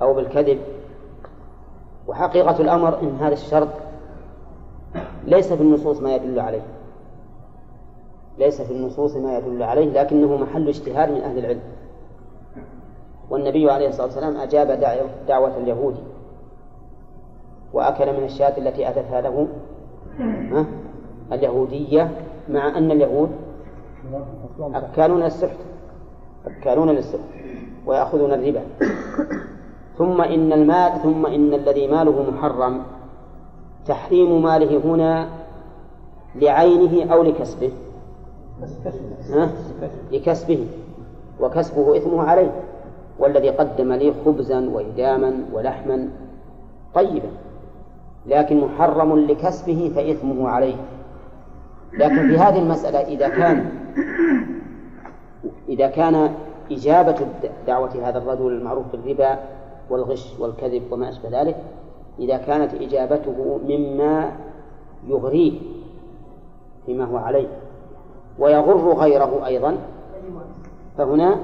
[0.03, 0.59] أو بالكذب.
[2.09, 3.69] وحقيقة الأمر أن هذا الشرط
[5.25, 6.63] ليس في النصوص ما يدل عليه.
[8.39, 11.61] ليس في النصوص ما يدل عليه لكنه محل اجتهاد من أهل العلم.
[13.31, 14.67] والنبي عليه الصلاة والسلام أجاب
[15.29, 15.97] دعوة اليهود.
[17.77, 19.49] وأكل من الشاة التي أتتها له
[21.33, 22.11] اليهودية
[22.49, 23.31] مع أن اليهود
[24.61, 25.57] أكالون للسحت
[26.47, 27.21] أكالون للسحت
[27.87, 28.61] ويأخذون الربا.
[29.99, 32.83] ثم إن المال ثم إن الذي ماله محرم
[33.87, 35.29] تحريم ماله هنا
[36.35, 37.71] لعينه أو لكسبه؟
[40.13, 40.67] لكسبه
[41.41, 42.53] وكسبه إثمه عليه
[43.19, 46.09] والذي قدم لي خبزا وإداما ولحما
[46.95, 47.29] طيبا.
[48.27, 50.77] لكن محرم لكسبه فإثمه عليه.
[51.93, 53.71] لكن في هذه المسألة إذا كان
[55.69, 56.35] إذا كان
[56.71, 57.27] إجابة
[57.67, 59.39] دعوة هذا الرجل المعروف بالربا
[59.91, 61.57] والغش والكذب وما أشبه ذلك
[62.19, 64.33] إذا كانت إجابته مما
[65.07, 65.61] يغريه
[66.87, 67.49] فيما هو عليه
[68.39, 69.77] ويغر غيره أيضا
[70.99, 71.37] فهنا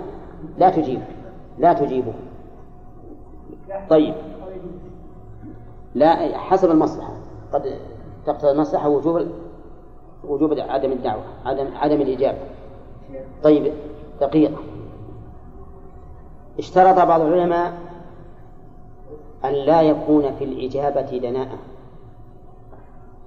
[0.58, 1.00] لا تجيب
[1.58, 2.12] لا تجيبه.
[3.90, 4.14] طيب.
[5.94, 7.12] لا حسب المصلحة.
[7.52, 7.78] قد
[8.26, 9.26] تقتضي المصلحة وجوب
[10.24, 12.38] وجوب عدم الدعوة عدم عدم الإجابة.
[13.42, 13.72] طيب
[14.20, 14.56] دقيقة.
[16.58, 17.72] اشترط بعض العلماء
[19.44, 21.58] أن لا يكون في الإجابة دناءة.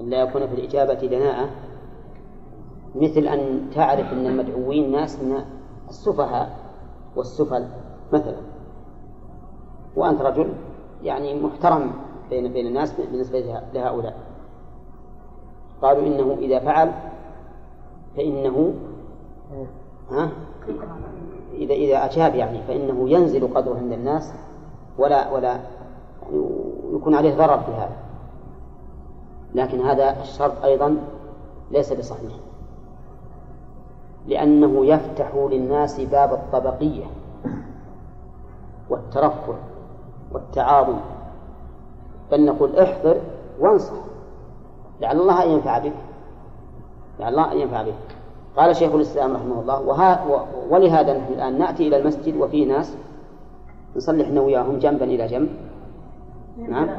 [0.01, 1.49] أن لا يكون في الإجابة دناءة
[2.95, 5.45] مثل أن تعرف أن المدعوين ناس من
[5.89, 6.57] السفهاء
[7.15, 7.67] والسفل
[8.13, 8.37] مثلا.
[9.95, 10.53] وأنت رجل
[11.03, 11.91] يعني محترم.
[12.29, 14.17] بين بين الناس بالنسبة لهؤلاء.
[15.81, 16.91] قالوا إنه إذا فعل
[18.17, 18.73] فإنه
[20.11, 20.29] ها؟
[21.53, 24.33] إذا إذا أجاب يعني فإنه ينزل قدره عند الناس
[24.97, 25.59] ولا ولا
[26.31, 26.49] يعني
[26.93, 27.95] يكون عليه ضرر في هذا.
[29.55, 30.97] لكن هذا الشرط أيضا
[31.71, 32.33] ليس بصحيح.
[34.27, 37.05] لأنه يفتح للناس باب الطبقية
[38.89, 39.53] والترفع
[40.31, 40.99] والتعاظم.
[42.31, 43.17] بل نقول احضر
[43.59, 43.93] وانصح.
[45.01, 45.93] لعل الله أن ينفع بك
[47.19, 47.93] لعل الله أن ينفع بك
[48.57, 50.25] قال شيخ الإسلام رحمه الله وها
[50.69, 52.97] ولهذا نحن الآن نأتي إلى المسجد وفيه ناس
[53.95, 55.49] نصلي إحنا وياهم جنبا إلى جنب.
[56.57, 56.89] نعم.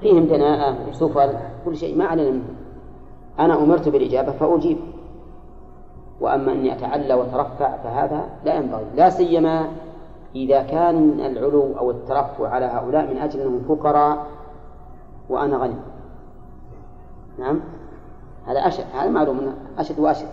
[0.00, 1.32] فيهم دناءة وسفل
[1.64, 2.44] كل شيء ما علينا منه
[3.38, 4.78] أنا أمرت بالإجابة فأجيب.
[6.20, 8.84] وأما أني أتعلى وأترفع فهذا لا ينبغي.
[8.96, 9.68] لا سيما
[10.36, 14.26] إذا كان العلو أو الترفع على هؤلاء من أجل أنهم فقراء
[15.32, 15.74] وأنا غني.
[17.38, 17.60] نعم؟
[18.46, 20.26] هذا أشد هذا معلوم أشد وأشد.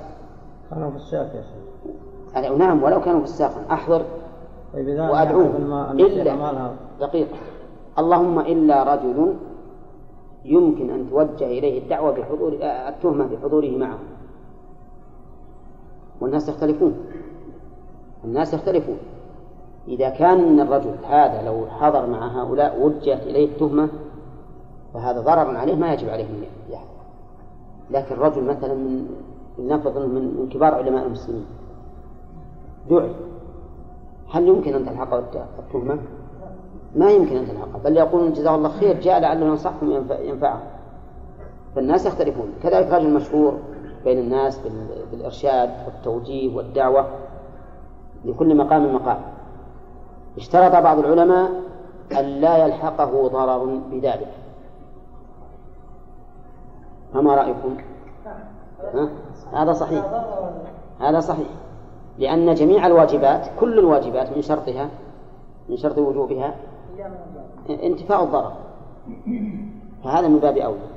[0.69, 2.51] كانوا في الساق يا شيخ.
[2.51, 3.51] نعم ولو كانوا في الساق.
[3.71, 4.01] أحضر
[4.73, 5.91] طيب وأدعوه.
[5.91, 7.37] إلا دقيقة
[7.99, 9.35] اللهم إلا رجل
[10.45, 13.97] يمكن أن توجه إليه الدعوة بحضور التهمة بحضوره معه.
[16.21, 16.93] والناس يختلفون.
[18.23, 18.97] الناس يختلفون.
[19.87, 23.89] إذا كان الرجل هذا لو حضر مع هؤلاء وجهت إليه التهمة
[24.93, 26.87] فهذا ضرر عليه ما يجب عليه أن يحضر.
[27.91, 29.05] لكن رجل مثلا من
[29.57, 31.45] لنفرض من من كبار علماء المسلمين
[32.89, 33.11] دعي.
[34.31, 35.19] هل يمكن أن تلحقه
[35.59, 35.99] التهمة؟
[36.95, 37.79] ما يمكن أن تلحقه.
[37.83, 39.91] بل يقولون جزاه الله خير جاء لعله ينصحهم
[40.21, 40.59] ينفعهم.
[41.75, 42.53] فالناس يختلفون.
[42.63, 43.57] كذلك رجل مشهور
[44.03, 44.61] بين الناس
[45.11, 47.07] بالإرشاد والتوجيه والدعوة
[48.25, 49.21] لكل مقام مقام.
[50.37, 51.51] اشترط بعض العلماء
[52.11, 54.27] أن لا يلحقه ضرر بذلك.
[57.13, 57.77] فما رأيكم؟
[58.93, 59.09] ها؟
[59.53, 60.05] هذا صحيح.
[60.99, 61.47] هذا صحيح.
[62.17, 64.89] لأن جميع الواجبات كل الواجبات من شرطها
[65.69, 66.55] من شرط وجوبها
[67.69, 68.53] انتفاء الضرر.
[70.03, 70.89] فهذا من باب أولى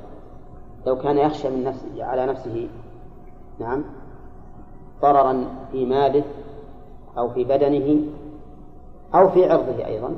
[0.85, 2.69] لو كان يخشى من نفسه على نفسه
[3.59, 3.83] نعم
[5.01, 6.23] ضررا في ماله
[7.17, 8.01] أو في بدنه
[9.15, 10.15] أو في عرضه أيضا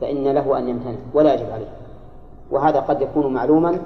[0.00, 1.72] فإن له أن يمتنع ولا يجب عليه.
[2.50, 3.78] وهذا قد يكون معلوما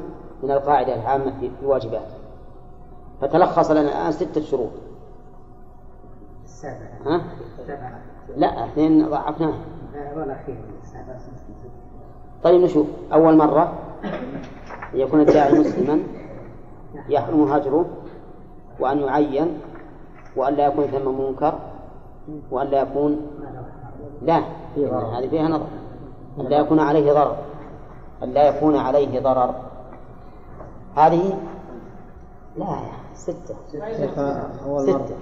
[0.42, 2.08] من القاعدة العامة في الواجبات.
[3.20, 4.70] فتلخص لنا الآن ستة شروط.
[6.44, 6.98] السابعة.
[7.06, 7.22] ها؟
[7.60, 8.00] السابعة.
[8.36, 9.58] لا اثنين ضعفناها
[12.42, 12.86] طيب نشوف.
[13.12, 13.72] أول مرة
[14.94, 16.02] يكون الداعي مسلما
[17.08, 17.86] يحرم هجره
[18.80, 19.60] وأن يعين
[20.36, 21.58] وأن لا يكون ثم منكر
[22.50, 23.20] وأن لا يكون
[24.22, 24.42] لا
[25.18, 25.66] هذه فيها نظر.
[26.40, 27.36] أن لا يكون عليه ضرر.
[28.22, 29.54] أن لا يكون عليه ضرر.
[30.96, 31.38] هذه؟
[32.56, 33.54] لا يا ستة.
[33.72, 35.06] شيخ أول مرة.
[35.06, 35.14] ستة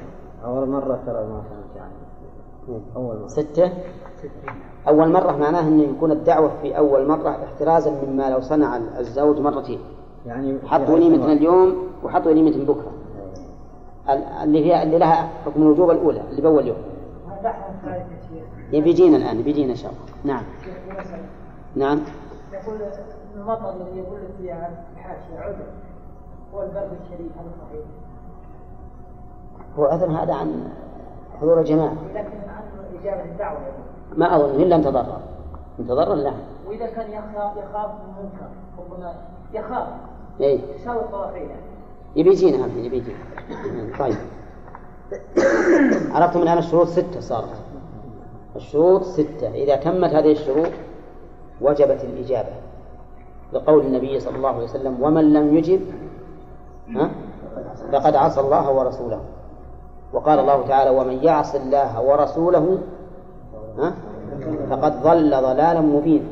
[0.44, 1.92] أول مرة ترى ما فهمت يعني.
[2.96, 3.28] أول مرة.
[3.28, 3.72] ستة؟
[4.88, 9.78] أول مرة معناه أن يكون الدعوة في أول مرة احترازا مما لو صنع الزوج مرتين.
[10.26, 11.74] يعني حطوا نيمة اليوم
[12.04, 12.92] وحطوا نيمة بكرة.
[14.10, 16.76] ال- اللي فيها اللي لها حكم الوجوب الأولى اللي بأول يوم.
[18.72, 20.34] بيجينا الآن بيجينا إن شاء الله.
[20.34, 20.42] نعم.
[21.76, 22.00] نعم.
[22.52, 22.78] يقول
[23.36, 25.66] المطر الذي يقول لك فيها الحاشية عذر
[26.54, 27.84] هو البرد الشديد هذا صحيح.
[29.78, 30.68] هو عذر هذا عن
[31.40, 31.94] حضور الجماعة.
[32.14, 32.62] لكن عن
[33.00, 33.58] إجابة الدعوة
[34.16, 35.20] ما أظن إلا أن تضرر
[35.80, 36.32] إن تضرر لا.
[36.68, 38.48] وإذا كان يخاف يخاف من منكر
[38.78, 39.14] ربما
[39.52, 39.88] يخاف.
[40.40, 40.60] إيه.
[40.74, 41.02] يساوي
[41.34, 41.60] يعني
[42.16, 43.18] يبي يجينا هم يبي يجينا.
[43.98, 44.16] طيب.
[46.14, 47.56] عرفتم الآن الشروط ستة صارت.
[48.56, 49.48] الشروط ستة.
[49.48, 50.70] إذا تمت هذه الشروط
[51.60, 52.52] وجبت الإجابة.
[53.52, 55.80] لقول النبي صلى الله عليه وسلم ومن لم يجب
[56.88, 57.10] ها
[57.92, 59.20] فقد عصى الله ورسوله.
[60.12, 62.78] وقال الله تعالى ومن يعص الله ورسوله
[63.78, 63.94] ها
[64.70, 66.24] فقد ضل ضلالا مبينا.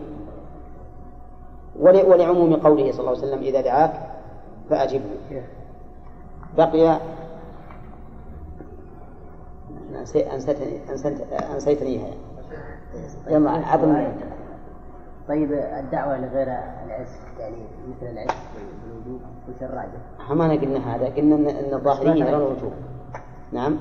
[1.80, 3.92] ول- ولعموم قوله صلى الله عليه وسلم إذا دعاك
[4.70, 5.10] فأجبه.
[6.58, 6.98] بقي
[9.94, 12.08] أنسي- أنسيتني أنسيت- أنسيتنيها.
[13.30, 14.06] يلا عظم
[15.28, 16.48] طيب الدعوة لغير
[16.86, 17.56] العز يعني
[17.88, 18.36] مثل العز
[18.84, 22.72] بالوجوب وش الراجح؟ ما قلنا هذا قلنا إن, إن الظاهريين يرون الوجوب.
[23.52, 23.76] نعم؟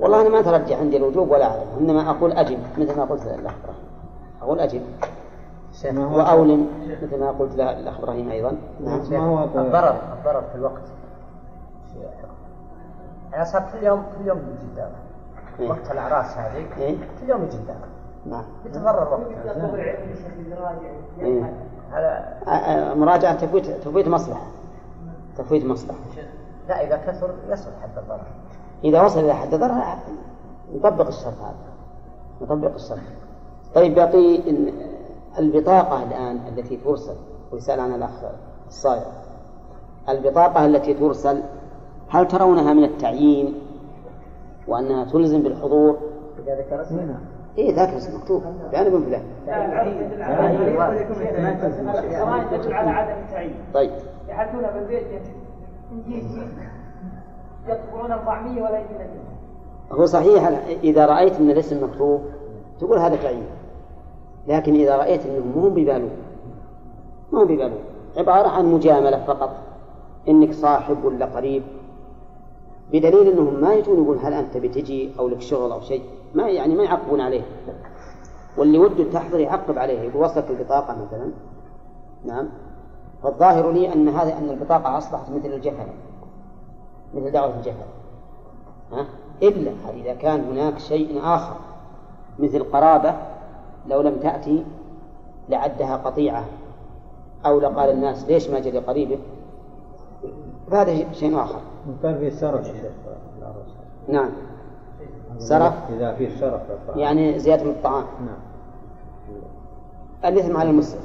[0.00, 3.54] والله أنا ما ترجح عندي الوجوب ولا أعلم إنما أقول أجب مثل ما قلت للأخ
[3.62, 3.84] إبراهيم.
[4.42, 4.82] أقول أجب.
[5.84, 6.68] وأولم
[7.02, 8.56] مثل ما قلت للأخ إبراهيم أيضا.
[8.80, 9.00] نعم.
[9.10, 10.82] ما هو الضرر الضرر في الوقت.
[13.34, 14.82] أنا صار كل يوم كل يوم يجي
[15.60, 15.70] إيه.
[15.70, 17.58] وقت الأعراس هذه إيه؟ كل يوم يجي
[18.30, 18.44] نعم.
[18.66, 19.26] يتضرر.
[21.20, 21.54] إيه.
[22.94, 24.46] مراجعة تفويت تفويت مصلحة.
[25.36, 25.98] تفويت مصلحة.
[26.68, 28.26] لا إذا كثر يصل حد الضرر.
[28.84, 29.82] إذا وصل إلى حد ضرر
[30.74, 31.54] نطبق الشرط هذا.
[32.42, 32.98] نطبق الشرط.
[33.74, 34.72] طيب باقي إن
[35.38, 37.16] البطاقة الآن التي ترسل
[37.52, 38.24] ويسأل عنها الأخ
[38.68, 39.02] الصايغ.
[40.08, 41.42] البطاقة التي ترسل
[42.08, 43.54] هل ترونها من التعيين
[44.68, 45.98] وأنها تلزم بالحضور؟
[46.38, 47.18] إذا ذكر اسمه
[47.58, 48.42] إيه ذاك اسم مكتوب
[48.72, 49.22] فلان القرآن
[52.50, 53.90] تدل على عدم التعيين طيب
[54.28, 55.06] يحدثون بالبيت
[55.92, 56.24] نجيب
[57.68, 59.20] يطبعون الطعمية ولا يجي النبي
[59.92, 60.50] هو صحيح
[60.82, 62.20] إذا رأيت أن الاسم مكتوب
[62.80, 63.46] تقول هذا تعيين
[64.46, 66.10] لكن إذا رأيت أنهم مو ببالون
[67.32, 67.80] مو ببالون
[68.16, 69.56] عبارة عن مجاملة فقط
[70.28, 71.62] إنك صاحب ولا قريب
[72.92, 76.02] بدليل أنهم ما يجون يقول هل أنت بتجي أو لك شغل أو شيء
[76.34, 77.42] ما يعني ما يعقبون عليه.
[78.56, 81.30] واللي وده تحضر يعقب عليه يقول وصلت البطاقة مثلا.
[82.24, 82.48] نعم.
[83.22, 85.86] فالظاهر لي أن هذا أن البطاقة أصبحت مثل الجفن
[87.14, 87.86] مثل دعوة الجفن
[88.92, 89.06] ها؟
[89.42, 91.56] إلا إذا كان هناك شيء آخر
[92.38, 93.14] مثل قرابة
[93.86, 94.64] لو لم تأتي
[95.48, 96.44] لعدها قطيعة.
[97.46, 99.18] أو لقال الناس ليش ما جري قريبه
[100.70, 101.60] فهذا شيء آخر.
[102.02, 102.44] كان في
[103.38, 103.66] العروس
[104.08, 104.30] نعم.
[105.38, 106.98] سرف إذا في سرف للطعام.
[106.98, 108.04] يعني زيادة من الطعام.
[108.26, 108.38] نعم.
[110.24, 111.00] الإثم على المسلم.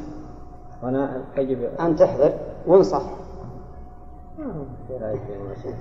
[0.83, 2.33] وأنا أجب أن تحضر
[2.67, 3.03] وانصح
[4.99, 5.75] لا يمكن ولا شيء.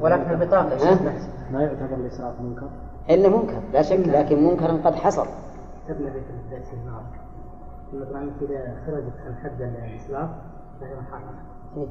[0.00, 2.68] ولكن البطاقة يا شيخ نفسه ما يعتبر الإسراف منكر؟
[3.10, 5.26] إلا منكر لا شك لكن منكر قد حصل.
[5.88, 6.20] تبنى في
[6.50, 7.02] درس النار
[7.92, 10.30] المطعم إذا خرجت عن حد الإسراف
[10.80, 11.88] فهي محرمة.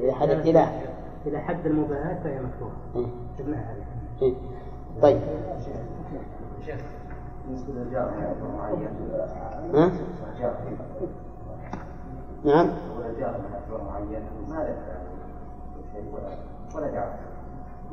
[0.00, 0.82] إذا حدث إله
[1.26, 1.38] إلى.
[1.38, 2.76] حد المباهاة فهي مكروهة.
[2.96, 3.06] إيه.
[3.38, 3.84] تبنى عليه
[5.02, 5.20] طيب.
[7.46, 8.10] بالنسبة للجار
[8.58, 8.88] معين
[9.74, 9.90] ها؟
[12.44, 12.68] نعم.
[12.98, 13.40] ولا جار
[14.48, 14.60] ما
[16.12, 16.28] ولا
[16.74, 17.12] ولا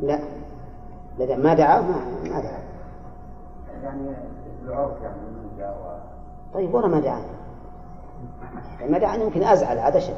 [0.01, 0.19] لا
[1.19, 2.59] لا ما دعا ما ما دعا
[3.83, 4.05] يعني
[5.03, 5.49] يعني من
[6.53, 7.25] طيب ورا ما دعاني
[8.89, 10.17] ما دعاني يمكن أزعل عاد أشد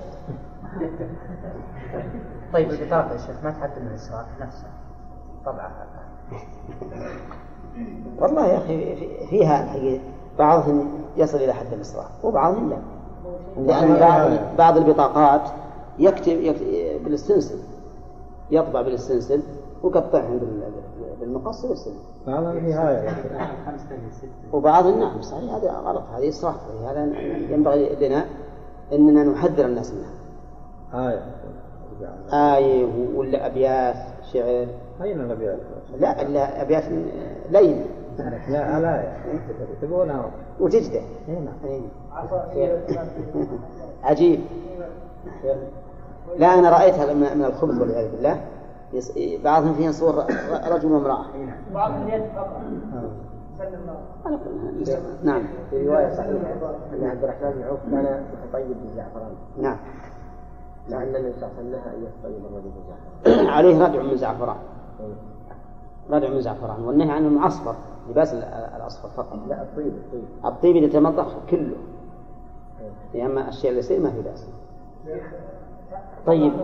[2.54, 4.68] طيب البطاقة يا شيخ ما تعدل من الإسراف نفسه
[5.46, 5.72] طبعا.
[8.20, 10.02] والله يا أخي في- فيها الحقيقة
[10.40, 10.88] بعضهم
[11.18, 12.78] يصل إلى حد الإسراف وبعضهم لا.
[13.58, 15.42] لأن بعض بعض البطاقات
[16.00, 17.60] يكتب, يكتب بالستنسل
[18.52, 19.42] يطبع بالستنسل
[19.84, 20.72] ويقطعهم بال-
[21.20, 21.92] بالمقص ويرسل.
[22.28, 23.10] هذا النهاية
[24.54, 26.56] وبعضهم نعم صحيح هذا غلط هذا إسراف
[26.86, 27.04] هذا
[27.54, 28.26] ينبغي لنا
[28.94, 31.10] أننا نحذر الناس منها.
[31.10, 31.22] آية.
[32.56, 33.96] آية ولا أبيات
[34.34, 34.68] شعر.
[35.02, 35.60] أين الأبيات؟
[36.00, 36.84] لا إلا أبيات
[37.52, 37.86] لين.
[38.50, 39.04] لا لا
[39.82, 41.82] تبونها وجدة هنا إيه.
[44.04, 44.40] عجيب.
[46.38, 48.42] لا أنا رأيتها من من الخبز والعياذ بالله.
[49.44, 50.26] بعضهم فيها صور
[50.72, 51.26] رجل وامرأة.
[51.74, 52.62] بعض اليد فقط.
[53.58, 53.80] سلم
[54.26, 55.44] الله نعم.
[55.70, 56.32] في رواية صحيحة
[56.94, 59.32] أن عبد الرحمن بن عوف كان يتطيب بالزعفران
[59.62, 59.78] نعم.
[60.92, 64.58] أن النبي صلى الله عليه وسلم نهى أن يتطيب الرجل بالزعفران عليه ردع من زعفران
[66.12, 67.76] ردع من زعفران والنهي عن المعصفر
[68.10, 68.44] لباس ال-
[68.78, 69.40] الأصفر فقط.
[69.50, 70.24] لا الطيب الطيب.
[70.46, 71.76] الطيب إذا تمضغ كله
[73.26, 74.48] أما الشيء اللي يصير ما في بأس.
[76.26, 76.26] طيب.
[76.26, 76.64] وليمة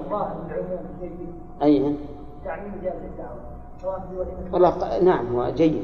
[4.54, 5.84] والله نعم هو جيد.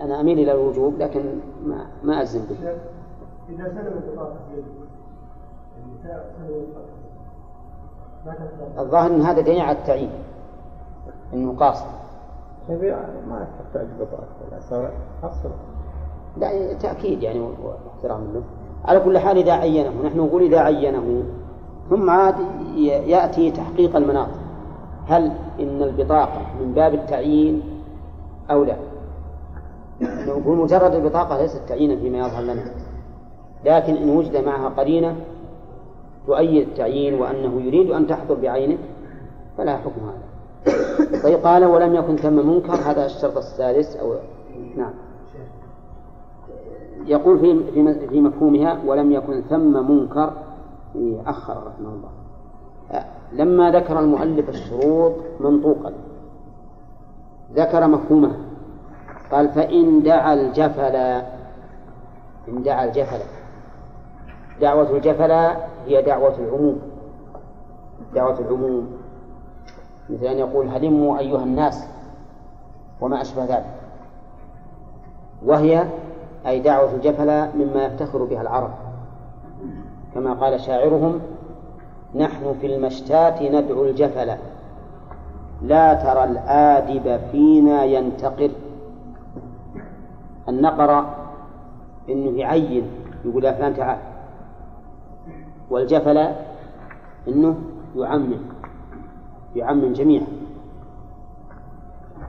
[0.00, 1.20] أنا أميل إلى الوجوب لكن
[1.64, 2.56] ما ما أجزم به.
[3.50, 4.00] إذا سلم
[8.16, 8.38] يعني
[8.78, 10.10] الظاهر أن هذا دليل على التعيين
[11.34, 11.86] أنه قاصد.
[12.70, 12.90] شوفي
[13.28, 14.90] ما تحتاج بطاقة ولا صار
[15.22, 15.50] أصل
[16.36, 18.42] لا تأكيد يعني واحترام له
[18.84, 21.22] على كل حال إذا عينه نحن نقول إذا عينه
[21.90, 22.34] ثم عاد
[23.06, 24.28] يأتي تحقيق المناط.
[25.06, 27.62] هل إن البطاقة من باب التعيين
[28.50, 28.76] أو لا؟
[30.02, 32.64] نقول مجرد البطاقة ليست تعيينا فيما يظهر لنا.
[33.64, 35.16] لكن إن وجد معها قرينة
[36.26, 38.78] تؤيد التعيين وأنه يريد أن تحضر بعينه
[39.58, 40.29] فلا حكم هذا.
[41.24, 44.14] طيب قال ولم يكن ثم منكر هذا الشرط السادس أو
[44.76, 44.92] نعم.
[47.06, 50.32] يقول في في مفهومها ولم يكن ثم منكر
[50.96, 52.10] إيه، أخر رحمه الله.
[53.32, 55.92] لما ذكر المؤلف الشروط منطوقا.
[57.54, 58.36] ذكر مفهومها.
[59.32, 60.96] قال فإن دعا الجفل
[62.48, 63.20] إن دعا الجفل.
[64.60, 65.30] دعوة الجفل
[65.86, 66.78] هي دعوة العموم.
[68.14, 68.99] دعوة العموم.
[70.10, 71.86] مثل أن يقول هلموا أيها الناس
[73.00, 73.74] وما أشبه ذلك.
[75.44, 75.84] وهي
[76.46, 78.70] أي دعوة الجفل مما يفتخر بها العرب.
[80.14, 81.20] كما قال شاعرهم
[82.14, 84.32] نحن في المشتات ندعو الجفل
[85.62, 88.50] لا ترى الآدب فينا ينتقر.
[90.48, 91.04] النقر
[92.08, 92.90] إنه يعين
[93.24, 93.98] يقول يا فلان تعال.
[95.70, 96.18] والجفل
[97.28, 97.58] إنه
[97.96, 98.38] يعمم.
[99.56, 100.26] يعمم جميعا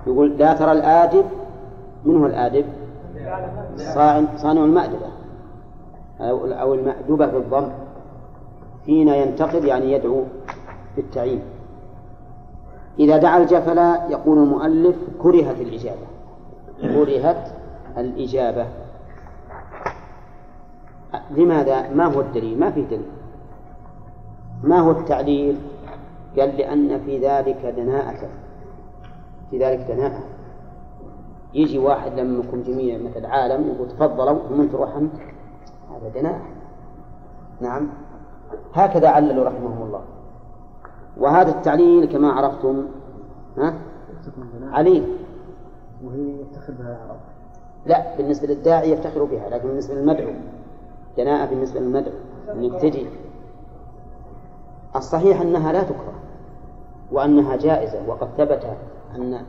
[0.08, 1.26] يقول لا ترى الآدب
[2.06, 2.66] من هو الآدب؟
[3.78, 5.08] صانع صانع المأدبة
[6.22, 7.70] أو المأدبة بالضم
[8.86, 10.24] فينا ينتقد يعني يدعو
[10.96, 11.42] بالتعيين
[13.00, 13.78] إذا دعا الجفل
[14.10, 16.08] يقول المؤلف كرهت الإجابة
[16.82, 17.48] كرهت
[17.98, 18.68] الإجابة
[21.32, 23.12] لماذا؟ ما هو الدليل؟ ما في دليل
[24.64, 25.58] ما هو التعليل؟
[26.40, 28.30] قال لأن في ذلك دناءة.
[29.50, 30.24] في ذلك دناءة.
[31.54, 35.14] يجي واحد لما يكون جميع مثل عالم يقول تفضلوا ثم تروح أنت؟
[35.92, 36.46] هذا دناءة.
[37.62, 37.90] نعم.
[38.74, 40.02] هكذا عللوا رحمهم الله.
[41.18, 42.86] وهذا التعليل كما عرفتم
[43.58, 43.74] ها؟
[44.72, 45.18] عليل.
[46.04, 47.20] وهي يفتخر بها العرب
[47.86, 50.32] لا بالنسبة للداعي يفتخر بها لكن بالنسبة للمدعو.
[51.18, 52.14] دناءة بالنسبة للمدعو
[52.54, 53.06] إنك تجي.
[54.96, 56.14] الصحيح أنها لا تكره
[57.12, 58.78] وأنها جائزة وقد ثبت
[59.16, 59.42] أن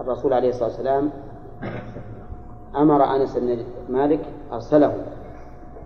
[0.00, 1.10] الرسول عليه الصلاة والسلام
[2.76, 4.20] أمر أنس بن مالك
[4.52, 4.94] أرسله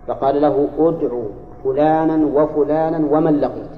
[0.07, 1.23] فقال له ادعو
[1.63, 3.71] فلانا وفلانا ومن لقيت.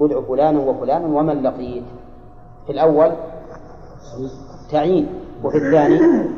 [0.00, 1.84] ادعو فلانا وفلانا ومن لقيت.
[2.66, 3.12] في الأول
[4.70, 5.06] تعيين
[5.44, 6.28] وفي الثاني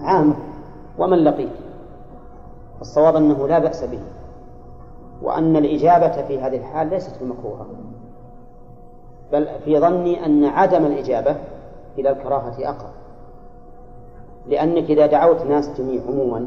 [0.00, 0.34] عام
[0.98, 1.52] ومن لقيت.
[2.80, 4.00] الصواب أنه لا بأس به.
[5.22, 7.66] وأن الإجابة في هذه الحال ليست بمكروهة
[9.32, 11.36] بل في ظني أن عدم الإجابة
[11.98, 12.90] إلى الكراهة أقرب.
[14.46, 16.46] لأنك إذا دعوت ناس جميع عموما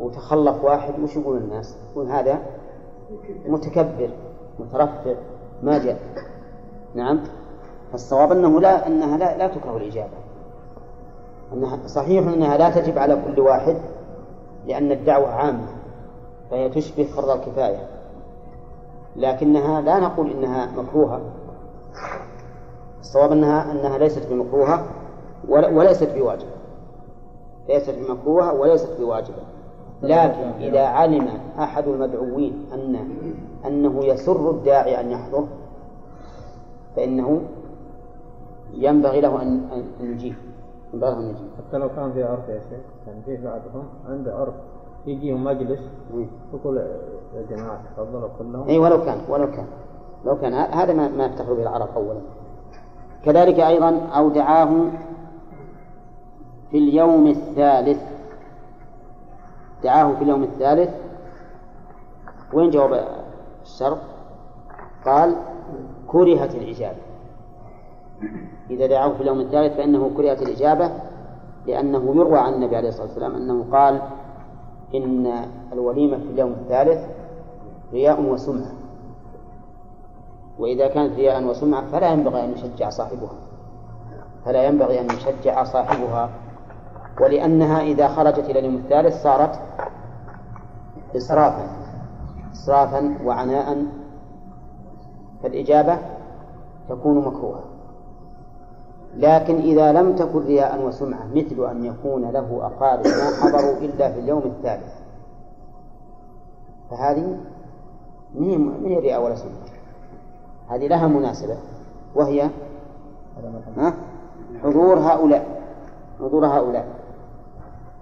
[0.00, 2.38] وتخلف واحد وش يقول الناس؟ يقول هذا
[3.46, 4.10] متكبر
[4.58, 5.14] مترفع
[5.62, 5.98] ما جاء.
[6.94, 7.20] نعم.
[7.92, 10.18] فالصواب أنه لا أنها لا, لا تكره الإجابة.
[11.52, 13.76] أنها صحيح أنها لا تجب على كل واحد
[14.66, 15.77] لأن الدعوة عامة.
[16.50, 17.88] فهي تشبه فرض الكفاية.
[19.16, 21.20] لكنها لا نقول إنها مكروهة.
[23.00, 24.84] الصواب أنها أنها ليست بمكروهة
[25.48, 26.50] وليست بواجبة.
[27.68, 29.42] ليست بمكروهة وليست بواجبة.
[30.02, 33.08] لكن إذا علم أحد المدعوين أن
[33.66, 35.44] أنه يسر الداعي أن يحضر
[36.96, 37.40] فإنه
[38.72, 40.34] ينبغي له أن أن ينبغي
[40.94, 41.48] له أن يجيب.
[41.58, 44.54] حتى لو كان في عرف يا شيخ يعني في بعضهم عنده عرف.
[45.08, 45.80] يجيهم مجلس
[46.54, 48.68] يقول يا جماعة تفضلوا كلهم.
[48.68, 49.66] اي ولو كان ولو كان
[50.24, 52.20] لو كان هذا ما ما يفتخر به العرب اولا.
[53.24, 54.90] كذلك أيضا أو دعاه
[56.70, 58.02] في اليوم الثالث.
[59.84, 60.90] دعاه في اليوم الثالث.
[62.52, 63.08] وين جواب
[63.62, 63.98] الشرط؟
[65.04, 65.36] قال
[66.06, 66.98] كرهت الإجابة.
[68.70, 70.90] إذا دعاه في اليوم الثالث فإنه كرهت الإجابة
[71.66, 74.00] لأنه يروى عن النبي عليه الصلاة والسلام أنه قال
[74.94, 77.06] إن الوليمة في اليوم الثالث
[77.92, 78.72] رياء وسمعة.
[80.58, 83.34] وإذا كانت رياء وسمعة فلا ينبغي أن يشجع صاحبها.
[84.44, 86.30] فلا ينبغي أن يشجع صاحبها.
[87.20, 89.60] ولأنها إذا خرجت إلى اليوم الثالث صارت
[91.16, 91.66] إسرافا
[92.52, 93.86] إسرافا وعناء.
[95.42, 95.98] فالإجابة
[96.88, 97.64] تكون مكروهة.
[99.18, 104.20] لكن إذا لم تكن رياء وسمعة مثل أن يكون له أقارب ما حضروا إلا في
[104.20, 104.94] اليوم الثالث.
[106.90, 107.36] فهذه
[108.34, 109.52] من هي رياء ولا سمعة.
[110.68, 111.56] هذه لها مناسبة
[112.14, 112.50] وهي
[114.62, 115.62] حضور هؤلاء
[116.20, 116.86] حضور هؤلاء.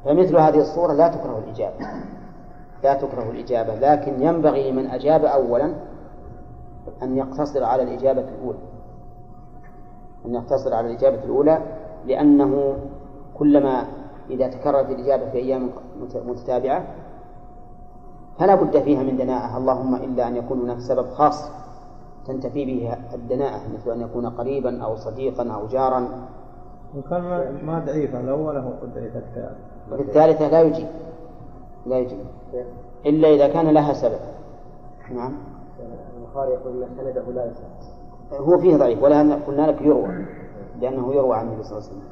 [0.04, 1.74] فمثل هذه الصورة لا تكره الإجابة.
[2.84, 5.74] لا تكره الإجابة لكن ينبغي لمن أجاب أولا
[7.02, 8.58] أن يقتصر على الإجابة الأولى.
[10.26, 11.58] أن يقتصر على الإجابة الأولى
[12.06, 12.76] لأنه
[13.34, 13.86] كلما
[14.30, 15.70] إذا تكررت الإجابة في أيام
[16.26, 16.84] متتابعة
[18.38, 19.56] فلا بد فيها من دناءة.
[19.56, 21.50] اللهم إلا أن يكون هناك سبب خاص
[22.26, 26.08] تنتفي به الدناءة مثل أن يكون قريبا أو صديقا أو جارا.
[26.96, 27.22] وكان
[27.66, 29.56] ما ضعيفة الأول هو ضعيف الثالث
[29.96, 30.88] في الثالثة لا يجيب.
[31.86, 32.18] لا يجيب.
[33.06, 34.20] إلا إذا كان لها سبب.
[35.14, 35.32] نعم.
[36.18, 37.96] البخاري يقول إن سنده لا يصح
[38.32, 40.26] هو فيه ضعيف ولا قلنا لك يروى
[40.80, 42.02] لأنه يروى عن النبي صلى الله عليه وسلم.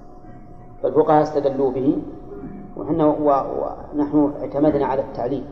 [0.82, 1.98] فالفقهاء استدلوا به
[2.76, 5.44] وحنا ونحن اعتمدنا على التعليل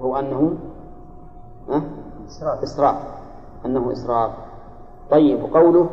[0.00, 0.54] وهو أنه
[2.26, 2.62] إسراف.
[2.62, 2.96] إسراف.
[3.66, 4.30] أنه إسراف.
[5.10, 5.88] طيب وقوله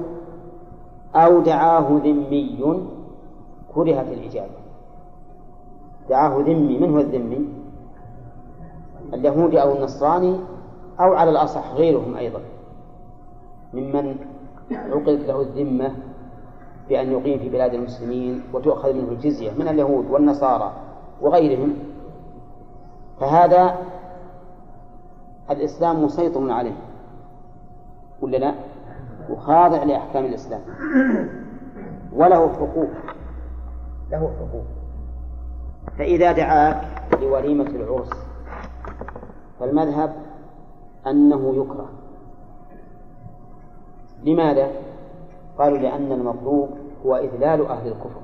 [1.16, 2.80] أو دعاه ذمي
[3.76, 4.62] كرهت الإجابة.
[6.10, 7.50] دعاه ذمي من هو الذمي؟
[9.14, 10.40] اليهودي أو النصراني
[11.00, 12.40] أو على الأصح غيرهم أيضا.
[13.74, 14.16] ممن
[14.72, 15.96] عقدت له الذمة
[16.90, 20.72] بأن يقيم في بلاد المسلمين وتؤخذ منه الجزية من اليهود والنصارى
[21.22, 21.74] وغيرهم.
[23.20, 23.78] فهذا
[25.50, 26.76] الإسلام مسيطر عليه
[28.22, 28.54] ولا لا؟
[29.30, 30.62] وخاضع لأحكام الإسلام.
[32.14, 32.90] وله حقوق
[34.12, 34.66] له حقوق.
[35.98, 36.82] فإذا دعاك
[37.22, 38.10] لوليمة العرس
[39.60, 40.16] فالمذهب
[41.08, 41.90] أنه يكره.
[44.24, 44.72] لماذا؟
[45.58, 46.70] قالوا لأن المطلوب
[47.06, 48.22] هو إذلال أهل الكفر.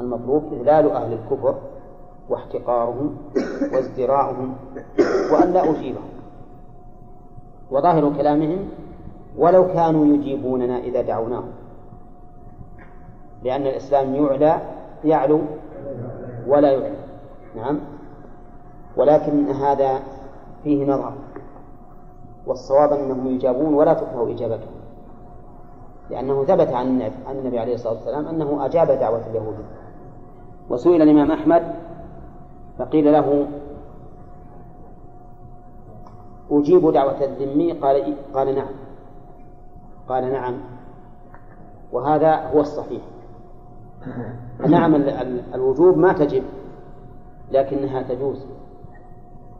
[0.00, 1.54] المطلوب إذلال أهل الكفر
[2.28, 3.16] واحتقارهم
[3.72, 4.54] وازدراءهم
[5.32, 6.08] وأن لا أجيبهم.
[7.70, 8.68] وظاهر كلامهم
[9.38, 11.52] ولو كانوا يجيبوننا إذا دعوناهم.
[13.42, 14.60] لأن الإسلام يعلى
[15.04, 15.40] يعلو
[16.46, 16.96] ولا يعلى.
[17.56, 17.78] نعم.
[18.96, 20.00] ولكن هذا
[20.64, 21.12] فيه نظر.
[22.46, 24.74] والصواب أنهم يجابون ولا تكره إجابتهم.
[26.10, 29.54] لأنه ثبت عن النبي عليه الصلاة والسلام أنه أجاب دعوة اليهود.
[30.70, 31.62] وسئل الإمام أحمد
[32.78, 33.46] فقيل له
[36.50, 38.68] أجيب دعوة الذمي؟ قال قال نعم.
[40.08, 40.54] قال نعم.
[41.92, 43.02] وهذا هو الصحيح.
[44.68, 44.94] نعم
[45.54, 46.42] الوجوب ما تجب
[47.52, 48.46] لكنها تجوز.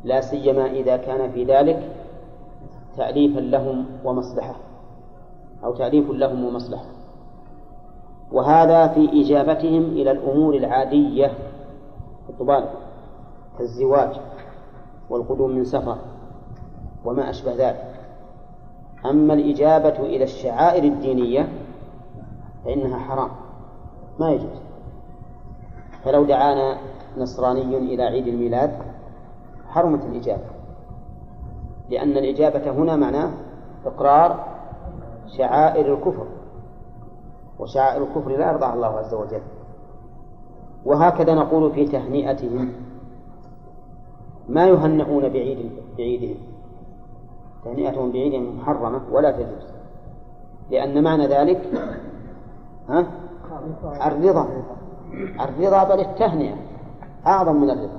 [0.04, 1.92] لا سيما إذا كان في ذلك
[2.96, 4.54] تأليفا لهم ومصلحة
[5.64, 6.84] أو تأليف لهم ومصلحة.
[8.32, 11.32] وهذا في إجابتهم إلى الأمور العادية
[12.28, 12.68] الطبال
[13.58, 14.16] كالزواج
[15.10, 15.98] والقدوم من سفر
[17.04, 17.94] وما أشبه ذلك.
[19.06, 21.48] أما الإجابة إلى الشعائر الدينية
[22.64, 23.30] فإنها حرام
[24.20, 24.62] ما يجوز.
[26.04, 26.78] فلو دعانا
[27.18, 28.78] نصراني إلى عيد الميلاد
[29.68, 30.51] حرمت الإجابة.
[31.90, 33.30] لأن الإجابة هنا معناه
[33.86, 34.44] إقرار
[35.38, 36.26] شعائر الكفر
[37.58, 39.42] وشعائر الكفر لا يرضاها الله عز وجل.
[40.84, 42.72] وهكذا نقول في تهنئتهم
[44.48, 46.36] ما يهنئون بعيد بعيدهم.
[47.64, 49.72] تهنئتهم بعيدهم محرمة ولا تجوز.
[50.70, 51.70] لأن معنى ذلك
[52.88, 53.06] ها؟
[54.06, 54.48] الرضا.
[55.40, 56.56] الرضا بل التهنئة
[57.26, 57.98] أعظم من الرضا.